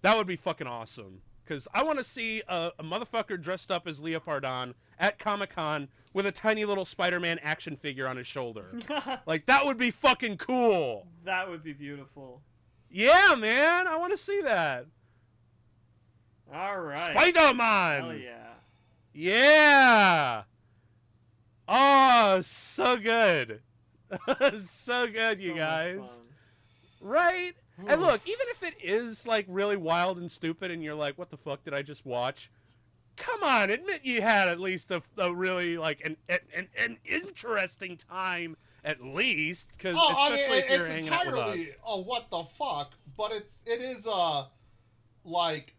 That 0.04 0.16
would 0.18 0.28
be 0.28 0.36
fucking 0.36 0.68
awesome. 0.68 1.22
Because 1.50 1.68
I 1.74 1.82
want 1.82 1.98
to 1.98 2.04
see 2.04 2.44
a, 2.48 2.70
a 2.78 2.84
motherfucker 2.84 3.42
dressed 3.42 3.72
up 3.72 3.88
as 3.88 4.00
Leopardon 4.00 4.76
at 5.00 5.18
Comic 5.18 5.56
Con 5.56 5.88
with 6.14 6.28
a 6.28 6.32
tiny 6.32 6.64
little 6.64 6.86
Spider-Man 6.86 7.40
action 7.42 7.76
figure 7.76 8.08
on 8.08 8.18
his 8.18 8.28
shoulder. 8.28 8.66
like 9.26 9.48
that 9.48 9.66
would 9.66 9.78
be 9.78 9.90
fucking 9.90 10.38
cool. 10.38 11.08
that 11.26 11.50
would 11.50 11.64
be 11.64 11.74
beautiful. 11.74 12.44
Yeah, 12.92 13.34
man, 13.36 13.88
I 13.88 13.96
want 13.96 14.12
to 14.12 14.18
see 14.18 14.42
that. 14.42 14.86
All 16.54 16.80
right. 16.80 17.18
Spider-Man. 17.18 18.02
Hell 18.02 18.14
yeah. 18.14 18.54
Yeah. 19.12 20.44
Oh, 21.68 22.42
so 22.42 22.96
good. 22.96 23.62
so 24.68 25.08
good, 25.08 25.38
So 25.40 25.44
you 25.44 25.56
guys. 25.56 26.22
Right? 27.02 27.56
And 27.88 28.02
look, 28.02 28.22
even 28.26 28.46
if 28.50 28.64
it 28.64 28.76
is 28.84 29.26
like 29.28 29.46
really 29.48 29.78
wild 29.78 30.18
and 30.18 30.30
stupid 30.30 30.72
and 30.72 30.84
you're 30.84 30.96
like, 30.96 31.18
what 31.18 31.30
the 31.30 31.38
fuck 31.38 31.64
did 31.64 31.74
I 31.74 31.82
just 31.82 32.06
watch? 32.06 32.52
Come 33.16 33.44
on, 33.44 33.70
admit 33.70 34.02
you 34.04 34.22
had 34.22 34.48
at 34.48 34.60
least 34.60 34.92
a, 34.92 35.02
a 35.18 35.34
really 35.34 35.78
like 35.78 36.02
an, 36.06 36.16
an 36.30 36.68
an 36.78 36.98
interesting 37.06 37.98
time 37.98 38.56
at 38.86 39.02
least 39.04 39.78
cuz 39.78 39.94
Oh, 39.98 40.14
I 40.16 40.30
especially 40.36 40.56
mean, 40.56 40.64
if 40.64 40.70
you're 40.70 40.80
it's 40.82 40.90
hanging 40.90 41.10
out 41.10 41.26
with 41.26 41.36
entirely 41.36 41.62
us. 41.64 41.68
oh 41.86 42.00
what 42.02 42.30
the 42.30 42.44
fuck, 42.46 42.94
but 43.18 43.34
it's 43.34 43.62
it 43.66 43.82
is 43.82 44.08
uh 44.08 44.46
like 45.26 45.76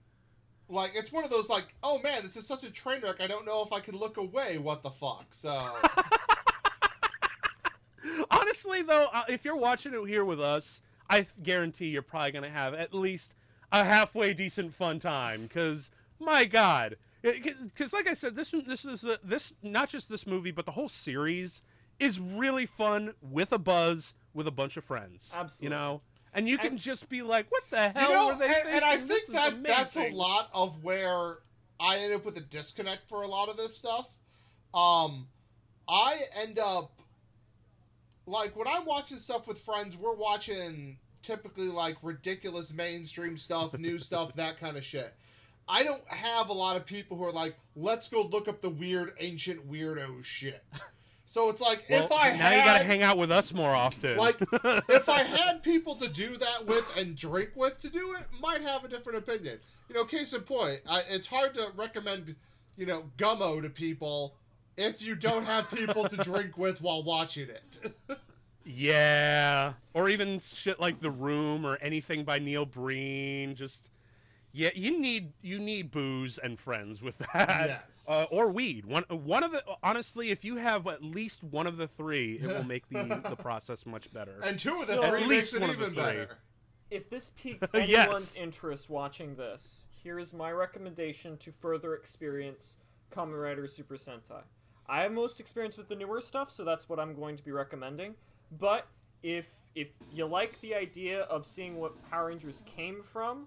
like 0.68 0.92
it's 0.94 1.10
one 1.10 1.24
of 1.24 1.30
those 1.30 1.48
like 1.48 1.74
oh 1.82 1.98
man 2.00 2.22
this 2.22 2.36
is 2.36 2.46
such 2.46 2.62
a 2.62 2.70
train 2.70 3.00
wreck 3.00 3.20
I 3.20 3.26
don't 3.26 3.46
know 3.46 3.62
if 3.62 3.72
I 3.72 3.80
can 3.80 3.96
look 3.96 4.18
away 4.18 4.58
what 4.58 4.82
the 4.82 4.90
fuck 4.90 5.32
so 5.32 5.70
Honestly, 8.30 8.82
though, 8.82 9.08
uh, 9.12 9.24
if 9.28 9.44
you're 9.44 9.56
watching 9.56 9.92
it 9.94 10.06
here 10.06 10.24
with 10.24 10.40
us, 10.40 10.80
I 11.10 11.26
guarantee 11.42 11.88
you're 11.88 12.02
probably 12.02 12.30
gonna 12.32 12.48
have 12.50 12.72
at 12.72 12.94
least 12.94 13.34
a 13.72 13.84
halfway 13.84 14.32
decent 14.32 14.74
fun 14.74 14.98
time. 15.00 15.42
Because 15.42 15.90
my 16.18 16.44
God, 16.44 16.96
because 17.22 17.92
like 17.92 18.06
I 18.08 18.14
said, 18.14 18.36
this 18.36 18.54
this 18.66 18.84
is 18.84 19.04
a, 19.04 19.18
this 19.22 19.52
not 19.62 19.90
just 19.90 20.08
this 20.08 20.26
movie, 20.26 20.52
but 20.52 20.64
the 20.66 20.72
whole 20.72 20.88
series 20.88 21.60
is 21.98 22.18
really 22.18 22.64
fun 22.64 23.12
with 23.20 23.52
a 23.52 23.58
buzz 23.58 24.14
with 24.32 24.46
a 24.46 24.50
bunch 24.52 24.76
of 24.76 24.84
friends. 24.84 25.32
Absolutely. 25.36 25.66
you 25.66 25.70
know, 25.70 26.00
and 26.32 26.48
you 26.48 26.56
can 26.56 26.68
And- 26.72 26.78
just 26.78 27.08
be 27.08 27.20
like, 27.22 27.50
"What 27.50 27.64
the 27.70 27.92
you 27.94 28.00
hell 28.00 28.10
know 28.12 28.26
were 28.28 28.34
they 28.38 28.46
and, 28.46 28.54
thinking?" 28.54 28.72
and 28.74 28.84
I 28.84 28.96
This 28.98 29.24
think 29.26 29.32
that 29.32 29.62
that's 29.64 29.96
a 29.96 30.10
lot 30.12 30.48
of 30.54 30.82
where 30.84 31.38
I 31.80 31.98
end 31.98 32.14
up 32.14 32.24
with 32.24 32.36
a 32.38 32.40
disconnect 32.42 33.08
for 33.08 33.22
a 33.22 33.26
lot 33.26 33.48
of 33.48 33.56
this 33.56 33.76
stuff. 33.76 34.08
Um, 34.72 35.28
I 35.88 36.20
end 36.36 36.58
up 36.58 36.92
like 38.30 38.56
when 38.56 38.66
I'm 38.68 38.84
watching 38.84 39.18
stuff 39.18 39.46
with 39.46 39.58
friends, 39.58 39.96
we're 39.96 40.14
watching 40.14 40.98
typically 41.22 41.68
like 41.68 41.96
ridiculous 42.02 42.72
mainstream 42.72 43.36
stuff, 43.36 43.76
new 43.78 43.98
stuff, 43.98 44.34
that 44.36 44.58
kind 44.58 44.76
of 44.76 44.84
shit. 44.84 45.14
I 45.68 45.84
don't 45.84 46.06
have 46.08 46.48
a 46.48 46.52
lot 46.52 46.76
of 46.76 46.84
people 46.84 47.16
who 47.16 47.24
are 47.24 47.32
like, 47.32 47.54
let's 47.76 48.08
go 48.08 48.22
look 48.22 48.48
up 48.48 48.60
the 48.60 48.70
weird 48.70 49.12
ancient 49.20 49.70
weirdo 49.70 50.24
shit. 50.24 50.64
So 51.26 51.48
it's 51.48 51.60
like 51.60 51.84
Well, 51.88 52.06
if 52.06 52.10
I 52.12 52.30
now 52.30 52.36
had 52.38 52.58
you 52.58 52.64
gotta 52.64 52.84
hang 52.84 53.02
out 53.02 53.16
with 53.16 53.30
us 53.30 53.52
more 53.52 53.72
often. 53.72 54.16
like 54.16 54.36
if 54.88 55.08
I 55.08 55.22
had 55.22 55.62
people 55.62 55.94
to 55.96 56.08
do 56.08 56.36
that 56.36 56.66
with 56.66 56.84
and 56.96 57.14
drink 57.16 57.50
with 57.54 57.78
to 57.82 57.88
do 57.88 58.16
it, 58.16 58.24
might 58.40 58.62
have 58.62 58.82
a 58.82 58.88
different 58.88 59.18
opinion. 59.18 59.60
You 59.88 59.94
know, 59.94 60.04
case 60.04 60.32
in 60.32 60.40
point, 60.40 60.80
I, 60.88 61.02
it's 61.08 61.28
hard 61.28 61.54
to 61.54 61.68
recommend, 61.76 62.34
you 62.76 62.86
know, 62.86 63.04
gummo 63.16 63.62
to 63.62 63.70
people 63.70 64.34
if 64.80 65.02
you 65.02 65.14
don't 65.14 65.44
have 65.44 65.70
people 65.70 66.08
to 66.08 66.16
drink 66.18 66.56
with 66.58 66.80
while 66.80 67.02
watching 67.02 67.48
it. 67.50 67.94
Yeah, 68.64 69.72
or 69.94 70.08
even 70.08 70.38
shit 70.38 70.78
like 70.80 71.00
The 71.00 71.10
Room 71.10 71.64
or 71.66 71.76
anything 71.76 72.24
by 72.24 72.38
Neil 72.38 72.64
Breen. 72.66 73.54
Just 73.54 73.88
yeah, 74.52 74.70
you 74.74 74.98
need 75.00 75.32
you 75.42 75.58
need 75.58 75.90
booze 75.90 76.38
and 76.38 76.58
friends 76.58 77.00
with 77.02 77.18
that, 77.18 77.68
Yes. 77.68 78.04
uh, 78.06 78.26
or 78.30 78.50
weed. 78.50 78.84
One 78.86 79.04
one 79.08 79.42
of 79.42 79.52
the 79.52 79.62
honestly, 79.82 80.30
if 80.30 80.44
you 80.44 80.56
have 80.56 80.86
at 80.86 81.02
least 81.02 81.42
one 81.42 81.66
of 81.66 81.78
the 81.78 81.88
three, 81.88 82.34
it 82.40 82.46
will 82.46 82.64
make 82.64 82.88
the 82.90 83.20
the 83.28 83.36
process 83.42 83.86
much 83.86 84.12
better. 84.12 84.40
and 84.44 84.58
two 84.58 84.80
of 84.80 84.86
the 84.86 84.94
So- 84.96 85.08
three 85.08 85.22
At 85.22 85.28
makes 85.28 85.52
least 85.52 85.54
it 85.54 85.60
one 85.62 85.70
of 85.70 85.78
the 85.78 85.82
even 85.84 85.94
three. 85.94 86.02
better. 86.04 86.38
If 86.90 87.08
this 87.08 87.30
piqued 87.36 87.64
Yes. 87.74 88.04
anyone's 88.04 88.36
interest 88.36 88.90
watching 88.90 89.36
this, 89.36 89.82
here 90.02 90.18
is 90.18 90.34
my 90.34 90.50
recommendation 90.52 91.36
to 91.38 91.52
further 91.60 91.94
experience 91.94 92.78
Kamen 93.10 93.40
Rider 93.40 93.66
Super 93.68 93.94
Sentai. 93.96 94.42
I 94.90 95.02
have 95.02 95.12
most 95.12 95.38
experience 95.38 95.76
with 95.76 95.88
the 95.88 95.94
newer 95.94 96.20
stuff, 96.20 96.50
so 96.50 96.64
that's 96.64 96.88
what 96.88 96.98
I'm 96.98 97.14
going 97.14 97.36
to 97.36 97.44
be 97.44 97.52
recommending. 97.52 98.16
But 98.50 98.88
if 99.22 99.46
if 99.76 99.86
you 100.12 100.26
like 100.26 100.60
the 100.60 100.74
idea 100.74 101.20
of 101.22 101.46
seeing 101.46 101.76
what 101.76 101.92
Power 102.10 102.26
Rangers 102.26 102.64
came 102.76 103.04
from, 103.04 103.46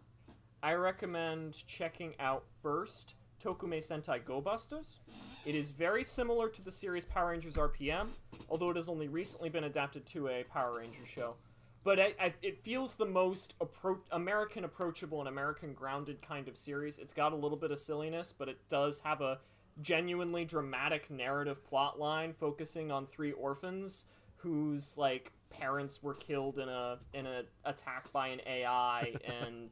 I 0.63 0.73
recommend 0.75 1.67
checking 1.67 2.13
out 2.17 2.45
first 2.61 3.15
Tokumei 3.43 3.79
Sentai 3.79 4.23
Go 4.23 4.39
Busters. 4.39 4.99
It 5.45 5.53
is 5.53 5.71
very 5.71 6.05
similar 6.05 6.47
to 6.47 6.61
the 6.61 6.71
series 6.71 7.03
Power 7.03 7.31
Rangers 7.31 7.55
RPM, 7.55 8.07
although 8.49 8.69
it 8.69 8.77
has 8.77 8.87
only 8.87 9.09
recently 9.09 9.49
been 9.49 9.65
adapted 9.65 10.05
to 10.07 10.29
a 10.29 10.45
Power 10.45 10.77
Ranger 10.77 11.05
show 11.05 11.35
but 11.83 11.99
I, 11.99 12.13
I, 12.19 12.33
it 12.41 12.63
feels 12.63 12.95
the 12.95 13.05
most 13.05 13.55
appro- 13.59 13.99
American 14.11 14.63
approachable 14.63 15.19
and 15.19 15.27
American 15.27 15.73
grounded 15.73 16.21
kind 16.21 16.47
of 16.47 16.57
series. 16.57 16.97
It's 16.97 17.13
got 17.13 17.33
a 17.33 17.35
little 17.35 17.57
bit 17.57 17.71
of 17.71 17.79
silliness, 17.79 18.33
but 18.37 18.47
it 18.47 18.57
does 18.69 19.01
have 19.01 19.21
a 19.21 19.39
genuinely 19.81 20.45
dramatic 20.45 21.09
narrative 21.09 21.63
plot 21.65 21.99
line 21.99 22.33
focusing 22.33 22.91
on 22.91 23.07
three 23.07 23.31
orphans 23.31 24.05
whose 24.37 24.97
like 24.97 25.31
parents 25.49 26.01
were 26.03 26.13
killed 26.13 26.59
in 26.59 26.69
a 26.69 26.99
in 27.13 27.25
a 27.25 27.43
attack 27.65 28.11
by 28.11 28.27
an 28.27 28.41
AI 28.45 29.13
and 29.43 29.69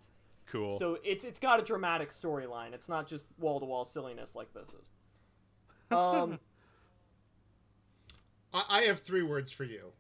Cool. 0.52 0.78
So 0.78 0.98
it's 1.04 1.24
it's 1.24 1.40
got 1.40 1.62
a 1.62 1.64
dramatic 1.64 2.10
storyline. 2.10 2.74
It's 2.74 2.90
not 2.90 3.08
just 3.08 3.28
wall 3.40 3.62
to 3.62 3.66
wall 3.66 3.86
silliness 3.86 4.36
like 4.36 4.54
this 4.54 4.68
is. 4.68 4.90
Um, 5.92 6.40
I, 8.54 8.66
I 8.68 8.82
have 8.84 9.00
three 9.00 9.24
words 9.24 9.54
for 9.54 9.64
you. 9.64 9.94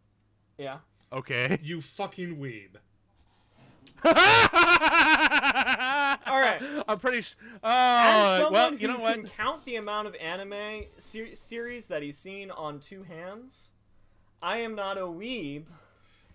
yeah. 0.57 0.79
Okay. 1.13 1.57
You 1.61 1.81
fucking 1.81 2.37
weeb. 2.37 2.75
All 6.31 6.39
right. 6.39 6.61
I'm 6.87 6.97
pretty. 6.99 7.21
Sh- 7.21 7.35
oh, 7.61 8.49
well, 8.51 8.73
you 8.73 8.87
know 8.87 8.99
what? 8.99 9.15
can 9.15 9.27
count 9.27 9.65
the 9.65 9.75
amount 9.75 10.07
of 10.07 10.15
anime 10.15 10.83
ser- 10.97 11.35
series 11.35 11.87
that 11.87 12.01
he's 12.01 12.17
seen 12.17 12.49
on 12.51 12.79
two 12.79 13.03
hands, 13.03 13.71
I 14.41 14.57
am 14.59 14.73
not 14.75 14.97
a 14.97 15.01
weeb. 15.01 15.65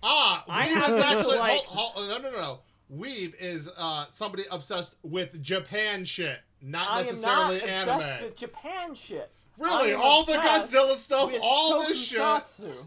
Ah, 0.03 0.45
I 0.49 0.69
weeb 0.69 0.89
is 0.91 1.03
actually 1.05 1.39
like- 1.39 1.61
hold- 1.63 1.95
hold- 1.95 2.23
no 2.23 2.31
no 2.31 2.37
no. 2.37 2.59
Weeb 2.95 3.35
is 3.41 3.69
uh 3.77 4.05
somebody 4.13 4.45
obsessed 4.51 4.97
with 5.03 5.43
Japan 5.43 6.05
shit, 6.05 6.39
not 6.63 6.99
necessarily 7.03 7.37
I 7.37 7.39
am 7.39 7.43
not 7.43 7.51
necessarily 7.51 7.81
obsessed 7.97 8.13
anime. 8.13 8.25
with 8.27 8.37
Japan 8.37 8.95
shit. 8.95 9.31
Really, 9.59 9.93
all 9.95 10.25
the 10.25 10.35
Godzilla 10.35 10.97
stuff, 10.97 11.33
all 11.41 11.81
this 11.81 11.99
shit. 11.99 12.19
tokusatsu, 12.21 12.85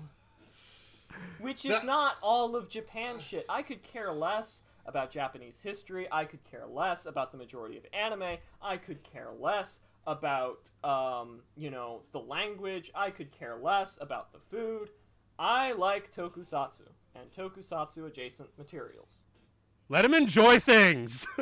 Which 1.40 1.66
is 1.66 1.72
That- 1.72 1.86
not 1.86 2.18
all 2.22 2.56
of 2.56 2.70
Japan 2.70 3.20
shit. 3.20 3.46
I 3.50 3.62
could 3.64 3.82
care 3.82 4.12
less 4.14 4.62
about 4.90 5.12
Japanese 5.12 5.62
history. 5.62 6.08
I 6.12 6.26
could 6.26 6.44
care 6.44 6.66
less 6.68 7.06
about 7.06 7.32
the 7.32 7.38
majority 7.38 7.78
of 7.78 7.86
anime. 7.94 8.38
I 8.62 8.78
could 8.78 9.04
care 9.04 9.30
less 9.40 9.82
about, 10.08 10.72
um, 10.84 11.42
you 11.56 11.70
know, 11.70 12.02
the 12.12 12.20
language. 12.20 12.92
I 12.96 13.12
could 13.12 13.32
care 13.32 13.58
less 13.62 14.02
about 14.02 14.34
the 14.34 14.40
food. 14.40 14.90
I 15.38 15.72
like 15.74 16.14
tokusatsu 16.14 16.90
and 17.16 17.32
tokusatsu 17.32 18.08
adjacent 18.08 18.50
materials. 18.58 19.24
Let 19.88 20.04
him 20.04 20.14
enjoy 20.14 20.60
things. 20.60 21.26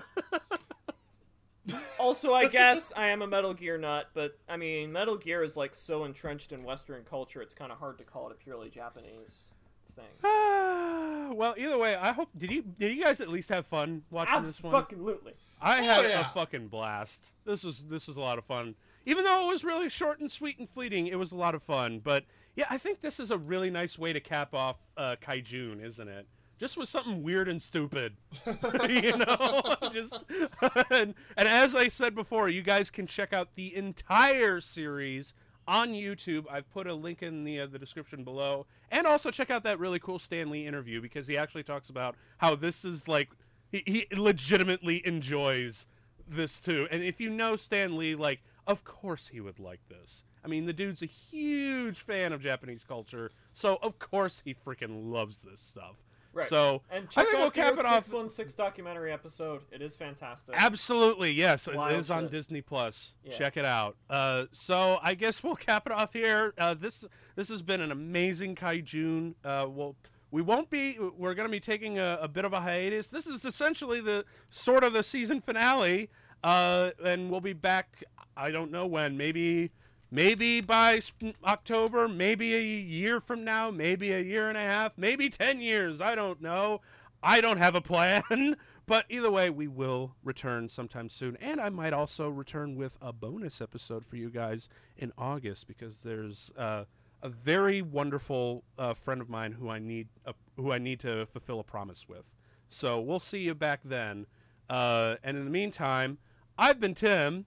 Also, 1.99 2.33
I 2.33 2.47
guess 2.47 2.93
I 2.95 3.07
am 3.07 3.21
a 3.21 3.27
Metal 3.27 3.53
Gear 3.53 3.77
nut, 3.77 4.09
but 4.13 4.37
I 4.47 4.55
mean, 4.55 4.91
Metal 4.91 5.17
Gear 5.17 5.43
is 5.43 5.57
like 5.57 5.75
so 5.75 6.05
entrenched 6.05 6.51
in 6.51 6.63
Western 6.63 7.03
culture, 7.03 7.41
it's 7.41 7.53
kind 7.53 7.71
of 7.71 7.79
hard 7.79 7.97
to 7.97 8.03
call 8.03 8.29
it 8.29 8.31
a 8.31 8.35
purely 8.35 8.69
Japanese 8.69 9.49
thing. 9.97 11.35
well, 11.37 11.55
either 11.57 11.77
way, 11.77 11.95
I 11.95 12.11
hope 12.13 12.29
did 12.37 12.51
you 12.51 12.61
did 12.61 12.95
you 12.95 13.03
guys 13.03 13.19
at 13.21 13.29
least 13.29 13.49
have 13.49 13.65
fun 13.65 14.03
watching 14.09 14.43
this 14.43 14.61
one? 14.63 14.73
Absolutely. 14.73 15.33
I 15.61 15.79
Oh, 15.79 15.83
had 15.83 16.03
yeah. 16.09 16.29
a 16.29 16.33
fucking 16.33 16.67
blast. 16.67 17.33
This 17.45 17.63
was 17.63 17.83
this 17.85 18.07
was 18.07 18.17
a 18.17 18.21
lot 18.21 18.37
of 18.37 18.45
fun. 18.45 18.75
Even 19.05 19.23
though 19.23 19.43
it 19.43 19.47
was 19.51 19.63
really 19.63 19.89
short 19.89 20.19
and 20.19 20.31
sweet 20.31 20.59
and 20.59 20.69
fleeting, 20.69 21.07
it 21.07 21.17
was 21.17 21.31
a 21.31 21.35
lot 21.37 21.55
of 21.55 21.63
fun. 21.63 21.99
But 22.03 22.25
yeah, 22.55 22.65
I 22.69 22.77
think 22.77 23.01
this 23.01 23.19
is 23.19 23.31
a 23.31 23.37
really 23.37 23.69
nice 23.69 23.97
way 23.97 24.13
to 24.13 24.19
cap 24.19 24.53
off 24.53 24.77
uh, 24.97 25.15
Kaijun, 25.21 25.83
isn't 25.83 26.07
it? 26.07 26.27
Just 26.59 26.75
with 26.75 26.89
something 26.89 27.21
weird 27.21 27.47
and 27.47 27.61
stupid, 27.61 28.13
you 28.89 29.15
know. 29.15 29.61
Just 29.93 30.23
and, 30.91 31.13
and 31.37 31.47
as 31.47 31.75
I 31.75 31.87
said 31.87 32.15
before, 32.15 32.49
you 32.49 32.63
guys 32.63 32.89
can 32.89 33.05
check 33.05 33.31
out 33.31 33.49
the 33.55 33.75
entire 33.75 34.59
series 34.59 35.33
on 35.67 35.91
YouTube. 35.91 36.45
I've 36.49 36.69
put 36.71 36.87
a 36.87 36.93
link 36.93 37.21
in 37.23 37.43
the 37.43 37.61
uh, 37.61 37.67
the 37.67 37.79
description 37.79 38.23
below, 38.23 38.65
and 38.91 39.05
also 39.05 39.31
check 39.31 39.51
out 39.51 39.63
that 39.63 39.79
really 39.79 39.99
cool 39.99 40.19
Stan 40.19 40.49
Lee 40.49 40.65
interview 40.65 41.01
because 41.01 41.27
he 41.27 41.37
actually 41.37 41.63
talks 41.63 41.89
about 41.89 42.15
how 42.37 42.55
this 42.55 42.85
is 42.85 43.07
like 43.07 43.29
he, 43.71 43.83
he 43.85 44.07
legitimately 44.15 45.05
enjoys 45.05 45.87
this 46.27 46.61
too. 46.61 46.87
And 46.91 47.03
if 47.03 47.19
you 47.19 47.29
know 47.29 47.55
Stan 47.55 47.97
Lee, 47.97 48.15
like 48.15 48.41
of 48.65 48.83
course 48.83 49.27
he 49.27 49.41
would 49.41 49.59
like 49.59 49.81
this. 49.89 50.23
I 50.43 50.47
mean, 50.47 50.65
the 50.65 50.73
dude's 50.73 51.01
a 51.01 51.07
huge 51.07 51.99
fan 51.99 52.31
of 52.31 52.41
Japanese 52.41 52.83
culture, 52.83 53.31
so 53.53 53.77
of 53.81 53.99
course 53.99 54.41
he 54.45 54.53
freaking 54.53 55.11
loves 55.11 55.41
this 55.41 55.59
stuff. 55.59 55.95
Right. 56.37 56.47
So 56.47 56.83
And 56.91 57.05
I 57.05 57.07
check 57.07 57.25
think 57.25 57.35
out 57.37 57.41
we'll 57.41 57.51
cap 57.51 57.73
it 57.79 57.85
off. 57.85 58.05
616 58.05 58.55
documentary 58.57 59.11
episode. 59.11 59.61
It 59.71 59.81
is 59.81 59.95
fantastic. 59.95 60.53
Absolutely, 60.55 61.31
yes. 61.31 61.67
Wild 61.67 61.93
it 61.93 61.99
is 61.99 62.11
on. 62.11 62.27
Disney 62.27 62.61
Plus. 62.61 63.15
Yeah. 63.23 63.33
Check 63.33 63.57
it 63.57 63.65
out. 63.65 63.97
Uh, 64.09 64.45
so 64.51 64.99
I 65.01 65.15
guess 65.15 65.43
we'll 65.43 65.55
cap 65.55 65.87
it 65.87 65.91
off 65.91 66.13
here. 66.13 66.53
Uh, 66.57 66.75
this 66.75 67.05
this 67.35 67.49
has 67.49 67.61
been 67.61 67.81
an 67.81 67.91
amazing 67.91 68.55
Kaijun. 68.55 69.33
Uh, 69.43 69.65
we'll, 69.67 69.95
we 70.29 70.41
won't 70.41 70.69
be. 70.69 70.97
We're 71.17 71.33
going 71.33 71.47
to 71.47 71.51
be 71.51 71.59
taking 71.59 71.97
a, 71.97 72.19
a 72.21 72.27
bit 72.27 72.45
of 72.45 72.53
a 72.53 72.61
hiatus. 72.61 73.07
This 73.07 73.25
is 73.27 73.43
essentially 73.45 74.01
the 74.01 74.25
sort 74.49 74.83
of 74.83 74.93
the 74.93 75.01
season 75.01 75.41
finale, 75.41 76.09
uh, 76.43 76.91
and 77.03 77.31
we'll 77.31 77.41
be 77.41 77.53
back. 77.53 78.03
I 78.35 78.51
don't 78.51 78.71
know 78.71 78.85
when. 78.85 79.17
Maybe. 79.17 79.71
Maybe 80.09 80.61
by 80.61 81.01
October, 81.43 82.07
maybe 82.07 82.55
a 82.55 82.61
year 82.61 83.19
from 83.19 83.43
now, 83.43 83.69
maybe 83.71 84.13
a 84.13 84.21
year 84.21 84.47
and 84.49 84.57
a 84.57 84.61
half, 84.61 84.93
maybe 84.97 85.29
10 85.29 85.59
years. 85.59 85.99
I 85.99 86.15
don't 86.15 86.41
know. 86.41 86.81
I 87.21 87.41
don't 87.41 87.57
have 87.57 87.75
a 87.75 87.81
plan. 87.81 88.55
But 88.87 89.05
either 89.09 89.29
way, 89.29 89.49
we 89.49 89.67
will 89.67 90.15
return 90.23 90.69
sometime 90.69 91.09
soon. 91.09 91.35
And 91.41 91.59
I 91.59 91.67
might 91.67 91.91
also 91.91 92.29
return 92.29 92.77
with 92.77 92.97
a 93.01 93.11
bonus 93.11 93.59
episode 93.59 94.05
for 94.05 94.15
you 94.15 94.29
guys 94.29 94.69
in 94.97 95.11
August 95.17 95.67
because 95.67 95.97
there's 95.97 96.51
uh, 96.57 96.85
a 97.21 97.27
very 97.27 97.81
wonderful 97.81 98.63
uh, 98.79 98.93
friend 98.93 99.19
of 99.19 99.29
mine 99.29 99.51
who 99.51 99.69
I 99.69 99.79
need 99.79 100.07
uh, 100.25 100.31
who 100.55 100.71
I 100.71 100.77
need 100.77 101.01
to 101.01 101.25
fulfill 101.25 101.59
a 101.59 101.65
promise 101.65 102.07
with. 102.07 102.33
So 102.69 103.01
we'll 103.01 103.19
see 103.19 103.39
you 103.39 103.53
back 103.53 103.81
then. 103.83 104.25
Uh, 104.69 105.15
and 105.21 105.37
in 105.37 105.43
the 105.43 105.51
meantime, 105.51 106.17
I've 106.57 106.79
been 106.79 106.95
Tim. 106.95 107.45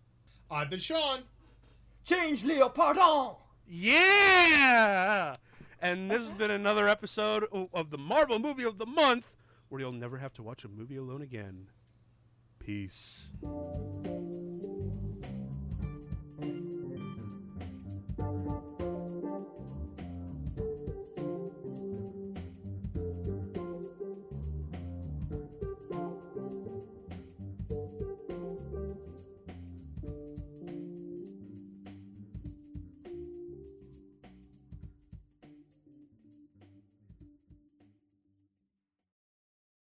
I've 0.51 0.69
been 0.69 0.79
Sean. 0.79 1.21
Change 2.05 2.43
Leopardon! 2.45 3.37
Yeah! 3.67 5.37
And 5.81 6.11
this 6.11 6.21
has 6.21 6.31
been 6.33 6.51
another 6.51 6.89
episode 6.89 7.47
of 7.73 7.91
the 7.91 7.99
Marvel 7.99 8.39
Movie 8.39 8.65
of 8.65 8.79
the 8.79 8.87
Month 8.87 9.37
where 9.69 9.81
you'll 9.81 9.93
never 9.93 10.19
have 10.19 10.35
to 10.35 10.43
watch 10.43 10.65
a 10.65 10.69
movie 10.69 10.97
alone 10.97 11.23
again. 11.23 11.69
Peace. 12.59 13.29